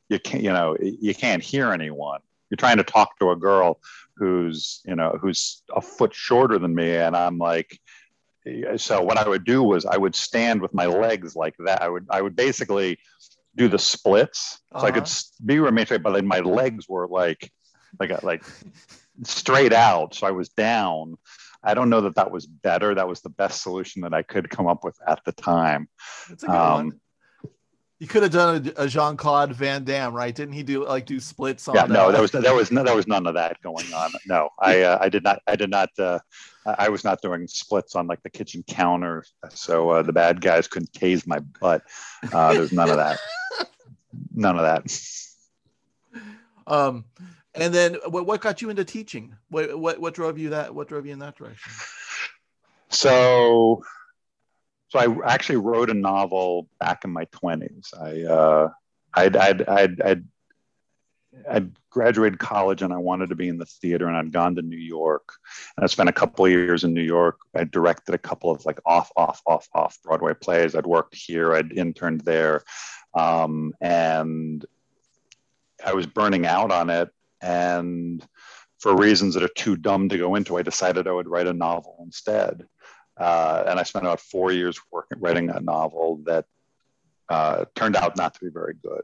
you 0.09 0.19
can't, 0.19 0.43
you 0.43 0.51
know, 0.51 0.75
you 0.81 1.13
can't 1.15 1.43
hear 1.43 1.71
anyone. 1.71 2.19
You're 2.49 2.57
trying 2.57 2.77
to 2.77 2.83
talk 2.83 3.17
to 3.19 3.31
a 3.31 3.35
girl 3.35 3.79
who's, 4.17 4.81
you 4.85 4.95
know, 4.95 5.17
who's 5.21 5.63
a 5.73 5.81
foot 5.81 6.13
shorter 6.13 6.59
than 6.59 6.75
me, 6.75 6.97
and 6.97 7.15
I'm 7.15 7.37
like, 7.37 7.79
so 8.77 9.01
what 9.01 9.17
I 9.17 9.27
would 9.27 9.43
do 9.43 9.63
was 9.63 9.85
I 9.85 9.97
would 9.97 10.15
stand 10.15 10.61
with 10.61 10.73
my 10.73 10.85
legs 10.87 11.35
like 11.35 11.55
that. 11.65 11.81
I 11.81 11.89
would 11.89 12.07
I 12.09 12.21
would 12.21 12.35
basically 12.35 12.97
do 13.55 13.67
the 13.67 13.79
splits, 13.79 14.61
so 14.79 14.87
I 14.87 14.91
could 14.91 15.03
Uh-huh. 15.03 15.45
be 15.45 15.59
remain 15.59 15.85
straight, 15.85 16.03
but 16.03 16.13
then 16.13 16.25
my 16.25 16.39
legs 16.39 16.87
were 16.87 17.07
like, 17.07 17.51
like 17.99 18.23
like 18.23 18.43
straight 19.23 19.73
out, 19.73 20.15
so 20.15 20.27
I 20.27 20.31
was 20.31 20.49
down. 20.49 21.17
I 21.63 21.73
don't 21.75 21.89
know 21.89 22.01
that 22.01 22.15
that 22.15 22.31
was 22.31 22.47
better. 22.47 22.95
That 22.95 23.07
was 23.07 23.21
the 23.21 23.29
best 23.29 23.61
solution 23.61 24.01
that 24.01 24.13
I 24.13 24.23
could 24.23 24.49
come 24.49 24.67
up 24.67 24.83
with 24.83 24.97
at 25.07 25.19
the 25.25 25.31
time. 25.33 25.89
That's 26.29 26.43
a 26.43 26.47
good 26.47 26.55
Um. 26.55 27.00
You 28.01 28.07
could 28.07 28.23
have 28.23 28.31
done 28.31 28.73
a, 28.75 28.85
a 28.85 28.87
Jean 28.87 29.15
Claude 29.15 29.53
Van 29.53 29.83
Damme, 29.83 30.11
right? 30.11 30.33
Didn't 30.33 30.55
he 30.55 30.63
do 30.63 30.83
like 30.87 31.05
do 31.05 31.19
splits 31.19 31.67
on? 31.67 31.75
yeah, 31.75 31.85
no, 31.85 32.09
uh, 32.09 32.11
there 32.11 32.21
was 32.23 32.31
there 32.31 32.55
was 32.55 32.71
no, 32.71 32.83
there 32.83 32.95
was 32.95 33.05
none 33.05 33.27
of 33.27 33.35
that 33.35 33.61
going 33.61 33.93
on. 33.93 34.09
No, 34.25 34.49
I 34.57 34.81
uh, 34.81 34.97
I 34.99 35.07
did 35.07 35.23
not 35.23 35.39
I 35.45 35.55
did 35.55 35.69
not 35.69 35.89
uh, 35.99 36.17
I 36.65 36.85
I 36.85 36.89
was 36.89 37.03
not 37.03 37.21
doing 37.21 37.47
splits 37.47 37.95
on 37.95 38.07
like 38.07 38.23
the 38.23 38.31
kitchen 38.31 38.63
counter, 38.67 39.23
so 39.49 39.91
uh, 39.91 40.01
the 40.01 40.13
bad 40.13 40.41
guys 40.41 40.67
couldn't 40.67 40.91
tase 40.93 41.27
my 41.27 41.37
butt. 41.59 41.83
Uh, 42.33 42.53
there's 42.55 42.71
none 42.71 42.89
of 42.89 42.97
that. 42.97 43.19
None 44.33 44.57
of 44.57 44.63
that. 44.63 46.21
Um, 46.67 47.05
and 47.55 47.73
then 47.73 47.95
what, 48.09 48.25
what 48.25 48.41
got 48.41 48.61
you 48.61 48.69
into 48.69 48.83
teaching? 48.83 49.35
What, 49.49 49.77
what 49.79 50.01
what 50.01 50.15
drove 50.15 50.39
you 50.39 50.49
that? 50.49 50.73
What 50.73 50.89
drove 50.89 51.05
you 51.05 51.13
in 51.13 51.19
that 51.19 51.37
direction? 51.37 51.71
So, 52.89 53.83
so 54.91 54.99
I 54.99 55.33
actually 55.33 55.55
wrote 55.55 55.89
a 55.89 55.93
novel 55.93 56.67
back 56.77 57.05
in 57.05 57.11
my 57.11 57.23
twenties. 57.31 57.93
I 57.97 58.23
uh, 58.23 58.69
I'd, 59.13 59.37
I'd 59.37 59.67
I'd 59.69 60.01
I'd 60.01 60.23
I'd 61.49 61.71
graduated 61.89 62.39
college 62.39 62.81
and 62.81 62.91
I 62.91 62.97
wanted 62.97 63.29
to 63.29 63.35
be 63.35 63.47
in 63.47 63.57
the 63.57 63.65
theater 63.65 64.07
and 64.07 64.17
I'd 64.17 64.33
gone 64.33 64.55
to 64.55 64.61
New 64.61 64.77
York 64.77 65.33
and 65.77 65.83
I 65.85 65.87
spent 65.87 66.09
a 66.09 66.13
couple 66.13 66.43
of 66.43 66.51
years 66.51 66.83
in 66.83 66.93
New 66.93 67.01
York. 67.01 67.39
I 67.55 67.63
directed 67.63 68.15
a 68.15 68.17
couple 68.17 68.51
of 68.51 68.65
like 68.65 68.79
off, 68.85 69.09
off, 69.15 69.41
off, 69.45 69.69
off 69.73 69.97
Broadway 70.03 70.33
plays. 70.33 70.75
I'd 70.75 70.85
worked 70.85 71.15
here. 71.15 71.53
I'd 71.53 71.71
interned 71.71 72.21
there, 72.21 72.63
um, 73.13 73.73
and 73.79 74.65
I 75.85 75.93
was 75.93 76.05
burning 76.05 76.45
out 76.45 76.71
on 76.71 76.89
it. 76.89 77.09
And 77.41 78.21
for 78.79 78.97
reasons 78.97 79.35
that 79.35 79.43
are 79.43 79.49
too 79.55 79.77
dumb 79.77 80.09
to 80.09 80.17
go 80.17 80.35
into, 80.35 80.57
I 80.57 80.63
decided 80.63 81.07
I 81.07 81.11
would 81.11 81.29
write 81.29 81.47
a 81.47 81.53
novel 81.53 81.97
instead. 82.03 82.65
Uh, 83.17 83.63
and 83.67 83.79
I 83.79 83.83
spent 83.83 84.05
about 84.05 84.19
four 84.19 84.51
years 84.51 84.79
working 84.91 85.19
writing 85.19 85.49
a 85.49 85.59
novel 85.59 86.21
that 86.25 86.45
uh, 87.29 87.65
turned 87.75 87.95
out 87.95 88.17
not 88.17 88.33
to 88.33 88.39
be 88.41 88.49
very 88.49 88.73
good. 88.81 89.01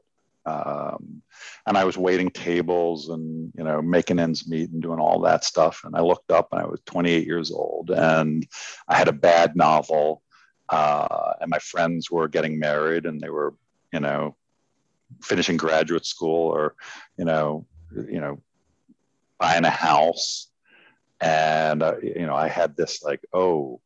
Um, 0.48 1.22
and 1.66 1.78
I 1.78 1.84
was 1.84 1.98
waiting 1.98 2.30
tables 2.30 3.10
and 3.10 3.52
you 3.58 3.66
know 3.66 3.82
making 3.82 4.18
ends 4.18 4.48
meet 4.48 4.70
and 4.70 4.82
doing 4.82 5.00
all 5.00 5.20
that 5.22 5.44
stuff. 5.44 5.82
And 5.84 5.96
I 5.96 6.00
looked 6.00 6.32
up 6.32 6.48
and 6.52 6.62
I 6.62 6.66
was 6.66 6.80
28 6.86 7.26
years 7.26 7.52
old 7.52 7.90
and 7.92 8.48
I 8.88 8.96
had 8.96 9.10
a 9.10 9.14
bad 9.14 9.56
novel. 9.58 10.24
Uh, 10.70 11.34
and 11.42 11.50
my 11.50 11.60
friends 11.60 12.10
were 12.10 12.28
getting 12.30 12.60
married 12.60 13.06
and 13.06 13.20
they 13.20 13.30
were 13.30 13.56
you 13.92 14.00
know 14.00 14.36
finishing 15.22 15.58
graduate 15.58 16.06
school 16.06 16.50
or 16.50 16.76
you 17.18 17.26
know 17.26 17.66
you 18.10 18.22
know 18.22 18.42
buying 19.40 19.66
a 19.66 19.70
house. 19.70 20.48
And 21.20 21.84
uh, 21.84 21.96
you 22.02 22.26
know 22.26 22.36
I 22.36 22.48
had 22.48 22.78
this 22.78 23.04
like 23.04 23.20
oh 23.34 23.82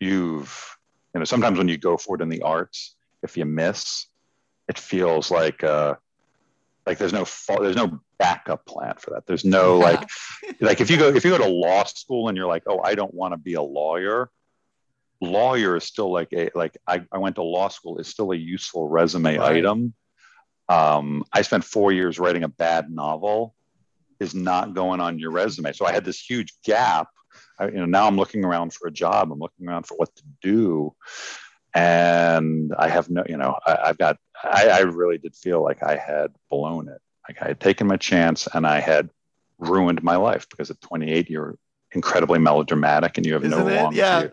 you've 0.00 0.76
you 1.14 1.18
know 1.20 1.24
sometimes 1.24 1.58
when 1.58 1.68
you 1.68 1.78
go 1.78 1.96
for 1.96 2.16
it 2.16 2.22
in 2.22 2.28
the 2.28 2.42
arts 2.42 2.96
if 3.22 3.36
you 3.36 3.44
miss 3.44 4.06
it 4.68 4.78
feels 4.78 5.30
like 5.30 5.62
uh 5.64 5.94
like 6.86 6.98
there's 6.98 7.12
no 7.12 7.24
there's 7.60 7.76
no 7.76 7.98
backup 8.18 8.64
plan 8.66 8.94
for 8.98 9.10
that 9.10 9.26
there's 9.26 9.44
no 9.44 9.78
Yeah. 9.78 9.84
like 9.84 10.08
like 10.60 10.80
if 10.80 10.90
you 10.90 10.96
go 10.96 11.08
if 11.08 11.24
you 11.24 11.30
go 11.30 11.38
to 11.38 11.48
law 11.48 11.84
school 11.84 12.28
and 12.28 12.36
you're 12.36 12.46
like 12.46 12.64
oh 12.66 12.80
i 12.82 12.94
don't 12.94 13.14
want 13.14 13.32
to 13.32 13.38
be 13.38 13.54
a 13.54 13.62
lawyer 13.62 14.30
lawyer 15.20 15.76
is 15.76 15.84
still 15.84 16.12
like 16.12 16.28
a 16.32 16.50
like 16.54 16.76
i, 16.86 17.02
I 17.10 17.18
went 17.18 17.36
to 17.36 17.42
law 17.42 17.68
school 17.68 17.98
is 17.98 18.08
still 18.08 18.32
a 18.32 18.36
useful 18.36 18.88
resume 18.88 19.38
Right. 19.38 19.56
item 19.56 19.94
um, 20.68 21.24
i 21.32 21.42
spent 21.42 21.64
four 21.64 21.92
years 21.92 22.18
writing 22.18 22.42
a 22.42 22.48
bad 22.48 22.90
novel 22.90 23.54
is 24.20 24.34
not 24.34 24.74
going 24.74 25.00
on 25.00 25.18
your 25.18 25.30
resume 25.30 25.72
so 25.72 25.86
i 25.86 25.92
had 25.92 26.04
this 26.04 26.20
huge 26.20 26.52
gap 26.64 27.08
I, 27.58 27.66
you 27.66 27.76
know 27.76 27.84
now 27.86 28.06
i'm 28.06 28.16
looking 28.16 28.44
around 28.44 28.72
for 28.72 28.88
a 28.88 28.92
job. 28.92 29.30
I'm 29.32 29.38
looking 29.38 29.68
around 29.68 29.86
for 29.86 29.96
what 29.96 30.14
to 30.16 30.22
do. 30.42 30.94
And 31.74 32.72
i 32.78 32.88
have 32.88 33.10
no 33.10 33.24
you 33.28 33.36
know 33.36 33.56
I, 33.66 33.78
i've 33.86 33.98
got 33.98 34.16
I, 34.42 34.68
I 34.68 34.78
really 34.80 35.18
did 35.18 35.34
feel 35.34 35.62
like 35.62 35.82
i 35.82 35.96
had 35.96 36.32
blown 36.50 36.88
it. 36.88 37.00
Like 37.28 37.42
i 37.42 37.48
had 37.48 37.60
taken 37.60 37.86
my 37.86 37.96
chance 37.96 38.46
and 38.52 38.66
i 38.66 38.80
had 38.80 39.10
ruined 39.58 40.02
my 40.02 40.16
life 40.16 40.48
because 40.48 40.70
at 40.70 40.80
28 40.80 41.30
you're 41.30 41.56
incredibly 41.92 42.38
melodramatic 42.38 43.16
and 43.16 43.26
you 43.26 43.34
have 43.34 43.42
no 43.44 43.58
Isn't 43.60 43.72
it? 43.72 43.82
longer 43.82 43.96
Yeah. 43.96 44.28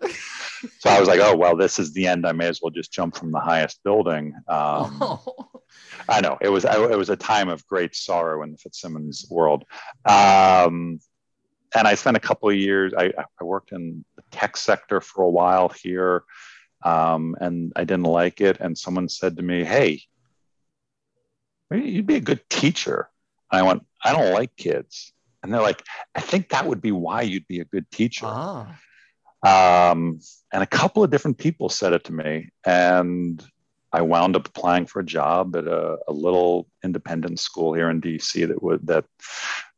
so 0.79 0.89
i 0.89 0.99
was 0.99 1.07
like 1.07 1.19
oh 1.19 1.35
well 1.35 1.55
this 1.55 1.79
is 1.79 1.93
the 1.93 2.07
end. 2.07 2.25
I 2.27 2.31
may 2.31 2.47
as 2.47 2.59
well 2.61 2.71
just 2.71 2.91
jump 2.91 3.15
from 3.15 3.31
the 3.31 3.39
highest 3.39 3.83
building. 3.83 4.33
Um, 4.47 5.01
I 6.09 6.19
know. 6.21 6.37
It 6.41 6.49
was 6.49 6.65
it 6.65 6.97
was 6.97 7.09
a 7.09 7.15
time 7.15 7.49
of 7.49 7.65
great 7.67 7.95
sorrow 7.95 8.43
in 8.43 8.51
the 8.51 8.57
Fitzsimmons 8.57 9.25
world, 9.29 9.63
um, 10.05 10.99
and 11.75 11.87
I 11.87 11.95
spent 11.95 12.17
a 12.17 12.21
couple 12.21 12.49
of 12.49 12.55
years. 12.55 12.93
I, 12.97 13.11
I 13.39 13.43
worked 13.43 13.71
in 13.71 14.03
the 14.15 14.23
tech 14.31 14.57
sector 14.57 15.01
for 15.01 15.23
a 15.23 15.29
while 15.29 15.69
here, 15.69 16.23
um, 16.83 17.35
and 17.39 17.71
I 17.75 17.83
didn't 17.83 18.05
like 18.05 18.41
it. 18.41 18.59
And 18.59 18.77
someone 18.77 19.09
said 19.09 19.37
to 19.37 19.43
me, 19.43 19.63
"Hey, 19.63 20.01
you'd 21.71 22.07
be 22.07 22.15
a 22.15 22.21
good 22.21 22.47
teacher." 22.49 23.09
And 23.51 23.61
I 23.61 23.63
went, 23.63 23.85
"I 24.03 24.13
don't 24.13 24.33
like 24.33 24.55
kids," 24.55 25.13
and 25.43 25.53
they're 25.53 25.61
like, 25.61 25.83
"I 26.15 26.21
think 26.21 26.49
that 26.49 26.67
would 26.67 26.81
be 26.81 26.91
why 26.91 27.21
you'd 27.21 27.47
be 27.47 27.59
a 27.59 27.65
good 27.65 27.89
teacher." 27.91 28.25
ah, 28.27 28.77
Um, 29.43 30.19
and 30.53 30.61
a 30.61 30.67
couple 30.67 31.03
of 31.03 31.09
different 31.09 31.37
people 31.37 31.69
said 31.69 31.93
it 31.93 32.03
to 32.05 32.13
me, 32.13 32.49
and 32.65 33.43
I 33.93 34.01
wound 34.01 34.35
up 34.35 34.47
applying 34.47 34.85
for 34.85 34.99
a 34.99 35.05
job 35.05 35.55
at 35.55 35.67
a, 35.67 35.97
a 36.07 36.13
little 36.13 36.67
independent 36.83 37.39
school 37.39 37.73
here 37.73 37.89
in 37.89 38.01
DC 38.01 38.47
that 38.47 38.61
would 38.63 38.87
that 38.87 39.05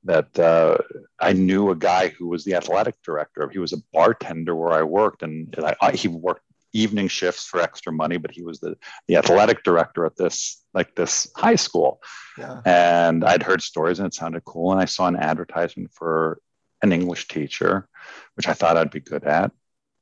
that 0.05 0.37
uh, 0.37 0.77
I 1.19 1.33
knew 1.33 1.69
a 1.69 1.75
guy 1.75 2.09
who 2.09 2.27
was 2.27 2.43
the 2.43 2.55
athletic 2.55 2.95
director. 3.03 3.49
He 3.49 3.59
was 3.59 3.73
a 3.73 3.81
bartender 3.91 4.55
where 4.55 4.73
I 4.73 4.83
worked, 4.83 5.23
and 5.23 5.55
I, 5.57 5.75
I, 5.81 5.91
he 5.91 6.07
worked 6.07 6.43
evening 6.73 7.07
shifts 7.07 7.45
for 7.45 7.61
extra 7.61 7.93
money, 7.93 8.17
but 8.17 8.31
he 8.31 8.41
was 8.41 8.59
the 8.59 8.75
the 9.07 9.15
athletic 9.15 9.63
director 9.63 10.05
at 10.05 10.17
this 10.17 10.63
like 10.73 10.95
this 10.95 11.31
high 11.35 11.55
school. 11.55 12.01
yeah. 12.37 12.61
And 12.65 13.23
I'd 13.23 13.43
heard 13.43 13.61
stories 13.61 13.99
and 13.99 14.07
it 14.07 14.13
sounded 14.13 14.43
cool. 14.43 14.71
And 14.71 14.81
I 14.81 14.85
saw 14.85 15.07
an 15.07 15.15
advertisement 15.15 15.91
for 15.93 16.39
an 16.81 16.91
English 16.91 17.27
teacher, 17.27 17.87
which 18.35 18.47
I 18.47 18.53
thought 18.53 18.77
I'd 18.77 18.91
be 18.91 18.99
good 18.99 19.23
at. 19.23 19.51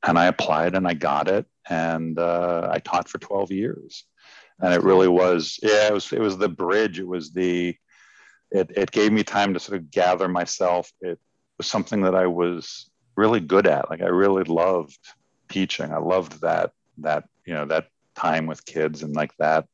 And 0.02 0.18
I 0.18 0.26
applied 0.26 0.74
and 0.74 0.88
I 0.88 0.94
got 0.94 1.28
it. 1.28 1.46
And 1.68 2.18
uh, 2.18 2.68
I 2.72 2.78
taught 2.78 3.08
for 3.08 3.18
12 3.18 3.52
years. 3.52 4.04
And 4.58 4.72
it 4.74 4.82
really 4.82 5.08
was, 5.08 5.58
yeah, 5.62 5.88
it 5.88 5.92
was, 5.92 6.12
it 6.12 6.20
was 6.20 6.38
the 6.38 6.48
bridge. 6.48 6.98
It 6.98 7.06
was 7.06 7.32
the, 7.32 7.76
it, 8.52 8.70
it 8.76 8.90
gave 8.90 9.12
me 9.12 9.24
time 9.24 9.54
to 9.54 9.60
sort 9.60 9.78
of 9.78 9.90
gather 9.90 10.28
myself. 10.28 10.92
It 11.00 11.18
was 11.58 11.66
something 11.66 12.02
that 12.02 12.14
I 12.14 12.26
was 12.26 12.90
really 13.16 13.40
good 13.40 13.66
at. 13.66 13.90
Like 13.90 14.02
I 14.02 14.06
really 14.06 14.44
loved 14.44 14.98
teaching. 15.48 15.92
I 15.92 15.98
loved 15.98 16.40
that 16.42 16.72
that 16.98 17.24
you 17.46 17.54
know 17.54 17.66
that 17.66 17.88
time 18.14 18.46
with 18.46 18.64
kids 18.64 19.02
and 19.02 19.14
like 19.14 19.36
that. 19.38 19.66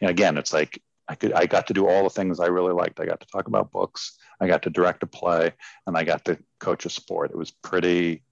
Know, 0.00 0.08
again, 0.08 0.36
it's 0.36 0.52
like 0.52 0.82
I 1.08 1.14
could 1.14 1.32
I 1.32 1.46
got 1.46 1.68
to 1.68 1.74
do 1.74 1.88
all 1.88 2.04
the 2.04 2.10
things 2.10 2.40
I 2.40 2.46
really 2.46 2.72
liked. 2.72 3.00
I 3.00 3.06
got 3.06 3.20
to 3.20 3.26
talk 3.26 3.46
about 3.46 3.70
books. 3.70 4.18
I 4.40 4.46
got 4.46 4.62
to 4.62 4.70
direct 4.70 5.02
a 5.02 5.06
play, 5.06 5.52
and 5.86 5.96
I 5.96 6.04
got 6.04 6.24
to 6.26 6.38
coach 6.58 6.86
a 6.86 6.90
sport. 6.90 7.30
It 7.30 7.38
was 7.38 7.50
pretty. 7.50 8.22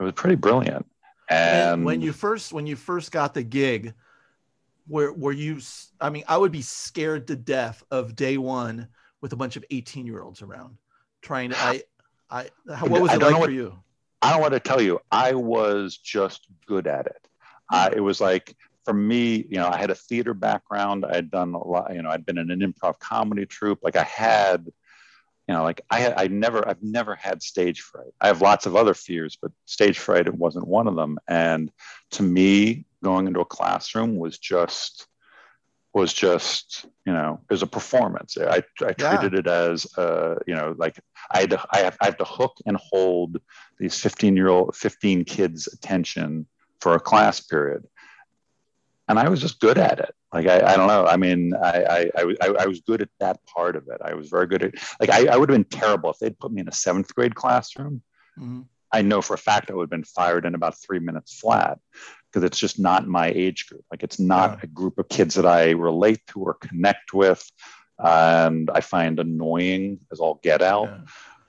It 0.00 0.02
was 0.02 0.12
pretty 0.14 0.36
brilliant. 0.36 0.86
And, 1.28 1.70
and 1.70 1.84
when 1.84 2.00
you 2.00 2.12
first 2.12 2.52
when 2.52 2.66
you 2.66 2.76
first 2.76 3.12
got 3.12 3.34
the 3.34 3.42
gig, 3.42 3.94
where 4.86 5.12
were 5.12 5.32
you? 5.32 5.60
I 6.00 6.10
mean, 6.10 6.24
I 6.28 6.36
would 6.36 6.52
be 6.52 6.62
scared 6.62 7.26
to 7.28 7.36
death 7.36 7.82
of 7.90 8.16
day 8.16 8.36
one 8.36 8.88
with 9.20 9.32
a 9.32 9.36
bunch 9.36 9.56
of 9.56 9.64
eighteen 9.70 10.06
year 10.06 10.22
olds 10.22 10.42
around 10.42 10.76
trying 11.20 11.50
to. 11.50 11.58
I, 11.58 11.82
I. 12.30 12.48
What 12.86 13.02
was 13.02 13.12
it 13.12 13.20
like 13.20 13.38
what, 13.38 13.46
for 13.46 13.52
you? 13.52 13.78
I 14.20 14.32
don't 14.32 14.40
want 14.40 14.54
to 14.54 14.60
tell 14.60 14.80
you. 14.80 15.00
I 15.10 15.32
was 15.32 15.96
just 15.96 16.46
good 16.66 16.86
at 16.86 17.06
it. 17.06 17.28
Uh, 17.72 17.90
it 17.94 18.00
was 18.00 18.20
like 18.20 18.54
for 18.84 18.94
me, 18.94 19.46
you 19.48 19.56
know, 19.56 19.68
I 19.68 19.78
had 19.78 19.90
a 19.90 19.94
theater 19.94 20.34
background. 20.34 21.04
I 21.04 21.14
had 21.14 21.30
done 21.30 21.54
a 21.54 21.66
lot. 21.66 21.94
You 21.94 22.02
know, 22.02 22.10
I'd 22.10 22.26
been 22.26 22.38
in 22.38 22.50
an 22.50 22.60
improv 22.60 22.98
comedy 22.98 23.46
troupe. 23.46 23.80
Like 23.82 23.96
I 23.96 24.04
had 24.04 24.66
you 25.48 25.54
know, 25.54 25.64
like 25.64 25.80
I, 25.90 26.12
I 26.16 26.26
never, 26.28 26.66
I've 26.66 26.82
never 26.82 27.14
had 27.14 27.42
stage 27.42 27.80
fright. 27.80 28.12
I 28.20 28.28
have 28.28 28.40
lots 28.40 28.66
of 28.66 28.76
other 28.76 28.94
fears, 28.94 29.36
but 29.40 29.50
stage 29.64 29.98
fright 29.98 30.26
it 30.26 30.34
wasn't 30.34 30.68
one 30.68 30.86
of 30.86 30.94
them. 30.94 31.18
And 31.26 31.70
to 32.12 32.22
me, 32.22 32.84
going 33.02 33.26
into 33.26 33.40
a 33.40 33.44
classroom 33.44 34.16
was 34.16 34.38
just, 34.38 35.06
was 35.92 36.12
just, 36.12 36.86
you 37.06 37.12
know, 37.12 37.40
it 37.48 37.52
was 37.52 37.62
a 37.62 37.66
performance. 37.66 38.36
I, 38.38 38.62
I 38.80 38.94
yeah. 38.98 39.16
treated 39.16 39.38
it 39.38 39.46
as, 39.46 39.86
uh, 39.98 40.36
you 40.46 40.54
know, 40.54 40.74
like 40.78 40.98
I 41.30 41.40
had, 41.40 41.50
to, 41.50 41.64
I 41.70 41.78
have, 41.80 41.96
I 42.00 42.06
have 42.06 42.16
to 42.18 42.24
hook 42.24 42.56
and 42.66 42.76
hold 42.76 43.38
these 43.78 43.98
15 44.00 44.36
year 44.36 44.48
old, 44.48 44.74
15 44.74 45.24
kids' 45.24 45.66
attention 45.66 46.46
for 46.80 46.94
a 46.94 47.00
class 47.00 47.40
period 47.40 47.84
and 49.08 49.18
I 49.18 49.28
was 49.28 49.40
just 49.40 49.60
good 49.60 49.78
at 49.78 49.98
it. 49.98 50.14
Like 50.32 50.46
I, 50.46 50.72
I 50.72 50.76
don't 50.76 50.86
know. 50.86 51.04
I 51.06 51.16
mean, 51.16 51.52
I, 51.54 52.10
I, 52.16 52.24
I, 52.40 52.54
I 52.60 52.66
was 52.66 52.80
good 52.80 53.02
at 53.02 53.10
that 53.20 53.44
part 53.44 53.76
of 53.76 53.88
it. 53.88 54.00
I 54.02 54.14
was 54.14 54.28
very 54.28 54.46
good 54.46 54.62
at. 54.62 54.74
Like 55.00 55.10
I, 55.10 55.26
I 55.26 55.36
would 55.36 55.50
have 55.50 55.54
been 55.56 55.78
terrible 55.78 56.10
if 56.10 56.18
they'd 56.18 56.38
put 56.38 56.52
me 56.52 56.62
in 56.62 56.68
a 56.68 56.72
seventh 56.72 57.14
grade 57.14 57.34
classroom. 57.34 58.02
Mm-hmm. 58.38 58.62
I 58.90 59.02
know 59.02 59.20
for 59.20 59.34
a 59.34 59.38
fact 59.38 59.70
I 59.70 59.74
would 59.74 59.84
have 59.84 59.90
been 59.90 60.04
fired 60.04 60.46
in 60.46 60.54
about 60.54 60.80
three 60.80 60.98
minutes 60.98 61.38
flat 61.38 61.78
because 62.32 62.44
it's 62.44 62.58
just 62.58 62.78
not 62.78 63.06
my 63.06 63.28
age 63.28 63.66
group. 63.68 63.84
Like 63.90 64.02
it's 64.02 64.18
not 64.18 64.52
yeah. 64.52 64.60
a 64.62 64.66
group 64.68 64.98
of 64.98 65.08
kids 65.08 65.34
that 65.34 65.46
I 65.46 65.70
relate 65.70 66.20
to 66.28 66.40
or 66.40 66.54
connect 66.54 67.12
with, 67.12 67.44
and 67.98 68.70
I 68.72 68.80
find 68.80 69.20
annoying 69.20 70.00
as 70.10 70.20
all 70.20 70.40
get 70.42 70.62
out. 70.62 70.88
Yeah. 70.88 71.00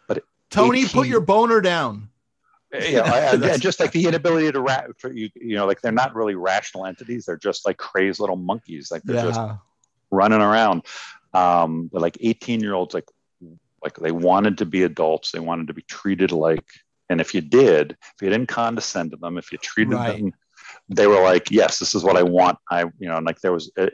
But 0.08 0.24
Tony, 0.50 0.80
18, 0.80 0.90
put 0.90 1.08
your 1.08 1.22
boner 1.22 1.62
down 1.62 2.10
you 2.74 2.94
know, 2.94 3.04
and, 3.04 3.62
just 3.62 3.80
like 3.80 3.92
the 3.92 4.06
inability 4.06 4.52
to 4.52 4.62
rat, 4.62 4.90
you, 5.14 5.30
you 5.36 5.56
know, 5.56 5.66
like 5.66 5.82
they're 5.82 5.92
not 5.92 6.16
really 6.16 6.36
rational 6.36 6.86
entities. 6.86 7.26
They're 7.26 7.38
just 7.38 7.66
like 7.66 7.78
crazed 7.78 8.20
little 8.20 8.36
monkeys. 8.36 8.90
Like 8.92 9.04
they're 9.04 9.18
yeah. 9.18 9.32
just 9.32 9.42
running 10.12 10.42
around. 10.42 10.84
Um, 11.34 11.90
but 11.92 12.02
like 12.02 12.18
18 12.20 12.62
year 12.62 12.74
olds, 12.74 12.94
like, 12.94 13.10
like 13.84 13.96
they 13.96 14.12
wanted 14.12 14.58
to 14.60 14.66
be 14.66 14.84
adults. 14.84 15.32
They 15.32 15.40
wanted 15.40 15.68
to 15.68 15.74
be 15.74 15.84
treated 15.84 16.32
like, 16.32 16.66
and 17.10 17.22
if 17.22 17.36
you 17.36 17.42
did, 17.42 17.92
if 17.92 18.22
you 18.22 18.30
didn't 18.30 18.48
condescend 18.48 19.12
to 19.12 19.18
them, 19.18 19.38
if 19.38 19.52
you 19.52 19.58
treated 19.60 19.94
right. 19.94 20.18
them, 20.18 20.34
they 20.90 21.08
were 21.08 21.22
like, 21.22 21.50
yes, 21.50 21.80
this 21.80 21.96
is 21.96 22.04
what 22.04 22.18
I 22.18 22.24
want. 22.24 22.58
I, 22.70 22.82
you 23.00 23.08
know, 23.08 23.18
and 23.18 23.26
like 23.26 23.40
there 23.42 23.54
was, 23.54 23.72
uh, 23.78 23.88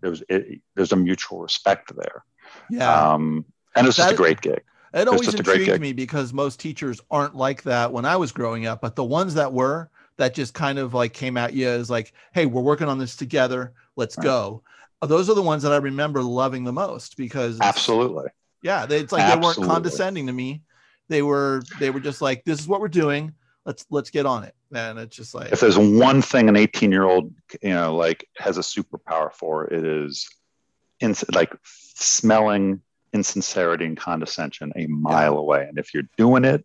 there 0.00 0.10
was, 0.10 0.22
uh, 0.30 0.40
there's 0.74 0.92
a 0.92 0.96
mutual 0.96 1.40
respect 1.40 1.94
there. 1.96 2.24
Yeah. 2.68 3.12
Um, 3.12 3.44
and 3.74 3.86
it 3.86 3.88
was 3.88 3.96
that, 3.96 4.02
just 4.04 4.14
a 4.14 4.16
great 4.16 4.40
gig. 4.40 4.62
It 4.94 5.08
always 5.08 5.32
intrigued 5.32 5.80
me 5.80 5.92
because 5.92 6.32
most 6.32 6.60
teachers 6.60 7.00
aren't 7.10 7.34
like 7.34 7.62
that 7.62 7.92
when 7.92 8.04
I 8.04 8.16
was 8.16 8.32
growing 8.32 8.66
up, 8.66 8.82
but 8.82 8.94
the 8.94 9.04
ones 9.04 9.34
that 9.34 9.52
were 9.52 9.88
that 10.18 10.34
just 10.34 10.52
kind 10.52 10.78
of 10.78 10.92
like 10.92 11.14
came 11.14 11.38
at 11.38 11.54
you 11.54 11.66
as 11.68 11.88
like, 11.88 12.12
hey, 12.34 12.44
we're 12.44 12.60
working 12.60 12.88
on 12.88 12.98
this 12.98 13.16
together. 13.16 13.72
Let's 13.96 14.18
right. 14.18 14.24
go. 14.24 14.62
Those 15.00 15.30
are 15.30 15.34
the 15.34 15.42
ones 15.42 15.62
that 15.62 15.72
I 15.72 15.78
remember 15.78 16.22
loving 16.22 16.64
the 16.64 16.72
most 16.72 17.16
because 17.16 17.58
absolutely. 17.60 18.26
Yeah, 18.62 18.84
they, 18.86 18.98
it's 18.98 19.12
like 19.12 19.22
absolutely. 19.22 19.54
they 19.54 19.60
weren't 19.60 19.72
condescending 19.72 20.26
to 20.26 20.32
me. 20.32 20.62
They 21.08 21.22
were 21.22 21.62
they 21.80 21.90
were 21.90 22.00
just 22.00 22.20
like, 22.20 22.44
this 22.44 22.60
is 22.60 22.68
what 22.68 22.80
we're 22.80 22.88
doing. 22.88 23.34
Let's 23.64 23.86
let's 23.90 24.10
get 24.10 24.26
on 24.26 24.44
it. 24.44 24.54
And 24.74 24.98
it's 24.98 25.16
just 25.16 25.34
like 25.34 25.52
if 25.52 25.60
there's 25.60 25.78
one 25.78 26.22
thing 26.22 26.48
an 26.48 26.56
18 26.56 26.90
year 26.90 27.04
old 27.04 27.32
you 27.62 27.70
know 27.70 27.94
like 27.94 28.28
has 28.38 28.58
a 28.58 28.62
superpower 28.62 29.32
for, 29.32 29.66
it 29.66 29.84
is 29.84 30.28
in, 31.00 31.14
like 31.32 31.52
smelling 31.64 32.80
insincerity 33.12 33.84
and 33.84 33.96
condescension 33.96 34.72
a 34.76 34.86
mile 34.86 35.34
yeah. 35.34 35.38
away. 35.38 35.66
And 35.68 35.78
if 35.78 35.92
you're 35.94 36.08
doing 36.16 36.44
it, 36.44 36.64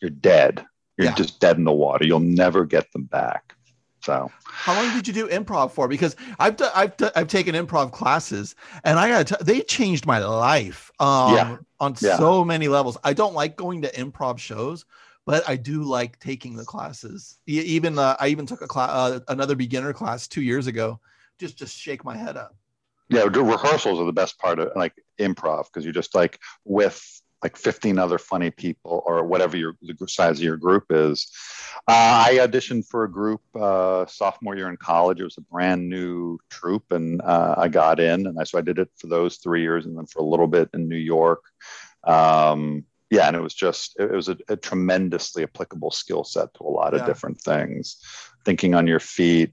you're 0.00 0.10
dead. 0.10 0.64
You're 0.96 1.08
yeah. 1.08 1.14
just 1.14 1.40
dead 1.40 1.58
in 1.58 1.64
the 1.64 1.72
water. 1.72 2.06
You'll 2.06 2.20
never 2.20 2.64
get 2.64 2.90
them 2.92 3.04
back. 3.04 3.54
So, 4.02 4.30
how 4.44 4.80
long 4.80 4.94
did 4.94 5.08
you 5.08 5.12
do 5.12 5.26
improv 5.28 5.72
for? 5.72 5.88
Because 5.88 6.14
I've 6.38 6.60
i 6.62 6.70
I've 6.74 7.12
I've 7.16 7.26
taken 7.26 7.56
improv 7.56 7.90
classes, 7.90 8.54
and 8.84 9.00
I 9.00 9.24
got 9.24 9.40
they 9.40 9.62
changed 9.62 10.06
my 10.06 10.20
life 10.20 10.92
um, 11.00 11.34
yeah. 11.34 11.56
on 11.80 11.96
so 11.96 12.44
many 12.44 12.68
levels. 12.68 12.96
I 13.02 13.14
don't 13.14 13.34
like 13.34 13.56
going 13.56 13.82
to 13.82 13.90
improv 13.90 14.38
shows, 14.38 14.84
but 15.26 15.46
I 15.48 15.56
do 15.56 15.82
like 15.82 16.18
taking 16.20 16.56
the 16.56 16.64
classes. 16.64 17.38
Even 17.46 17.98
uh, 17.98 18.16
I 18.18 18.28
even 18.28 18.46
took 18.46 18.62
a 18.62 18.68
class, 18.68 18.90
uh, 18.90 19.20
another 19.28 19.56
beginner 19.56 19.92
class 19.92 20.28
two 20.28 20.40
years 20.40 20.68
ago, 20.68 21.00
just 21.38 21.58
to 21.58 21.66
shake 21.66 22.04
my 22.04 22.16
head 22.16 22.36
up. 22.36 22.56
Yeah 23.08 23.28
do 23.28 23.44
rehearsals 23.44 24.00
are 24.00 24.06
the 24.06 24.12
best 24.12 24.38
part 24.38 24.58
of 24.58 24.72
like 24.74 24.94
improv 25.20 25.66
because 25.66 25.84
you're 25.84 25.92
just 25.92 26.14
like 26.14 26.40
with 26.64 27.00
like 27.42 27.56
15 27.56 27.98
other 27.98 28.18
funny 28.18 28.50
people 28.50 29.02
or 29.06 29.22
whatever 29.24 29.56
your 29.56 29.76
the 29.80 30.08
size 30.08 30.38
of 30.38 30.44
your 30.44 30.56
group 30.56 30.86
is. 30.90 31.30
Uh, 31.86 32.24
i 32.26 32.38
auditioned 32.40 32.86
for 32.86 33.04
a 33.04 33.10
group 33.10 33.42
uh, 33.54 34.06
sophomore 34.06 34.56
year 34.56 34.68
in 34.68 34.76
college. 34.76 35.20
It 35.20 35.24
was 35.24 35.38
a 35.38 35.42
brand 35.42 35.88
new 35.88 36.38
troupe 36.50 36.90
and 36.90 37.20
uh, 37.22 37.54
i 37.58 37.68
got 37.68 38.00
in 38.00 38.26
and 38.26 38.38
I, 38.40 38.44
so 38.44 38.58
i 38.58 38.62
did 38.62 38.78
it 38.78 38.90
for 38.96 39.06
those 39.06 39.36
three 39.36 39.62
years 39.62 39.86
and 39.86 39.96
then 39.96 40.06
for 40.06 40.20
a 40.20 40.24
little 40.24 40.48
bit 40.48 40.70
in 40.74 40.88
new 40.88 40.96
york. 40.96 41.42
Um, 42.04 42.84
yeah 43.10 43.26
and 43.26 43.36
it 43.36 43.40
was 43.40 43.54
just 43.54 43.98
it 43.98 44.10
was 44.10 44.28
a, 44.28 44.36
a 44.48 44.56
tremendously 44.56 45.42
applicable 45.42 45.90
skill 45.90 46.24
set 46.24 46.52
to 46.54 46.62
a 46.62 46.64
lot 46.64 46.94
of 46.94 47.00
yeah. 47.00 47.06
different 47.06 47.40
things 47.40 47.96
thinking 48.44 48.74
on 48.74 48.86
your 48.86 49.00
feet 49.00 49.52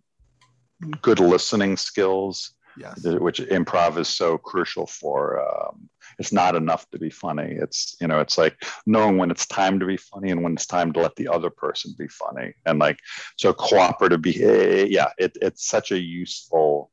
good 1.02 1.20
listening 1.20 1.78
skills 1.78 2.56
yes. 2.78 3.04
which 3.04 3.40
improv 3.40 3.98
is 3.98 4.08
so 4.08 4.38
crucial 4.38 4.88
for. 4.88 5.42
Um, 5.42 5.90
it's 6.20 6.32
not 6.32 6.56
enough 6.56 6.90
to 6.92 7.00
be 7.00 7.10
funny. 7.10 7.56
It's 7.60 7.96
you 8.00 8.08
know, 8.08 8.20
it's 8.20 8.38
like 8.38 8.62
knowing 8.86 9.18
when 9.18 9.32
it's 9.32 9.46
time 9.46 9.80
to 9.80 9.86
be 9.86 9.98
funny 9.98 10.32
and 10.32 10.44
when 10.44 10.54
it's 10.54 10.68
time 10.68 10.92
to 10.94 11.00
let 11.00 11.16
the 11.16 11.28
other 11.28 11.50
person 11.50 11.96
be 11.98 12.08
funny, 12.08 12.54
and 12.66 12.80
like 12.80 13.00
so 13.38 13.54
cooperative. 13.54 14.22
Be 14.22 14.88
yeah, 14.90 15.10
it, 15.18 15.38
it's 15.42 15.68
such 15.68 15.92
a 15.92 16.00
useful 16.00 16.92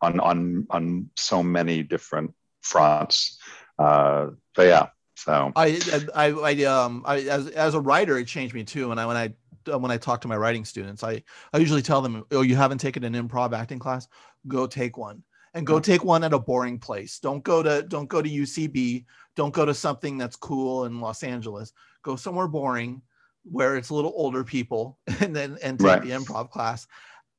on 0.00 0.20
on 0.20 0.66
on 0.70 1.10
so 1.16 1.42
many 1.42 1.82
different 1.82 2.34
fronts. 2.62 3.38
Uh, 3.78 4.28
but 4.54 4.66
yeah, 4.66 4.86
so 5.18 5.52
I 5.56 5.80
I 6.14 6.26
I 6.28 6.64
um 6.64 7.02
I 7.04 7.18
as 7.22 7.48
as 7.48 7.74
a 7.74 7.80
writer, 7.80 8.18
it 8.18 8.26
changed 8.26 8.54
me 8.54 8.62
too. 8.62 8.92
And 8.92 9.00
I 9.00 9.06
when 9.06 9.16
I 9.16 9.76
when 9.76 9.90
I 9.90 9.96
talk 9.96 10.20
to 10.20 10.28
my 10.28 10.36
writing 10.36 10.64
students, 10.64 11.02
I 11.02 11.24
I 11.52 11.58
usually 11.58 11.82
tell 11.82 12.00
them, 12.00 12.24
"Oh, 12.30 12.42
you 12.42 12.54
haven't 12.54 12.78
taken 12.78 13.02
an 13.02 13.14
improv 13.14 13.52
acting 13.52 13.80
class? 13.80 14.06
Go 14.46 14.66
take 14.68 14.96
one." 14.96 15.24
And 15.54 15.66
go 15.66 15.80
take 15.80 16.04
one 16.04 16.22
at 16.22 16.34
a 16.34 16.38
boring 16.38 16.78
place. 16.78 17.18
Don't 17.18 17.42
go 17.42 17.64
to 17.64 17.82
don't 17.82 18.08
go 18.08 18.22
to 18.22 18.28
UCB. 18.28 19.06
Don't 19.34 19.52
go 19.52 19.64
to 19.64 19.74
something 19.74 20.18
that's 20.18 20.36
cool 20.36 20.84
in 20.84 21.00
Los 21.00 21.24
Angeles. 21.24 21.72
Go 22.02 22.14
somewhere 22.14 22.46
boring 22.46 23.02
where 23.42 23.76
it's 23.76 23.90
a 23.90 23.94
little 23.94 24.12
older 24.14 24.44
people 24.44 24.98
and 25.20 25.34
then 25.34 25.58
and 25.62 25.80
take 25.80 25.86
right. 25.86 26.02
the 26.02 26.10
improv 26.10 26.50
class. 26.50 26.86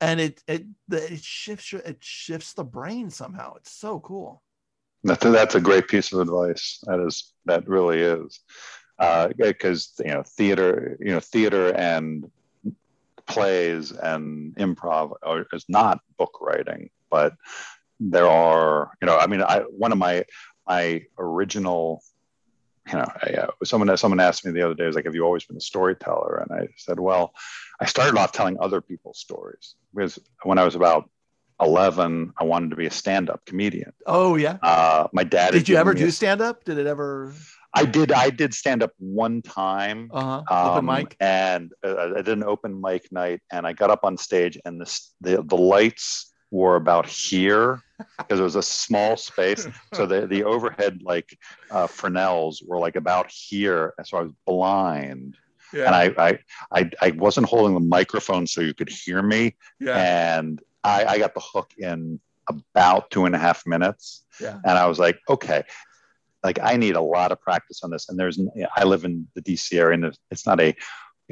And 0.02 0.20
it 0.20 0.44
it 0.48 0.66
it 0.92 1.24
shifts 1.24 1.72
it 1.72 1.98
shifts 2.02 2.54
the 2.54 2.64
brain 2.66 3.10
somehow. 3.10 3.54
It's 3.56 3.72
so 3.72 4.02
cool. 4.02 4.44
That's 5.04 5.26
a, 5.26 5.30
that's 5.30 5.56
a 5.56 5.62
great 5.62 5.88
piece 5.88 6.12
of 6.12 6.20
advice. 6.20 6.80
That 6.84 7.00
is 7.00 7.34
that 7.46 7.68
really 7.68 8.02
is. 8.02 8.40
Because 9.38 9.94
uh, 10.00 10.04
you 10.04 10.14
know 10.14 10.24
theater, 10.24 10.98
you 11.00 11.12
know 11.12 11.20
theater 11.20 11.74
and 11.74 12.30
plays 13.26 13.92
and 13.92 14.56
improv 14.56 15.14
are, 15.24 15.46
is 15.54 15.66
not 15.70 16.02
book 16.18 16.38
writing, 16.42 16.90
but 17.10 17.34
there 18.00 18.28
are 18.28 18.92
you 19.02 19.06
know 19.06 19.18
I 19.18 19.28
mean 19.28 19.42
I 19.42 19.60
one 19.60 19.92
of 19.92 19.98
my 19.98 20.26
my 20.68 21.04
original 21.18 22.04
you 22.88 22.94
know 22.94 23.10
I, 23.24 23.34
uh, 23.34 23.52
someone 23.64 23.96
someone 23.96 24.20
asked 24.20 24.46
me 24.46 24.52
the 24.52 24.64
other 24.64 24.74
day 24.74 24.86
was 24.86 24.96
like 24.96 25.06
have 25.06 25.16
you 25.16 25.24
always 25.24 25.46
been 25.46 25.58
a 25.58 25.62
storyteller? 25.62 26.46
And 26.50 26.62
I 26.62 26.68
said 26.76 27.00
well 27.00 27.34
I 27.80 27.86
started 27.86 28.18
off 28.18 28.34
telling 28.34 28.58
other 28.60 28.82
people's 28.82 29.20
stories. 29.20 29.76
Because 29.96 30.20
when 30.44 30.58
I 30.58 30.66
was 30.66 30.76
about 30.76 31.10
11 31.62 32.34
i 32.38 32.44
wanted 32.44 32.70
to 32.70 32.76
be 32.76 32.86
a 32.86 32.92
stand-up 32.92 33.46
comedian 33.46 33.92
oh 34.06 34.36
yeah 34.36 34.58
uh, 34.64 35.08
my 35.14 35.24
dad 35.24 35.52
did 35.52 35.68
you 35.68 35.76
ever 35.76 35.94
do 35.94 36.10
stand-up 36.12 36.64
did 36.64 36.78
it 36.78 36.88
ever 36.88 37.34
I 37.74 37.86
did. 37.86 38.12
I 38.12 38.30
did 38.30 38.54
stand 38.54 38.82
up 38.82 38.92
one 38.98 39.42
time. 39.42 40.10
Uh-huh. 40.12 40.44
Open 40.50 40.90
um, 40.90 40.96
mic. 40.96 41.16
And 41.20 41.72
uh, 41.84 42.14
I 42.18 42.22
did 42.22 42.30
an 42.30 42.44
open 42.44 42.80
mic 42.80 43.12
night, 43.12 43.42
and 43.52 43.68
I 43.68 43.74
got 43.74 43.90
up 43.90 44.04
on 44.04 44.18
stage, 44.18 44.58
and 44.66 44.82
this 44.82 45.14
the 45.22 45.44
the 45.44 45.58
lights 45.58 46.34
were 46.52 46.76
about 46.76 47.06
here, 47.08 47.82
because 48.18 48.40
it 48.40 48.44
was 48.44 48.56
a 48.56 48.64
small 48.64 49.18
space. 49.18 49.68
So 49.94 50.06
the 50.06 50.26
the 50.26 50.44
overhead 50.44 51.02
like 51.04 51.38
uh, 51.70 51.88
Fresnels 51.88 52.64
were 52.66 52.80
like 52.80 52.96
about 52.96 53.30
here, 53.30 53.94
and 53.98 54.08
so 54.08 54.18
I 54.18 54.22
was 54.24 54.34
blind, 54.46 55.38
Yeah. 55.72 55.86
and 55.86 55.96
I, 55.96 56.30
I 56.30 56.40
I 56.72 56.90
I 57.02 57.12
wasn't 57.12 57.48
holding 57.48 57.76
the 57.76 57.88
microphone 57.88 58.48
so 58.48 58.62
you 58.62 58.74
could 58.74 58.90
hear 58.90 59.22
me, 59.22 59.56
yeah. 59.80 60.38
and 60.38 60.60
I, 60.84 61.06
I 61.06 61.18
got 61.18 61.34
the 61.34 61.42
hook 61.42 61.74
in 61.78 62.20
about 62.48 63.12
two 63.12 63.26
and 63.26 63.36
a 63.36 63.38
half 63.38 63.66
minutes, 63.66 64.26
Yeah. 64.42 64.58
and 64.66 64.78
I 64.78 64.88
was 64.88 65.00
like, 65.00 65.20
okay. 65.30 65.64
Like 66.44 66.58
I 66.64 66.78
need 66.78 66.96
a 66.96 67.02
lot 67.02 67.34
of 67.34 67.42
practice 67.42 67.82
on 67.84 67.90
this, 67.90 68.08
and 68.08 68.18
there's 68.18 68.40
I 68.76 68.86
live 68.86 69.04
in 69.04 69.28
the 69.36 69.42
DC 69.42 69.78
area, 69.78 69.96
and 69.96 70.18
it's 70.32 70.46
not 70.46 70.60
a 70.62 70.74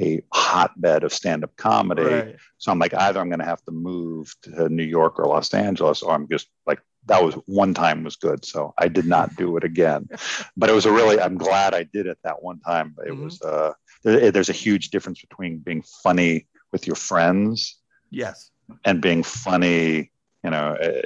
a 0.00 0.22
hotbed 0.32 1.02
of 1.02 1.12
stand-up 1.12 1.56
comedy. 1.56 2.02
Right. 2.04 2.36
So 2.58 2.70
I'm 2.70 2.78
like, 2.78 2.94
either 2.94 3.18
I'm 3.18 3.28
going 3.28 3.40
to 3.40 3.44
have 3.44 3.60
to 3.64 3.72
move 3.72 4.32
to 4.42 4.68
New 4.68 4.84
York 4.84 5.18
or 5.18 5.26
Los 5.26 5.52
Angeles, 5.52 6.02
or 6.02 6.12
I'm 6.14 6.28
just 6.28 6.46
like, 6.68 6.78
that 7.06 7.20
was 7.24 7.34
one 7.46 7.74
time 7.74 8.04
was 8.04 8.14
good. 8.14 8.44
So 8.44 8.74
I 8.78 8.86
did 8.86 9.06
not 9.06 9.34
do 9.34 9.56
it 9.56 9.64
again. 9.64 10.08
but 10.56 10.70
it 10.70 10.72
was 10.72 10.86
a 10.86 10.92
really, 10.92 11.20
I'm 11.20 11.36
glad 11.36 11.74
I 11.74 11.82
did 11.82 12.06
it 12.06 12.16
that 12.22 12.40
one 12.44 12.60
time. 12.60 12.94
But 12.96 13.08
it 13.08 13.14
Mhm. 13.14 13.24
was, 13.24 13.42
uh, 13.42 13.72
there, 14.04 14.30
there's 14.30 14.50
a 14.50 14.52
huge 14.52 14.90
difference 14.90 15.20
between 15.20 15.58
being 15.58 15.82
funny 16.04 16.46
with 16.70 16.86
your 16.86 16.96
friends 16.96 17.80
Yes. 18.10 18.50
And 18.84 19.00
being 19.00 19.22
funny, 19.22 20.10
you 20.44 20.50
know, 20.50 20.76
uh, 20.80 21.02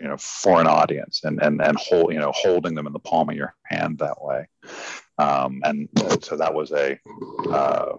you 0.00 0.08
know, 0.08 0.16
for 0.16 0.60
an 0.60 0.66
audience 0.66 1.20
and, 1.24 1.42
and, 1.42 1.60
and 1.60 1.76
hold, 1.76 2.12
you 2.12 2.18
know, 2.18 2.32
holding 2.34 2.74
them 2.74 2.86
in 2.86 2.92
the 2.92 2.98
palm 2.98 3.28
of 3.28 3.36
your 3.36 3.54
hand 3.64 3.98
that 3.98 4.22
way. 4.22 4.48
Um, 5.18 5.60
and 5.64 5.88
so 6.22 6.36
that 6.36 6.54
was 6.54 6.72
a, 6.72 6.98
uh, 7.50 7.92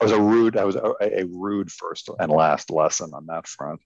I 0.00 0.04
was 0.04 0.10
a 0.10 0.20
rude, 0.20 0.56
I 0.56 0.64
was 0.64 0.74
a, 0.74 0.92
a 1.00 1.24
rude 1.26 1.70
first 1.70 2.10
and 2.18 2.32
last 2.32 2.70
lesson 2.70 3.12
on 3.14 3.26
that 3.26 3.46
front. 3.46 3.80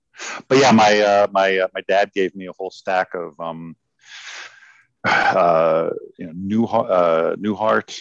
But 0.48 0.58
yeah, 0.58 0.70
my, 0.72 1.00
uh, 1.00 1.26
my, 1.30 1.58
uh, 1.58 1.68
my 1.74 1.82
dad 1.86 2.12
gave 2.14 2.34
me 2.34 2.46
a 2.46 2.52
whole 2.52 2.70
stack 2.70 3.14
of, 3.14 3.38
um, 3.38 3.76
uh, 5.04 5.90
you 6.18 6.26
know, 6.26 6.32
New, 6.34 6.64
uh, 6.64 7.36
Newhart, 7.36 7.94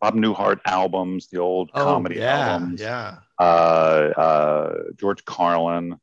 Bob 0.00 0.14
Newhart 0.14 0.60
albums, 0.66 1.28
the 1.28 1.38
old 1.38 1.72
comedy 1.72 2.18
Oh, 2.18 2.22
yeah. 2.22 2.48
albums 2.52 2.80
Yeah. 2.80 3.16
uh, 3.40 3.42
uh, 3.42 4.74
George 4.96 5.24
Carlin, 5.24 5.98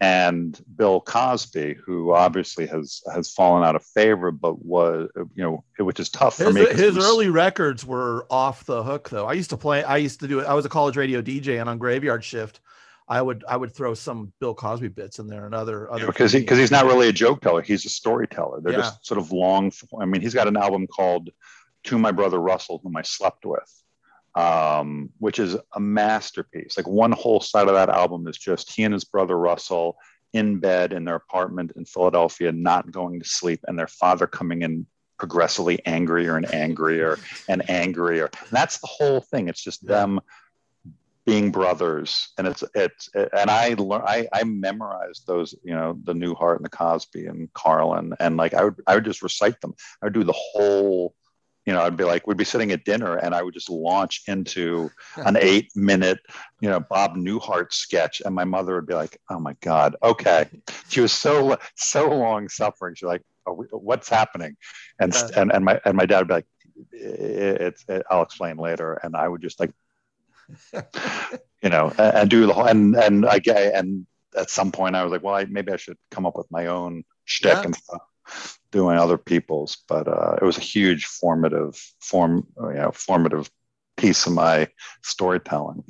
and 0.00 0.60
Bill 0.76 1.00
Cosby, 1.00 1.74
who 1.84 2.12
obviously 2.12 2.66
has 2.66 3.00
has 3.14 3.30
fallen 3.32 3.62
out 3.64 3.76
of 3.76 3.84
favor, 3.84 4.30
but 4.32 4.64
was 4.64 5.08
you 5.34 5.42
know 5.42 5.64
which 5.78 6.00
is 6.00 6.08
tough 6.08 6.36
for 6.36 6.46
His, 6.46 6.54
me. 6.54 6.66
his 6.66 6.96
was- 6.96 7.04
early 7.06 7.28
records 7.28 7.86
were 7.86 8.26
off 8.28 8.64
the 8.66 8.82
hook 8.82 9.08
though. 9.08 9.26
I 9.26 9.34
used 9.34 9.50
to 9.50 9.56
play. 9.56 9.84
I 9.84 9.98
used 9.98 10.20
to 10.20 10.28
do 10.28 10.40
it. 10.40 10.46
I 10.46 10.54
was 10.54 10.64
a 10.64 10.68
college 10.68 10.96
radio 10.96 11.22
DJ, 11.22 11.60
and 11.60 11.68
on 11.70 11.78
Graveyard 11.78 12.24
Shift, 12.24 12.60
I 13.08 13.22
would 13.22 13.44
I 13.48 13.56
would 13.56 13.72
throw 13.72 13.94
some 13.94 14.32
Bill 14.40 14.54
Cosby 14.54 14.88
bits 14.88 15.20
in 15.20 15.28
there 15.28 15.46
and 15.46 15.54
other 15.54 15.90
other 15.92 16.06
because 16.06 16.32
he 16.32 16.40
because 16.40 16.58
he's 16.58 16.72
not 16.72 16.86
really 16.86 17.08
a 17.08 17.12
joke 17.12 17.40
teller; 17.40 17.62
he's 17.62 17.86
a 17.86 17.90
storyteller. 17.90 18.60
They're 18.62 18.72
Yeah. 18.72 18.78
just 18.80 19.06
sort 19.06 19.18
of 19.20 19.30
long. 19.30 19.70
I 20.00 20.06
mean, 20.06 20.22
he's 20.22 20.34
got 20.34 20.48
an 20.48 20.56
album 20.56 20.86
called 20.88 21.30
"To 21.84 21.98
My 21.98 22.12
Brother 22.12 22.40
Russell, 22.40 22.80
Whom 22.82 22.96
I 22.96 23.02
Slept 23.02 23.44
With." 23.44 23.82
Um, 24.34 25.10
which 25.18 25.38
is 25.38 25.56
a 25.74 25.80
masterpiece. 25.80 26.76
Like 26.76 26.88
one 26.88 27.12
whole 27.12 27.40
side 27.40 27.68
of 27.68 27.74
that 27.74 27.88
album 27.88 28.26
is 28.26 28.36
just 28.36 28.72
he 28.72 28.82
and 28.82 28.92
his 28.92 29.04
brother 29.04 29.38
Russell 29.38 29.96
in 30.32 30.58
bed 30.58 30.92
in 30.92 31.04
their 31.04 31.14
apartment 31.14 31.70
in 31.76 31.84
Philadelphia, 31.84 32.50
not 32.50 32.90
going 32.90 33.20
to 33.20 33.28
sleep, 33.28 33.60
and 33.68 33.78
their 33.78 33.86
father 33.86 34.26
coming 34.26 34.62
in 34.62 34.86
progressively 35.18 35.78
angrier 35.86 36.36
and 36.36 36.52
angrier 36.52 37.18
and 37.48 37.68
angrier. 37.70 38.28
And 38.40 38.50
that's 38.50 38.78
the 38.78 38.88
whole 38.88 39.20
thing. 39.20 39.48
It's 39.48 39.62
just 39.62 39.86
them 39.86 40.20
being 41.24 41.50
brothers, 41.50 42.32
and 42.36 42.46
it's 42.46 42.62
it's 42.74 43.08
and 43.14 43.50
I 43.50 43.74
learned 43.78 44.04
I 44.06 44.28
I 44.32 44.44
memorized 44.44 45.26
those 45.26 45.54
you 45.62 45.74
know 45.74 45.98
the 46.04 46.12
Newhart 46.12 46.56
and 46.56 46.64
the 46.64 46.70
Cosby 46.70 47.26
and 47.26 47.50
Carlin, 47.54 48.14
and 48.20 48.36
like 48.36 48.52
I 48.52 48.64
would 48.64 48.74
I 48.86 48.94
would 48.96 49.04
just 49.04 49.22
recite 49.22 49.60
them. 49.60 49.74
I 50.02 50.06
would 50.06 50.14
do 50.14 50.24
the 50.24 50.34
whole. 50.34 51.14
You 51.66 51.72
know, 51.72 51.80
I'd 51.82 51.96
be 51.96 52.04
like, 52.04 52.26
we'd 52.26 52.36
be 52.36 52.44
sitting 52.44 52.72
at 52.72 52.84
dinner, 52.84 53.16
and 53.16 53.34
I 53.34 53.42
would 53.42 53.54
just 53.54 53.70
launch 53.70 54.22
into 54.28 54.90
an 55.16 55.36
eight-minute, 55.36 56.18
you 56.60 56.68
know, 56.68 56.80
Bob 56.80 57.16
Newhart 57.16 57.72
sketch, 57.72 58.20
and 58.24 58.34
my 58.34 58.44
mother 58.44 58.74
would 58.74 58.86
be 58.86 58.94
like, 58.94 59.18
"Oh 59.30 59.38
my 59.40 59.56
God, 59.62 59.96
okay." 60.02 60.46
She 60.88 61.00
was 61.00 61.12
so 61.12 61.56
so 61.76 62.08
long 62.10 62.48
suffering. 62.48 62.94
She's 62.94 63.06
like, 63.06 63.22
we, 63.50 63.66
"What's 63.70 64.08
happening?" 64.08 64.56
And 64.98 65.14
and 65.36 65.52
and 65.52 65.64
my 65.64 65.80
and 65.84 65.96
my 65.96 66.06
dad 66.06 66.18
would 66.20 66.28
be 66.28 66.34
like, 66.34 66.46
"It's 66.92 67.84
it, 67.88 68.04
I'll 68.10 68.22
explain 68.22 68.56
later," 68.56 68.94
and 69.02 69.16
I 69.16 69.26
would 69.28 69.40
just 69.42 69.58
like 69.60 69.70
you 71.62 71.70
know, 71.70 71.92
and, 71.98 72.16
and 72.16 72.30
do 72.30 72.46
the 72.46 72.52
whole 72.52 72.66
and 72.66 72.94
and 72.96 73.26
I 73.26 73.38
get 73.38 73.74
and 73.74 74.06
at 74.36 74.50
some 74.50 74.72
point 74.72 74.96
I 74.96 75.02
was 75.04 75.12
like, 75.12 75.22
well, 75.22 75.34
I, 75.34 75.44
maybe 75.44 75.72
I 75.72 75.76
should 75.76 75.96
come 76.10 76.26
up 76.26 76.36
with 76.36 76.50
my 76.50 76.66
own 76.66 77.04
shtick 77.24 77.52
Yeah. 77.52 77.62
and 77.62 77.76
stuff, 77.76 78.02
doing 78.70 78.98
other 78.98 79.18
people's. 79.18 79.78
But 79.88 80.08
uh, 80.08 80.36
it 80.40 80.44
was 80.44 80.58
a 80.58 80.62
huge 80.62 81.06
formative 81.06 81.76
form, 82.00 82.46
you 82.58 82.74
know, 82.74 82.92
formative 82.92 83.50
piece 83.96 84.26
of 84.26 84.32
my 84.32 84.68
storytelling. 85.02 85.84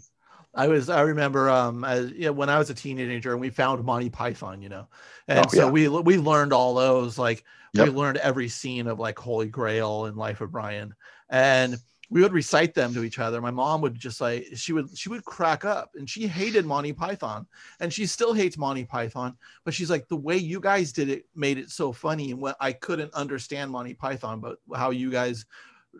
I 0.54 0.68
was 0.68 0.88
I 0.88 1.00
remember 1.02 1.50
um 1.50 1.84
as, 1.84 2.10
you 2.12 2.26
know, 2.26 2.32
when 2.32 2.48
I 2.48 2.58
was 2.58 2.70
a 2.70 2.74
teenager 2.74 3.32
and 3.32 3.40
we 3.40 3.50
found 3.50 3.84
Monty 3.84 4.10
Python, 4.10 4.62
you 4.62 4.68
know, 4.68 4.88
and 5.26 5.48
Oh, 5.48 5.52
so 5.52 5.66
yeah. 5.66 5.70
we 5.70 5.88
we 5.88 6.16
learned 6.16 6.52
all 6.52 6.74
those 6.74 7.18
like 7.18 7.44
we 7.74 7.90
learned 7.90 8.18
every 8.18 8.48
scene 8.48 8.86
of 8.86 9.00
like 9.00 9.18
Holy 9.18 9.48
Grail 9.48 10.04
and 10.04 10.16
Life 10.16 10.40
of 10.40 10.52
Brian, 10.52 10.94
and 11.28 11.76
we 12.14 12.22
would 12.22 12.32
recite 12.32 12.74
them 12.74 12.94
to 12.94 13.02
each 13.02 13.18
other. 13.18 13.40
My 13.40 13.50
mom 13.50 13.80
would 13.80 13.96
just 13.96 14.20
like 14.20 14.46
she 14.54 14.72
would 14.72 14.96
she 14.96 15.08
would 15.08 15.24
crack 15.24 15.64
up, 15.64 15.90
and 15.96 16.08
she 16.08 16.28
hated 16.28 16.64
Monty 16.64 16.92
Python, 16.92 17.44
and 17.80 17.92
she 17.92 18.06
still 18.06 18.32
hates 18.32 18.56
Monty 18.56 18.84
Python, 18.84 19.36
but 19.64 19.74
she's 19.74 19.90
like 19.90 20.06
the 20.06 20.16
way 20.16 20.36
you 20.36 20.60
guys 20.60 20.92
did 20.92 21.08
it 21.08 21.26
made 21.34 21.58
it 21.58 21.70
so 21.70 21.90
funny, 21.92 22.30
and 22.30 22.40
what 22.40 22.56
I 22.60 22.72
couldn't 22.72 23.12
understand 23.14 23.72
Monty 23.72 23.94
Python, 23.94 24.38
but 24.38 24.58
how 24.76 24.90
you 24.90 25.10
guys 25.10 25.44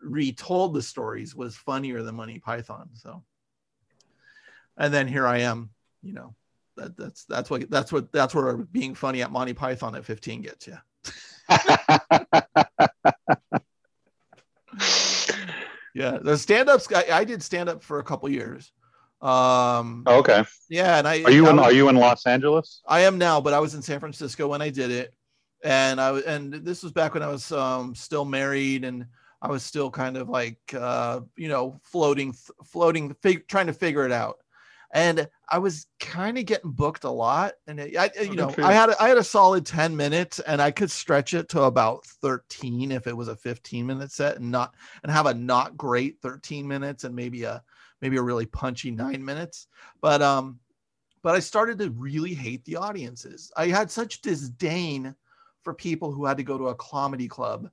retold 0.03 0.75
the 0.75 0.83
stories 0.83 1.35
was 1.35 1.57
funnier 1.57 2.01
than 2.05 2.15
Monty 2.15 2.39
Python. 2.39 2.91
So 2.95 3.25
and 4.77 4.95
then 4.95 5.09
here 5.09 5.27
I 5.27 5.39
am, 5.39 5.71
you 6.01 6.13
know, 6.13 6.33
that, 6.77 6.97
that's 6.97 7.25
that's 7.25 7.51
what 7.51 7.69
that's 7.69 7.93
what 7.93 8.13
that's 8.13 8.37
where 8.37 8.57
being 8.59 8.95
funny 8.95 9.21
at 9.23 9.33
Monty 9.33 9.53
Python 9.53 9.97
at 9.97 10.05
15 10.05 10.43
gets 10.43 10.69
you. 10.69 10.79
Yeah, 16.05 16.19
the 16.21 16.37
stand-ups. 16.37 16.89
I, 16.93 17.05
I 17.21 17.25
did 17.25 17.43
stand-up 17.43 17.83
for 17.83 17.99
a 17.99 18.03
couple 18.03 18.29
years. 18.29 18.73
Um, 19.23 20.05
okay. 20.07 20.45
yeah, 20.69 20.99
and 20.99 21.09
I 21.09 21.23
Are 21.23 21.31
you 21.31 21.47
I 21.47 21.51
in 21.51 21.57
was- 21.57 21.65
Are 21.65 21.73
you 21.73 21.89
in 21.89 21.97
Los 21.97 22.27
Angeles? 22.27 22.83
I 22.87 23.01
am 23.01 23.17
now, 23.17 23.41
but 23.41 23.55
I 23.55 23.59
was 23.61 23.75
in 23.75 23.81
San 23.81 24.01
Francisco 24.01 24.47
when 24.49 24.61
I 24.61 24.69
did 24.69 24.91
it, 24.91 25.15
and 25.63 25.99
I 25.99 26.11
was, 26.11 26.25
and 26.25 26.53
this 26.53 26.83
was 26.83 26.93
back 26.93 27.15
when 27.15 27.23
I 27.23 27.29
was 27.29 27.51
um, 27.53 27.95
still 27.95 28.27
married, 28.27 28.85
and 28.85 29.07
I 29.41 29.49
was 29.49 29.63
still 29.63 29.91
kind 29.91 30.19
of 30.19 30.29
like, 30.29 30.59
uh, 30.79 31.21
you 31.37 31.49
know, 31.49 31.81
floating, 31.85 32.35
floating, 32.67 33.15
fig- 33.23 33.49
trying 33.49 33.69
to 33.69 33.73
figure 33.73 34.05
it 34.05 34.13
out, 34.13 34.41
and 34.95 35.29
I 35.51 35.59
was 35.59 35.89
kind 35.99 36.39
of 36.39 36.47
getting 36.47 36.71
booked 36.71 37.03
a 37.03 37.11
lot, 37.11 37.55
and 37.67 37.81
it, 37.81 37.97
I, 37.97 38.11
you 38.23 38.37
know. 38.37 38.55
I 38.59 38.73
had 38.73 38.91
a, 38.91 39.03
I 39.03 39.09
had 39.09 39.19
a 39.19 39.25
solid 39.25 39.67
ten 39.67 39.97
minutes, 39.97 40.39
and 40.39 40.63
I 40.63 40.71
could 40.71 40.91
stretch 40.91 41.35
it 41.35 41.49
to 41.51 41.63
about 41.63 42.07
thirteen 42.07 42.93
if 42.93 43.09
it 43.09 43.17
was 43.17 43.27
a 43.27 43.37
fifteen 43.37 43.87
minute 43.87 44.13
set, 44.13 44.37
and 44.37 44.51
not 44.53 44.75
and 45.03 45.11
have 45.11 45.27
a 45.27 45.35
not 45.35 45.77
great 45.77 46.21
thirteen 46.23 46.67
minutes, 46.67 47.03
and 47.03 47.15
maybe 47.15 47.43
a 47.43 47.63
maybe 48.01 48.17
a 48.17 48.23
really 48.23 48.47
punchy 48.47 48.93
nine 48.93 49.25
minutes, 49.25 49.67
but 50.01 50.23
um 50.23 50.61
but 51.23 51.35
I 51.35 51.41
started 51.41 51.79
to 51.79 51.91
really 51.91 52.35
hate 52.35 52.65
the 52.65 52.77
audiences. 52.77 53.51
I 53.57 53.69
had 53.69 53.91
such 53.91 54.21
disdain 54.21 55.15
for 55.63 55.75
people 55.75 56.13
who 56.13 56.25
had 56.25 56.37
to 56.37 56.43
go 56.45 56.57
to 56.57 56.69
a 56.69 56.75
comedy 56.75 57.29
club 57.29 57.69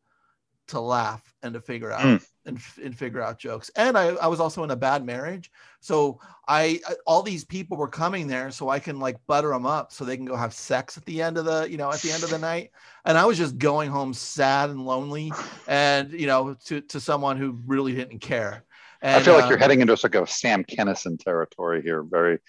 to 0.69 0.79
laugh 0.79 1.21
and 1.43 1.53
to 1.53 1.61
figure 1.61 1.91
out 1.91 2.21
Mm. 2.21 2.25
And, 2.43 2.59
and 2.83 2.97
figure 2.97 3.21
out 3.21 3.37
jokes. 3.37 3.69
And 3.75 3.95
I, 3.95 4.15
I 4.15 4.25
was 4.25 4.39
also 4.39 4.63
in 4.63 4.71
a 4.71 4.75
bad 4.75 5.05
marriage. 5.05 5.51
So 5.79 6.19
I, 6.47 6.79
I- 6.87 6.95
all 7.05 7.21
these 7.21 7.45
people 7.45 7.77
were 7.77 7.87
coming 7.87 8.25
there 8.25 8.49
so 8.49 8.67
I 8.69 8.79
can 8.79 8.99
like 8.99 9.17
butter 9.27 9.49
them 9.49 9.67
up 9.67 9.91
so 9.91 10.03
they 10.03 10.17
can 10.17 10.25
go 10.25 10.35
have 10.35 10.51
sex 10.51 10.97
at 10.97 11.05
the 11.05 11.21
end 11.21 11.37
of 11.37 11.45
the, 11.45 11.69
you 11.69 11.77
know, 11.77 11.91
at 11.91 12.01
the 12.01 12.11
end 12.11 12.23
of 12.23 12.31
the 12.31 12.39
night. 12.39 12.71
And 13.05 13.15
I 13.15 13.25
was 13.25 13.37
just 13.37 13.59
going 13.59 13.91
home 13.91 14.11
sad 14.15 14.71
and 14.71 14.83
lonely 14.87 15.31
and, 15.67 16.11
you 16.11 16.25
know, 16.25 16.55
to, 16.65 16.81
to 16.81 16.99
someone 16.99 17.37
who 17.37 17.59
really 17.67 17.93
didn't 17.93 18.19
care. 18.21 18.63
And, 19.03 19.21
I 19.21 19.23
feel 19.23 19.35
like 19.35 19.45
uh, 19.45 19.49
you're 19.49 19.59
heading 19.59 19.81
into 19.81 19.95
like 20.01 20.15
a 20.15 20.25
Sam 20.25 20.63
Kinison 20.63 21.23
territory 21.23 21.83
here. 21.83 22.01
Very. 22.01 22.39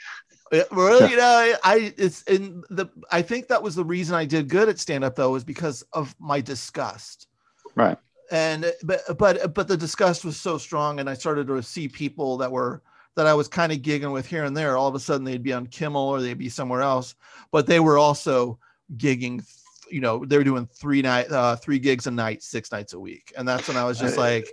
it, 0.53 0.68
really, 0.70 1.11
you 1.11 1.16
know, 1.16 1.55
I 1.64 1.95
it's 1.97 2.22
in 2.22 2.62
the. 2.68 2.86
I 3.11 3.22
think 3.22 3.49
that 3.49 3.62
was 3.62 3.74
the 3.74 3.84
reason 3.84 4.14
I 4.14 4.26
did 4.26 4.49
good 4.49 4.68
at 4.68 4.78
stand 4.78 5.03
up 5.03 5.16
though, 5.16 5.32
was 5.32 5.45
because 5.45 5.82
of 5.95 6.14
my 6.18 6.40
disgust. 6.43 7.26
Right. 7.74 7.97
And 8.33 8.72
but 8.83 9.03
but 9.18 9.53
but 9.55 9.68
the 9.68 9.76
disgust 9.76 10.24
was 10.24 10.39
so 10.39 10.57
strong, 10.57 11.01
and 11.01 11.09
I 11.09 11.12
started 11.14 11.47
to 11.49 11.62
see 11.62 11.87
people 11.87 12.39
that 12.39 12.51
were 12.51 12.83
that 13.14 13.26
I 13.26 13.35
was 13.35 13.47
kind 13.47 13.70
of 13.70 13.78
gigging 13.80 14.11
with 14.11 14.26
here 14.26 14.45
and 14.45 14.57
there. 14.57 14.78
All 14.78 14.89
of 14.89 14.95
a 14.95 15.01
sudden, 15.01 15.24
they'd 15.24 15.43
be 15.43 15.53
on 15.53 15.66
Kimmel 15.66 16.01
or 16.09 16.22
they'd 16.22 16.39
be 16.39 16.49
somewhere 16.49 16.80
else, 16.80 17.14
but 17.51 17.66
they 17.66 17.78
were 17.78 17.99
also 17.99 18.59
gigging. 18.97 19.45
You 19.91 20.01
know, 20.01 20.24
they 20.24 20.39
were 20.39 20.45
doing 20.45 20.66
three 20.66 21.03
night, 21.03 21.30
uh, 21.30 21.57
three 21.57 21.78
gigs 21.78 22.07
a 22.07 22.11
night, 22.11 22.43
six 22.43 22.72
nights 22.72 22.95
a 22.95 22.99
week, 22.99 23.35
and 23.37 23.47
that's 23.47 23.68
when 23.68 23.76
I 23.76 23.85
was 23.85 23.99
just 23.99 24.16
Uh, 24.16 24.22
like, 24.22 24.49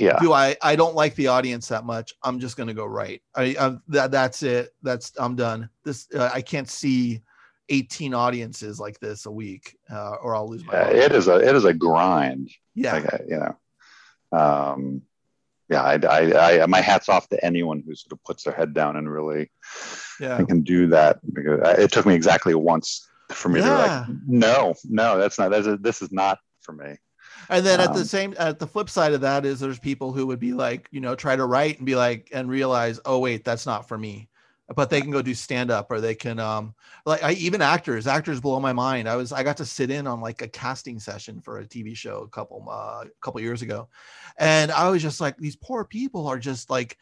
Yeah. 0.00 0.18
do 0.18 0.32
I 0.32 0.56
I 0.60 0.74
don't 0.74 0.96
like 0.96 1.14
the 1.14 1.28
audience 1.28 1.68
that 1.68 1.84
much. 1.84 2.14
I'm 2.24 2.40
just 2.40 2.56
gonna 2.56 2.74
go 2.74 2.86
right. 2.86 3.22
I, 3.36 3.54
I 3.60 3.76
that 3.88 4.10
that's 4.10 4.42
it. 4.42 4.74
That's 4.82 5.12
I'm 5.16 5.36
done. 5.36 5.70
This 5.84 6.08
uh, 6.12 6.30
I 6.34 6.42
can't 6.42 6.68
see 6.68 7.22
18 7.68 8.14
audiences 8.14 8.78
like 8.80 8.98
this 9.00 9.26
a 9.26 9.30
week, 9.30 9.76
uh, 9.90 10.14
or 10.22 10.34
I'll 10.34 10.48
lose 10.48 10.64
my. 10.64 10.72
Yeah, 10.74 10.88
it 10.88 11.12
is 11.12 11.28
a 11.28 11.36
it 11.36 11.54
is 11.54 11.64
a 11.64 11.72
grind. 11.72 12.50
yeah, 12.74 12.92
Like, 12.94 13.12
I- 13.14 13.20
you 13.28 13.38
know, 14.32 14.38
um, 14.38 15.02
yeah, 15.68 15.82
I, 15.82 15.94
I, 15.94 16.62
I, 16.62 16.66
my 16.66 16.80
hats 16.80 17.08
off 17.08 17.28
to 17.30 17.42
anyone 17.44 17.82
who 17.86 17.94
sort 17.94 18.12
of 18.12 18.22
puts 18.24 18.44
their 18.44 18.52
head 18.52 18.74
down 18.74 18.96
and 18.96 19.10
really 19.10 19.50
yeah. 20.20 20.42
can 20.44 20.62
do 20.62 20.88
that. 20.88 21.18
Because 21.32 21.60
I- 21.60 21.80
it 21.82 21.92
took 21.92 22.04
me 22.04 22.14
exactly 22.14 22.54
once 22.54 23.08
for 23.30 23.48
me 23.48 23.60
to 23.62 23.68
like, 23.74 24.06
no, 24.26 24.74
no, 24.84 25.16
that's 25.18 25.38
not. 25.38 25.50
That's 25.50 25.66
a, 25.66 25.76
this 25.78 26.02
is 26.02 26.12
not 26.12 26.38
for 26.60 26.72
me. 26.72 26.96
And 27.48 27.64
then 27.64 27.80
at 27.80 27.92
the 27.94 28.00
Um, 28.00 28.04
same, 28.04 28.34
at 28.38 28.58
the 28.58 28.66
flip 28.66 28.88
side 28.90 29.14
of 29.14 29.22
that 29.22 29.44
is 29.46 29.60
there's 29.60 29.78
people 29.78 30.12
who 30.12 30.26
would 30.26 30.38
be 30.38 30.52
like, 30.52 30.88
you 30.92 31.00
know, 31.00 31.14
try 31.14 31.34
to 31.34 31.44
write 31.46 31.78
and 31.78 31.86
be 31.86 31.96
like, 31.96 32.28
and 32.32 32.48
realize, 32.50 33.00
oh 33.06 33.18
wait, 33.18 33.44
that's 33.44 33.64
not 33.66 33.88
for 33.88 33.96
me. 33.98 34.28
But 34.74 34.90
they 34.90 35.00
can 35.00 35.10
go 35.10 35.22
do 35.22 35.34
stand 35.34 35.70
up, 35.70 35.90
or 35.90 36.00
they 36.00 36.14
can, 36.14 36.38
um, 36.38 36.74
like 37.04 37.22
I 37.22 37.32
even 37.32 37.60
actors, 37.60 38.06
actors 38.06 38.40
blow 38.40 38.58
my 38.60 38.72
mind. 38.72 39.08
I 39.08 39.16
was, 39.16 39.32
I 39.32 39.42
got 39.42 39.56
to 39.58 39.66
sit 39.66 39.90
in 39.90 40.06
on 40.06 40.20
like 40.20 40.40
a 40.40 40.48
casting 40.48 40.98
session 40.98 41.40
for 41.40 41.58
a 41.58 41.66
TV 41.66 41.96
show 41.96 42.22
a 42.22 42.28
couple, 42.28 42.64
uh, 42.70 43.04
a 43.04 43.10
couple 43.20 43.40
years 43.40 43.62
ago, 43.62 43.88
and 44.38 44.70
I 44.70 44.88
was 44.88 45.02
just 45.02 45.20
like, 45.20 45.36
these 45.36 45.56
poor 45.56 45.84
people 45.84 46.26
are 46.26 46.38
just 46.38 46.70
like, 46.70 46.96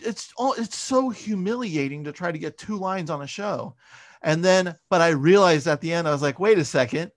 it's 0.00 0.32
all, 0.38 0.54
it's 0.54 0.78
so 0.78 1.10
humiliating 1.10 2.04
to 2.04 2.12
try 2.12 2.32
to 2.32 2.38
get 2.38 2.56
two 2.56 2.76
lines 2.78 3.10
on 3.10 3.22
a 3.22 3.26
show, 3.26 3.74
and 4.22 4.42
then, 4.42 4.74
but 4.88 5.00
I 5.00 5.08
realized 5.08 5.66
at 5.66 5.80
the 5.80 5.92
end, 5.92 6.06
I 6.06 6.12
was 6.12 6.22
like, 6.22 6.38
wait 6.38 6.58
a 6.58 6.64
second, 6.64 7.10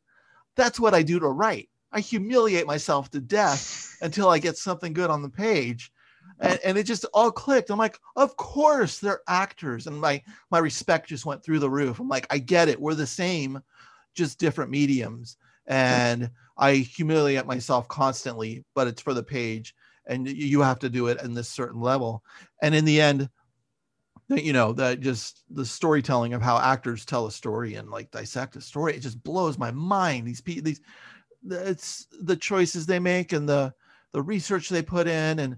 that's 0.56 0.80
what 0.80 0.96
I 0.96 1.04
do 1.04 1.20
to 1.20 1.28
write. 1.28 1.70
I 1.92 2.02
humiliate 2.02 2.68
myself 2.68 3.10
to 3.12 3.22
death 3.22 3.96
until 4.02 4.30
I 4.30 4.40
get 4.40 4.58
something 4.58 4.92
good 4.92 5.10
on 5.10 5.22
the 5.22 5.30
page. 5.30 5.92
And, 6.40 6.60
and 6.64 6.78
it 6.78 6.84
just 6.84 7.06
all 7.14 7.32
clicked. 7.32 7.70
I'm 7.70 7.80
like, 7.80 8.00
of 8.16 8.36
course 8.38 9.00
they're 9.00 9.22
actors. 9.28 9.88
And 9.88 10.00
my 10.00 10.22
my 10.52 10.60
respect 10.60 11.10
just 11.10 11.26
went 11.26 11.44
through 11.44 11.60
the 11.60 11.70
roof. 11.70 12.00
I'm 12.00 12.10
like, 12.10 12.28
I 12.30 12.38
get 12.40 12.70
it. 12.70 12.80
We're 12.80 12.96
the 12.96 13.08
same, 13.08 13.62
just 14.14 14.40
different 14.40 14.72
mediums. 14.72 15.38
And 15.68 16.30
I 16.58 16.76
humiliate 16.76 17.46
myself 17.46 17.88
constantly, 17.88 18.64
but 18.76 18.88
it's 18.88 19.02
for 19.02 19.14
the 19.14 19.24
page. 19.24 19.76
And 20.08 20.28
you 20.28 20.62
have 20.62 20.80
to 20.80 20.90
do 20.90 21.08
it 21.08 21.22
in 21.24 21.34
this 21.34 21.50
certain 21.50 21.82
level. 21.82 22.24
And 22.62 22.76
in 22.76 22.86
the 22.86 23.02
end, 23.02 23.30
you 24.30 24.54
know 24.54 24.74
that 24.74 25.02
just 25.02 25.44
the 25.52 25.66
storytelling 25.66 26.34
of 26.34 26.42
how 26.42 26.58
actors 26.58 27.06
tell 27.06 27.28
a 27.28 27.32
story 27.32 27.76
and 27.76 27.90
like 27.90 28.10
dissect 28.12 28.56
a 28.56 28.62
story 28.62 28.96
it 28.96 29.02
just 29.02 29.24
blows 29.24 29.58
my 29.58 29.70
mind 29.70 30.26
these 30.26 30.42
people 30.42 30.64
these 30.64 30.82
it's 31.48 32.08
the 32.22 32.36
choices 32.36 32.86
they 32.86 32.98
make 32.98 33.34
and 33.34 33.48
the 33.48 33.72
the 34.14 34.22
research 34.22 34.70
they 34.70 34.82
put 34.82 35.08
in 35.08 35.40
and 35.40 35.58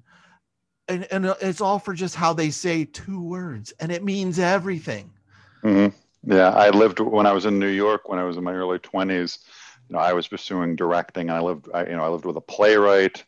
and, 0.89 1.07
and 1.11 1.25
it's 1.41 1.61
all 1.61 1.79
for 1.79 1.93
just 1.93 2.15
how 2.15 2.33
they 2.33 2.49
say 2.49 2.85
two 2.85 3.21
words 3.21 3.73
and 3.79 3.91
it 3.91 4.03
means 4.03 4.39
everything 4.39 5.11
Mhm. 5.63 5.93
Yeah, 6.23 6.49
I 6.49 6.69
lived 6.69 6.99
when 6.99 7.25
I 7.25 7.31
was 7.31 7.45
in 7.45 7.59
New 7.59 7.67
York 7.67 8.09
when 8.09 8.19
I 8.19 8.23
was 8.23 8.37
in 8.37 8.43
my 8.43 8.53
early 8.53 8.79
twenties. 8.79 9.39
You 9.89 9.95
know, 9.95 9.99
I 9.99 10.13
was 10.13 10.27
pursuing 10.27 10.75
directing. 10.75 11.29
I 11.29 11.39
lived, 11.39 11.69
I, 11.73 11.85
you 11.85 11.95
know, 11.95 12.03
I 12.03 12.09
lived 12.09 12.25
with 12.25 12.35
a 12.35 12.41
playwright 12.41 13.23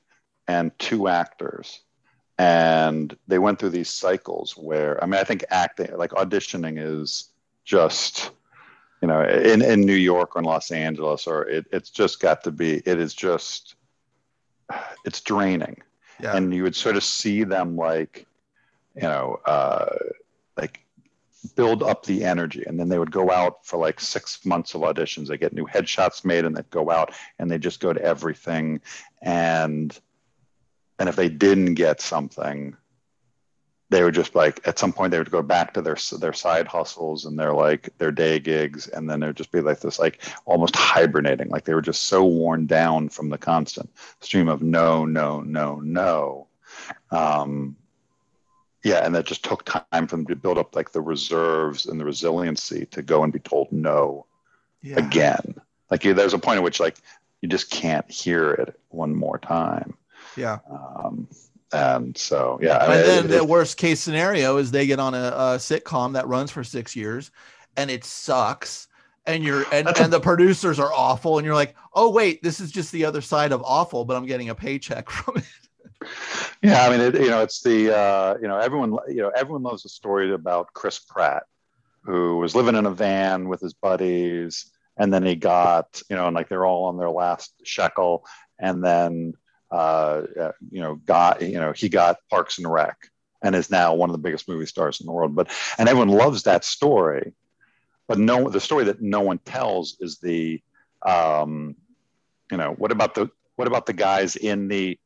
and 0.48 0.78
two 0.80 1.08
actors, 1.08 1.80
and 2.38 3.16
they 3.28 3.40
went 3.40 3.60
through 3.60 3.70
these 3.70 3.90
cycles 3.90 4.58
where 4.58 5.02
I 5.02 5.06
mean, 5.06 5.20
I 5.20 5.24
think 5.24 5.46
acting, 5.50 5.96
like 5.96 6.12
auditioning, 6.12 6.78
is 6.78 7.30
just, 7.64 8.32
you 9.02 9.08
know, 9.08 9.22
in 9.22 9.62
in 9.62 9.82
New 9.82 9.94
York 9.94 10.36
or 10.36 10.40
in 10.40 10.46
Los 10.46 10.72
Angeles, 10.72 11.28
or 11.28 11.48
it, 11.48 11.66
it's 11.72 11.90
just 11.90 12.20
got 12.20 12.44
to 12.44 12.52
be. 12.52 12.82
It 12.86 13.00
is 13.00 13.14
just, 13.14 13.76
it's 15.06 15.22
draining 15.22 15.82
yeah. 16.20 16.36
And 16.36 16.54
you 16.54 16.64
would 16.64 16.76
sort 16.76 16.96
of 16.96 17.04
see 17.04 17.44
them 17.44 17.76
like 17.76 18.26
you 18.96 19.04
know 19.04 19.40
uh, 19.46 19.96
like 20.58 20.86
build 21.56 21.84
up 21.84 22.06
the 22.06 22.24
energy. 22.24 22.64
And 22.66 22.80
then 22.80 22.90
they 22.90 23.00
would 23.00 23.12
go 23.12 23.32
out 23.32 23.66
for 23.66 23.78
like 23.78 24.00
six 24.00 24.46
months 24.46 24.76
of 24.76 24.82
auditions. 24.82 25.28
They 25.28 25.38
get 25.38 25.54
new 25.54 25.66
headshots 25.66 26.26
made 26.26 26.46
and 26.46 26.56
they'd 26.56 26.70
go 26.70 26.90
out 26.90 27.14
and 27.38 27.50
they 27.50 27.58
just 27.58 27.80
go 27.80 27.94
to 27.94 28.02
everything. 28.02 28.82
And 29.22 29.98
and 31.00 31.08
if 31.08 31.16
they 31.16 31.30
didn't 31.30 31.76
get 31.76 32.02
something 32.02 32.76
they 33.90 34.04
would 34.04 34.14
just 34.14 34.36
like 34.36 34.66
at 34.68 34.78
some 34.78 34.94
point 34.94 35.12
they 35.12 35.18
would 35.18 35.32
go 35.32 35.42
back 35.42 35.74
to 35.74 35.82
their 35.82 35.98
their 36.20 36.34
side 36.34 36.68
hustles 36.68 37.26
and 37.26 37.38
their 37.38 37.54
like 37.54 37.90
their 37.98 38.12
day 38.12 38.40
gigs 38.40 38.88
and 38.88 39.10
then 39.10 39.20
there'd 39.20 39.36
just 39.36 39.52
be 39.52 39.62
like 39.62 39.80
this 39.80 39.98
like 40.00 40.22
almost 40.46 40.76
hibernating. 40.76 41.50
Like 41.50 41.66
they 41.66 41.74
were 41.74 41.82
just 41.82 42.04
so 42.04 42.24
worn 42.24 42.68
down 42.68 43.10
from 43.10 43.30
the 43.30 43.38
constant 43.38 43.90
stream 44.20 44.48
of 44.48 44.62
no 44.62 45.06
no 45.06 45.42
no 45.42 45.80
no. 45.80 46.48
Um 47.12 47.76
yeah 48.84 49.06
and 49.06 49.14
that 49.16 49.26
just 49.26 49.44
took 49.44 49.66
time 49.66 50.08
for 50.08 50.16
them 50.16 50.28
to 50.28 50.36
build 50.36 50.58
up 50.58 50.76
like 50.76 50.92
the 50.92 51.02
reserves 51.02 51.88
and 51.88 52.00
the 52.00 52.06
resiliency 52.06 52.86
to 52.88 53.02
go 53.02 53.24
and 53.24 53.34
be 53.34 53.40
told 53.40 53.72
no 53.72 54.26
yeah. 54.84 55.00
again. 55.00 55.56
Like 55.90 56.04
there's 56.04 56.36
a 56.36 56.40
point 56.40 56.58
at 56.58 56.64
which 56.64 56.80
like 56.80 56.98
you 57.42 57.50
just 57.50 57.72
can't 57.72 58.10
hear 58.10 58.52
it 58.52 58.80
one 58.90 59.16
more 59.16 59.40
time. 59.40 59.96
Yeah. 60.38 60.60
Um 60.70 61.28
and 61.74 62.18
so 62.18 62.58
yeah 62.62 62.78
I 62.78 62.86
and 62.86 62.94
mean, 62.94 63.06
then 63.06 63.26
it- 63.26 63.38
the 63.40 63.44
worst 63.44 63.78
case 63.78 64.00
scenario 64.00 64.58
is 64.58 64.72
they 64.72 64.88
get 64.88 65.00
on 65.00 65.14
a, 65.14 65.28
a 65.28 65.58
sitcom 65.58 66.14
that 66.14 66.28
runs 66.28 66.52
for 66.52 66.64
six 66.64 66.96
years 66.96 67.32
and 67.78 67.92
it 67.92 68.04
sucks 68.04 68.88
and 69.26 69.44
you're 69.44 69.66
and, 69.72 69.88
and 70.00 70.12
the 70.12 70.20
producers 70.20 70.80
are 70.80 70.92
awful 70.92 71.38
and 71.38 71.46
you're 71.46 71.56
like 71.56 71.76
oh 71.94 72.10
wait 72.10 72.42
this 72.42 72.60
is 72.60 72.72
just 72.72 72.92
the 72.92 73.06
other 73.06 73.22
side 73.22 73.52
of 73.52 73.62
awful 73.64 74.04
but 74.06 74.18
i'm 74.18 74.26
getting 74.26 74.50
a 74.50 74.56
paycheck 74.56 75.10
from 75.12 75.38
it. 75.38 75.44
Yeah, 76.64 76.86
I 76.86 76.90
mean, 76.90 77.02
it, 77.02 77.16
you 77.16 77.30
know, 77.30 77.42
it's 77.42 77.62
the 77.62 77.96
uh, 77.96 78.36
you 78.42 78.48
know 78.48 78.58
everyone 78.58 78.98
you 79.10 79.18
know 79.22 79.30
everyone 79.36 79.64
loves 79.64 79.84
a 79.86 79.90
story 79.90 80.34
about 80.34 80.74
Chris 80.74 80.98
Pratt, 80.98 81.44
who 82.04 82.38
was 82.38 82.56
living 82.56 82.76
in 82.76 82.86
a 82.86 82.92
van 82.92 83.50
with 83.50 83.60
his 83.60 83.74
buddies, 83.74 84.66
and 84.98 85.14
then 85.14 85.24
he 85.26 85.36
got 85.36 86.02
you 86.10 86.16
know, 86.16 86.28
and 86.28 86.36
like 86.36 86.48
they're 86.48 86.66
all 86.66 86.86
on 86.86 86.98
their 86.98 87.10
last 87.10 87.54
shekel, 87.66 88.26
and 88.58 88.82
then 88.84 89.34
uh, 89.72 90.24
uh, 90.40 90.52
you 90.72 90.82
know 90.82 90.96
got 90.96 91.42
you 91.42 91.60
know 91.60 91.72
he 91.72 91.90
got 91.90 92.18
Parks 92.30 92.58
and 92.58 92.72
Rec, 92.72 92.98
and 93.42 93.56
is 93.56 93.70
now 93.70 93.94
one 93.94 94.10
of 94.10 94.14
the 94.14 94.22
biggest 94.22 94.48
movie 94.48 94.66
stars 94.66 95.00
in 95.00 95.06
the 95.06 95.12
world. 95.12 95.36
But 95.36 95.52
and 95.78 95.88
everyone 95.88 96.10
loves 96.10 96.44
that 96.44 96.64
story, 96.66 97.34
but 98.08 98.18
no, 98.20 98.50
the 98.50 98.60
story 98.60 98.86
that 98.86 99.02
no 99.02 99.22
one 99.22 99.40
tells 99.40 99.98
is 100.00 100.18
the 100.20 100.62
um, 101.06 101.76
you 102.52 102.58
know 102.58 102.74
what 102.74 102.92
about 102.92 103.16
the 103.16 103.30
what 103.56 103.68
about 103.68 103.86
the 103.86 103.94
guys 103.94 104.36
in 104.36 104.68
the 104.68 104.98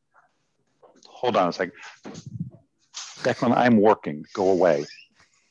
hold 1.06 1.36
on 1.36 1.48
a 1.48 1.52
second. 1.52 1.72
Declan, 3.22 3.56
I'm 3.56 3.78
working. 3.78 4.24
Go 4.34 4.50
away. 4.50 4.84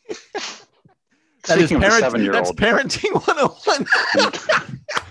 that 0.08 1.58
is 1.58 1.70
Speaking 1.70 1.78
of 1.78 1.82
the 1.82 1.88
parent, 1.88 2.04
seven-year-old. 2.04 2.46
that's 2.46 2.52
parenting 2.52 3.14
101 3.14 3.88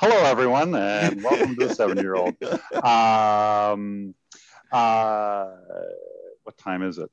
Hello, 0.00 0.16
everyone, 0.24 0.76
and 0.76 1.24
welcome 1.24 1.56
to 1.56 1.66
the 1.66 1.74
seven-year-old. 1.74 2.36
Um, 2.84 4.14
uh, 4.70 5.46
what 6.44 6.56
time 6.56 6.84
is 6.84 6.98
it? 6.98 7.10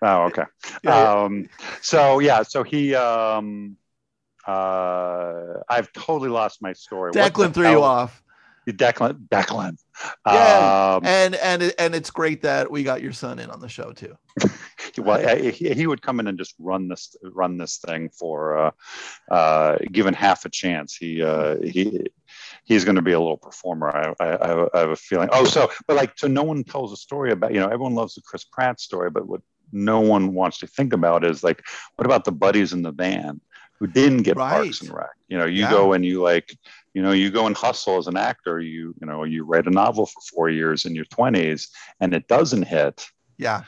Oh, 0.00 0.26
okay. 0.26 0.44
Um, 0.86 1.48
so 1.80 2.20
yeah, 2.20 2.42
so 2.42 2.62
he. 2.62 2.94
Um, 2.94 3.76
uh, 4.46 5.54
I've 5.68 5.92
totally 5.92 6.28
lost 6.28 6.62
my 6.62 6.72
story. 6.72 7.10
Declan 7.12 7.52
threw 7.52 7.68
you 7.68 7.82
off 7.82 8.22
Declan. 8.68 9.28
Declan. 9.28 9.76
Yeah, 10.26 10.94
Um, 10.96 11.04
and 11.04 11.34
and 11.34 11.74
and 11.78 11.94
it's 11.94 12.10
great 12.10 12.42
that 12.42 12.70
we 12.70 12.82
got 12.82 13.02
your 13.02 13.12
son 13.12 13.38
in 13.38 13.50
on 13.50 13.60
the 13.60 13.68
show 13.68 13.92
too 13.92 14.16
well 14.98 15.18
I- 15.28 15.50
he, 15.50 15.72
he 15.74 15.86
would 15.86 16.02
come 16.02 16.20
in 16.20 16.26
and 16.26 16.38
just 16.38 16.54
run 16.58 16.88
this 16.88 17.16
run 17.22 17.58
this 17.58 17.78
thing 17.78 18.08
for 18.10 18.56
uh, 18.58 18.70
uh, 19.30 19.76
given 19.92 20.14
half 20.14 20.44
a 20.44 20.48
chance. 20.48 20.94
He 20.96 21.22
uh, 21.22 21.56
he 21.62 22.06
he's 22.64 22.84
going 22.84 22.96
to 22.96 23.02
be 23.02 23.12
a 23.12 23.20
little 23.20 23.36
performer 23.36 24.14
I, 24.20 24.24
I 24.24 24.66
I 24.74 24.78
have 24.80 24.90
a 24.90 24.96
feeling. 24.96 25.28
Oh 25.32 25.44
so 25.44 25.70
but 25.86 25.96
like 25.96 26.12
so 26.16 26.26
no 26.28 26.42
one 26.42 26.64
tells 26.64 26.92
a 26.92 26.96
story 26.96 27.32
about 27.32 27.52
you 27.54 27.60
know 27.60 27.66
everyone 27.66 27.94
loves 27.94 28.14
the 28.14 28.22
Chris 28.22 28.44
Pratt 28.44 28.80
story 28.80 29.10
but 29.10 29.26
what 29.26 29.40
no 29.72 30.00
one 30.00 30.34
wants 30.34 30.58
to 30.58 30.66
think 30.66 30.92
about 30.92 31.24
is 31.24 31.42
like 31.42 31.62
what 31.96 32.06
about 32.06 32.24
the 32.24 32.32
buddies 32.32 32.72
in 32.72 32.82
the 32.82 32.92
band 32.92 33.40
who 33.80 33.86
didn't 33.88 34.22
get 34.22 34.36
Parks 34.36 34.80
Right. 34.80 34.82
and 34.82 34.92
Rec? 34.98 35.08
You 35.28 35.38
know 35.38 35.46
you 35.46 35.62
Yeah. 35.62 35.70
go 35.70 35.92
and 35.94 36.04
you 36.04 36.22
like 36.22 36.56
you 36.94 37.02
know 37.02 37.12
you 37.12 37.30
go 37.30 37.46
and 37.46 37.56
hustle 37.56 37.96
as 37.98 38.06
an 38.06 38.16
actor 38.16 38.60
you 38.60 38.94
you 39.00 39.06
know 39.06 39.24
you 39.24 39.44
write 39.44 39.66
a 39.66 39.70
novel 39.70 40.06
for 40.06 40.20
four 40.32 40.48
years 40.48 40.84
in 40.84 40.94
your 40.94 41.06
20s 41.06 41.68
and 42.00 42.14
it 42.14 42.28
doesn't 42.28 42.62
hit. 42.64 43.06
Yeah 43.36 43.62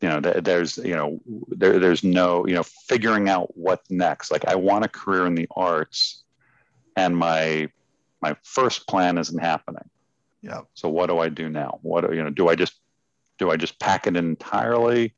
you 0.00 0.08
know 0.08 0.20
th- 0.20 0.44
there's 0.44 0.78
you 0.78 0.94
know 0.96 1.20
there, 1.48 1.78
there's 1.78 2.02
no 2.04 2.46
you 2.46 2.54
know 2.54 2.62
figuring 2.62 3.28
out 3.28 3.56
what 3.56 3.80
next. 3.90 4.30
Like 4.30 4.46
i 4.46 4.54
want 4.54 4.84
a 4.84 4.88
career 4.88 5.26
in 5.26 5.34
the 5.34 5.48
arts 5.54 6.22
and 6.96 7.16
my 7.16 7.68
my 8.22 8.36
first 8.42 8.86
plan 8.86 9.18
isn't 9.18 9.38
happening. 9.38 9.88
Yeah. 10.42 10.62
So 10.74 10.88
what 10.88 11.08
do 11.08 11.18
i 11.18 11.28
do 11.28 11.48
now? 11.48 11.78
What 11.82 12.08
do- 12.08 12.14
you 12.16 12.22
know 12.24 12.30
do 12.30 12.48
i 12.48 12.54
just 12.54 12.74
do 13.38 13.50
i 13.50 13.56
just 13.56 13.78
pack 13.78 14.06
it 14.06 14.16
entirely 14.16 15.14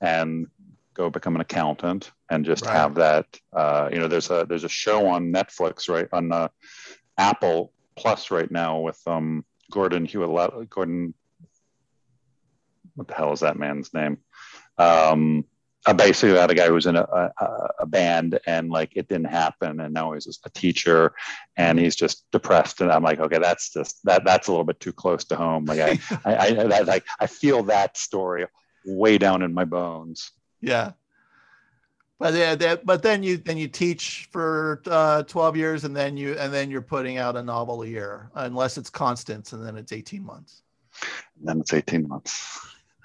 and 0.00 0.46
go 0.94 1.08
become 1.10 1.34
an 1.34 1.40
accountant 1.40 2.10
and 2.30 2.44
just 2.44 2.64
Right. 2.66 2.76
have 2.76 2.94
that 2.96 3.26
uh, 3.52 3.88
you 3.92 3.98
know 4.00 4.08
there's 4.08 4.30
a 4.30 4.44
there's 4.48 4.64
a 4.64 4.68
show 4.68 5.06
on 5.06 5.32
netflix 5.32 5.88
right 5.88 6.08
on 6.12 6.32
uh, 6.32 6.48
apple 7.18 7.72
plus 7.96 8.30
right 8.30 8.50
now 8.50 8.78
with 8.80 9.00
um 9.06 9.44
gordon 9.70 10.04
hewitt 10.04 10.68
gordon 10.70 11.14
what 12.94 13.08
the 13.08 13.14
hell 13.14 13.32
is 13.32 13.40
that 13.40 13.58
man's 13.58 13.92
name? 13.94 14.18
Um 14.78 15.44
uh, 15.86 15.94
basically 15.94 16.38
had 16.38 16.50
a 16.50 16.54
guy 16.54 16.66
who 16.66 16.74
was 16.74 16.86
in 16.86 16.96
a, 16.96 17.02
a, 17.02 17.68
a, 17.80 17.86
band 17.86 18.38
and 18.46 18.70
like 18.70 18.90
it 18.96 19.08
didn't 19.08 19.30
happen 19.30 19.80
and 19.80 19.94
now 19.94 20.12
he's 20.12 20.38
a 20.44 20.50
teacher 20.50 21.12
and 21.56 21.78
he's 21.78 21.96
just 21.96 22.30
depressed 22.32 22.82
and 22.82 22.92
i'm 22.92 23.02
like 23.02 23.18
okay 23.18 23.38
that's 23.38 23.72
just 23.72 23.98
that 24.04 24.22
that's 24.24 24.48
a 24.48 24.50
little 24.50 24.64
bit 24.64 24.78
too 24.80 24.92
close 24.92 25.24
to 25.24 25.36
home. 25.36 25.64
Like 25.64 25.80
i 25.80 25.98
I, 26.24 26.34
I, 26.34 26.46
I, 26.48 26.80
like 26.80 27.06
I 27.18 27.26
feel 27.26 27.62
that 27.64 27.96
story 27.96 28.46
way 28.84 29.18
down 29.18 29.42
in 29.42 29.52
my 29.54 29.64
bones. 29.64 30.32
Yeah. 30.60 30.92
But 32.18 32.34
yeah 32.34 32.54
that, 32.56 32.84
but 32.84 33.02
then 33.02 33.22
you 33.22 33.38
then 33.38 33.56
you 33.56 33.68
teach 33.68 34.28
for 34.30 34.82
uh, 34.86 35.22
12 35.22 35.56
years 35.56 35.84
and 35.84 35.96
then 35.96 36.18
you 36.18 36.34
and 36.34 36.52
then 36.52 36.70
you're 36.70 36.82
putting 36.82 37.16
out 37.16 37.36
a 37.36 37.42
novel 37.42 37.82
a 37.82 37.86
year 37.86 38.30
unless 38.34 38.76
it's 38.76 38.90
Constance 38.90 39.54
and 39.54 39.64
then 39.66 39.76
it's 39.76 39.92
18 39.92 40.22
months. 40.24 40.62
And 41.38 41.48
then 41.48 41.60
it's 41.60 41.72
18 41.72 42.06
months 42.06 42.60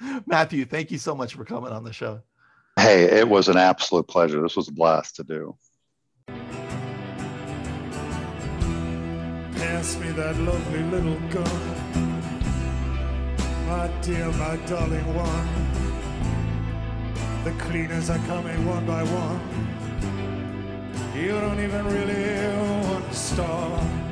matthew 0.25 0.65
thank 0.65 0.91
you 0.91 0.97
so 0.97 1.15
much 1.15 1.33
for 1.33 1.45
coming 1.45 1.71
on 1.71 1.83
the 1.83 1.93
show 1.93 2.21
Hey, 2.77 3.03
it 3.05 3.27
was 3.29 3.47
an 3.47 3.57
absolute 3.57 4.07
pleasure. 4.07 4.41
This 4.41 4.57
was 4.57 4.67
a 4.67 4.71
blast 4.71 5.15
to 5.15 5.23
do. 5.23 5.55
Pass 9.55 9.97
me 9.97 10.11
that 10.11 10.37
lovely 10.37 10.83
little 10.83 11.17
gun. 11.29 11.85
My 13.67 13.87
dear, 14.01 14.29
my 14.33 14.57
darling 14.67 15.15
one. 15.15 15.47
The 17.45 17.51
cleaners 17.63 18.09
are 18.09 18.19
coming 18.27 18.65
one 18.65 18.85
by 18.85 19.03
one. 19.03 19.39
You 21.15 21.29
don't 21.29 21.61
even 21.61 21.85
really 21.85 22.89
want 22.89 23.09
to 23.09 23.15
start. 23.15 24.04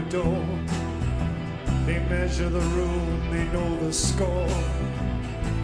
Your 0.00 0.22
door. 0.24 0.46
They 1.86 1.98
measure 2.08 2.48
the 2.48 2.60
room, 2.60 3.30
they 3.30 3.44
know 3.52 3.76
the 3.80 3.92
score. 3.92 4.48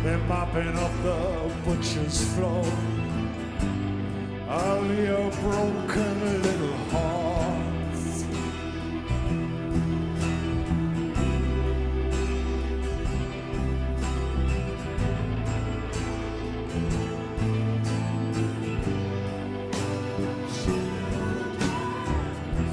They're 0.02 0.18
mopping 0.18 0.76
up 0.76 0.92
the 1.02 1.52
butcher's 1.64 2.24
floor 2.34 2.64
of 4.48 4.98
your 4.98 5.30
broken 5.42 6.42
little 6.42 6.76
hearts. 6.90 8.24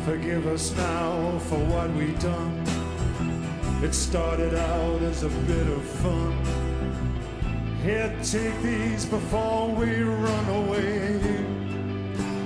Forgive 0.06 0.48
us 0.48 0.76
now 0.76 0.93
for 1.54 1.66
what 1.66 1.90
we 1.94 2.08
done. 2.14 2.64
It 3.84 3.94
started 3.94 4.56
out 4.56 5.02
as 5.04 5.22
a 5.22 5.30
bit 5.30 5.68
of 5.68 5.84
fun. 6.02 6.34
Here, 7.84 8.12
take 8.24 8.60
these 8.64 9.06
before 9.06 9.68
we 9.70 10.02
run 10.02 10.48
away. 10.62 11.20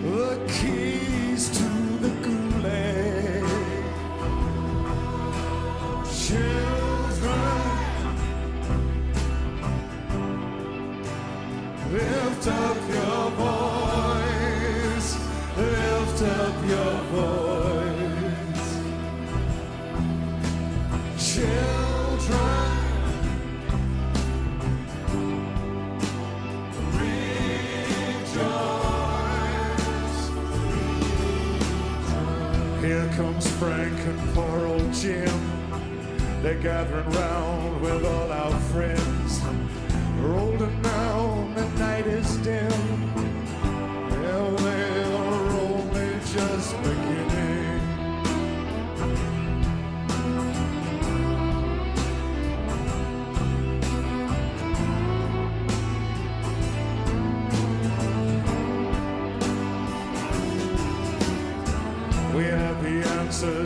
The 0.03 0.32
keys 0.55 1.43
to 1.58 1.70
the 2.05 2.37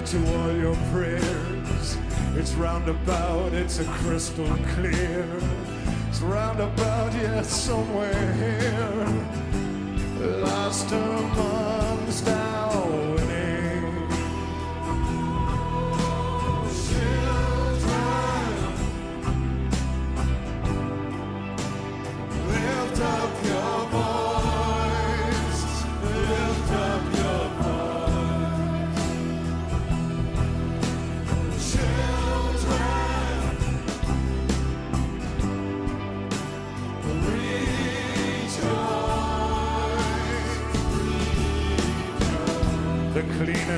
to 0.05 0.17
all 0.37 0.51
your 0.55 0.75
prayers. 0.91 1.97
It's 2.35 2.53
roundabout, 2.53 3.53
it's 3.53 3.79
a 3.79 3.83
crystal 3.85 4.47
clear. 4.73 5.27
It's 6.09 6.21
roundabout, 6.21 7.13
yes, 7.13 7.49
somewhere 7.49 8.33
here. 8.33 9.07
Lost 10.41 10.91
amongst 10.91 12.27
our 12.27 12.70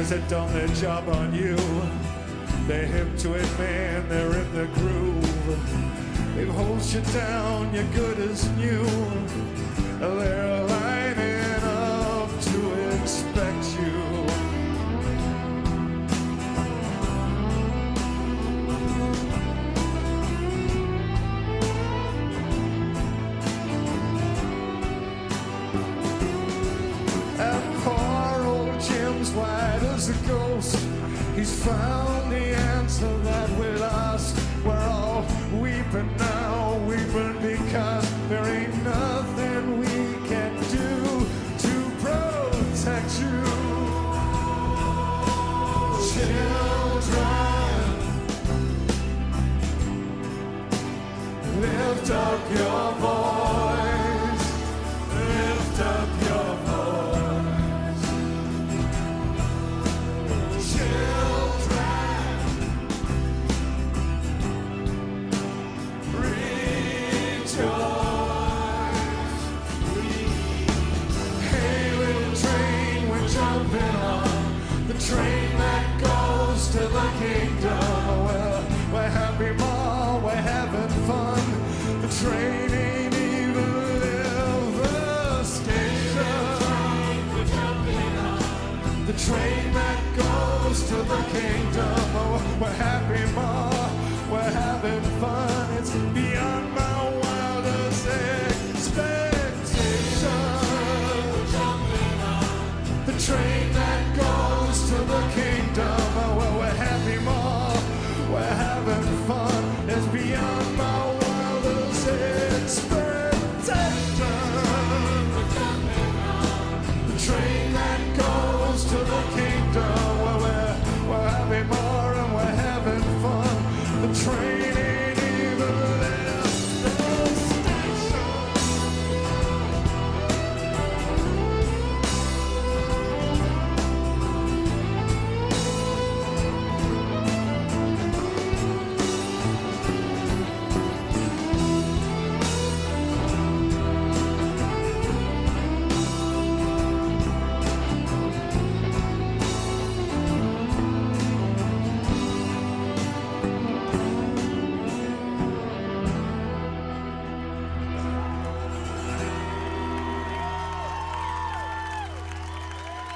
Cleaners 0.03 0.21
had 0.21 0.29
done 0.29 0.53
their 0.53 0.67
job 0.67 1.07
on 1.07 1.33
you. 1.33 1.55
They're 2.67 2.85
hip 2.85 3.17
to 3.19 3.35
it, 3.35 3.57
man. 3.57 4.09
They're 4.09 4.35
in 4.37 4.53
the 4.53 4.65
groove. 4.65 6.35
They've 6.35 6.49
holed 6.49 6.83
you 6.83 7.01
down. 7.13 7.73
You're 7.73 7.83
good 7.95 8.19
as 8.19 8.49
new. 8.57 8.83
They're 9.99 10.63
lining 10.65 11.63
up 11.63 12.29
to 12.41 13.01
expect 13.01 13.79
you. 13.79 13.92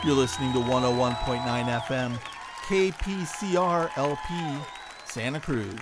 You're 0.07 0.15
listening 0.15 0.53
to 0.53 0.59
101.9 0.59 1.81
FM, 1.81 2.17
KPCR 2.69 3.91
LP, 3.97 4.63
Santa 5.03 5.41
Cruz. 5.41 5.81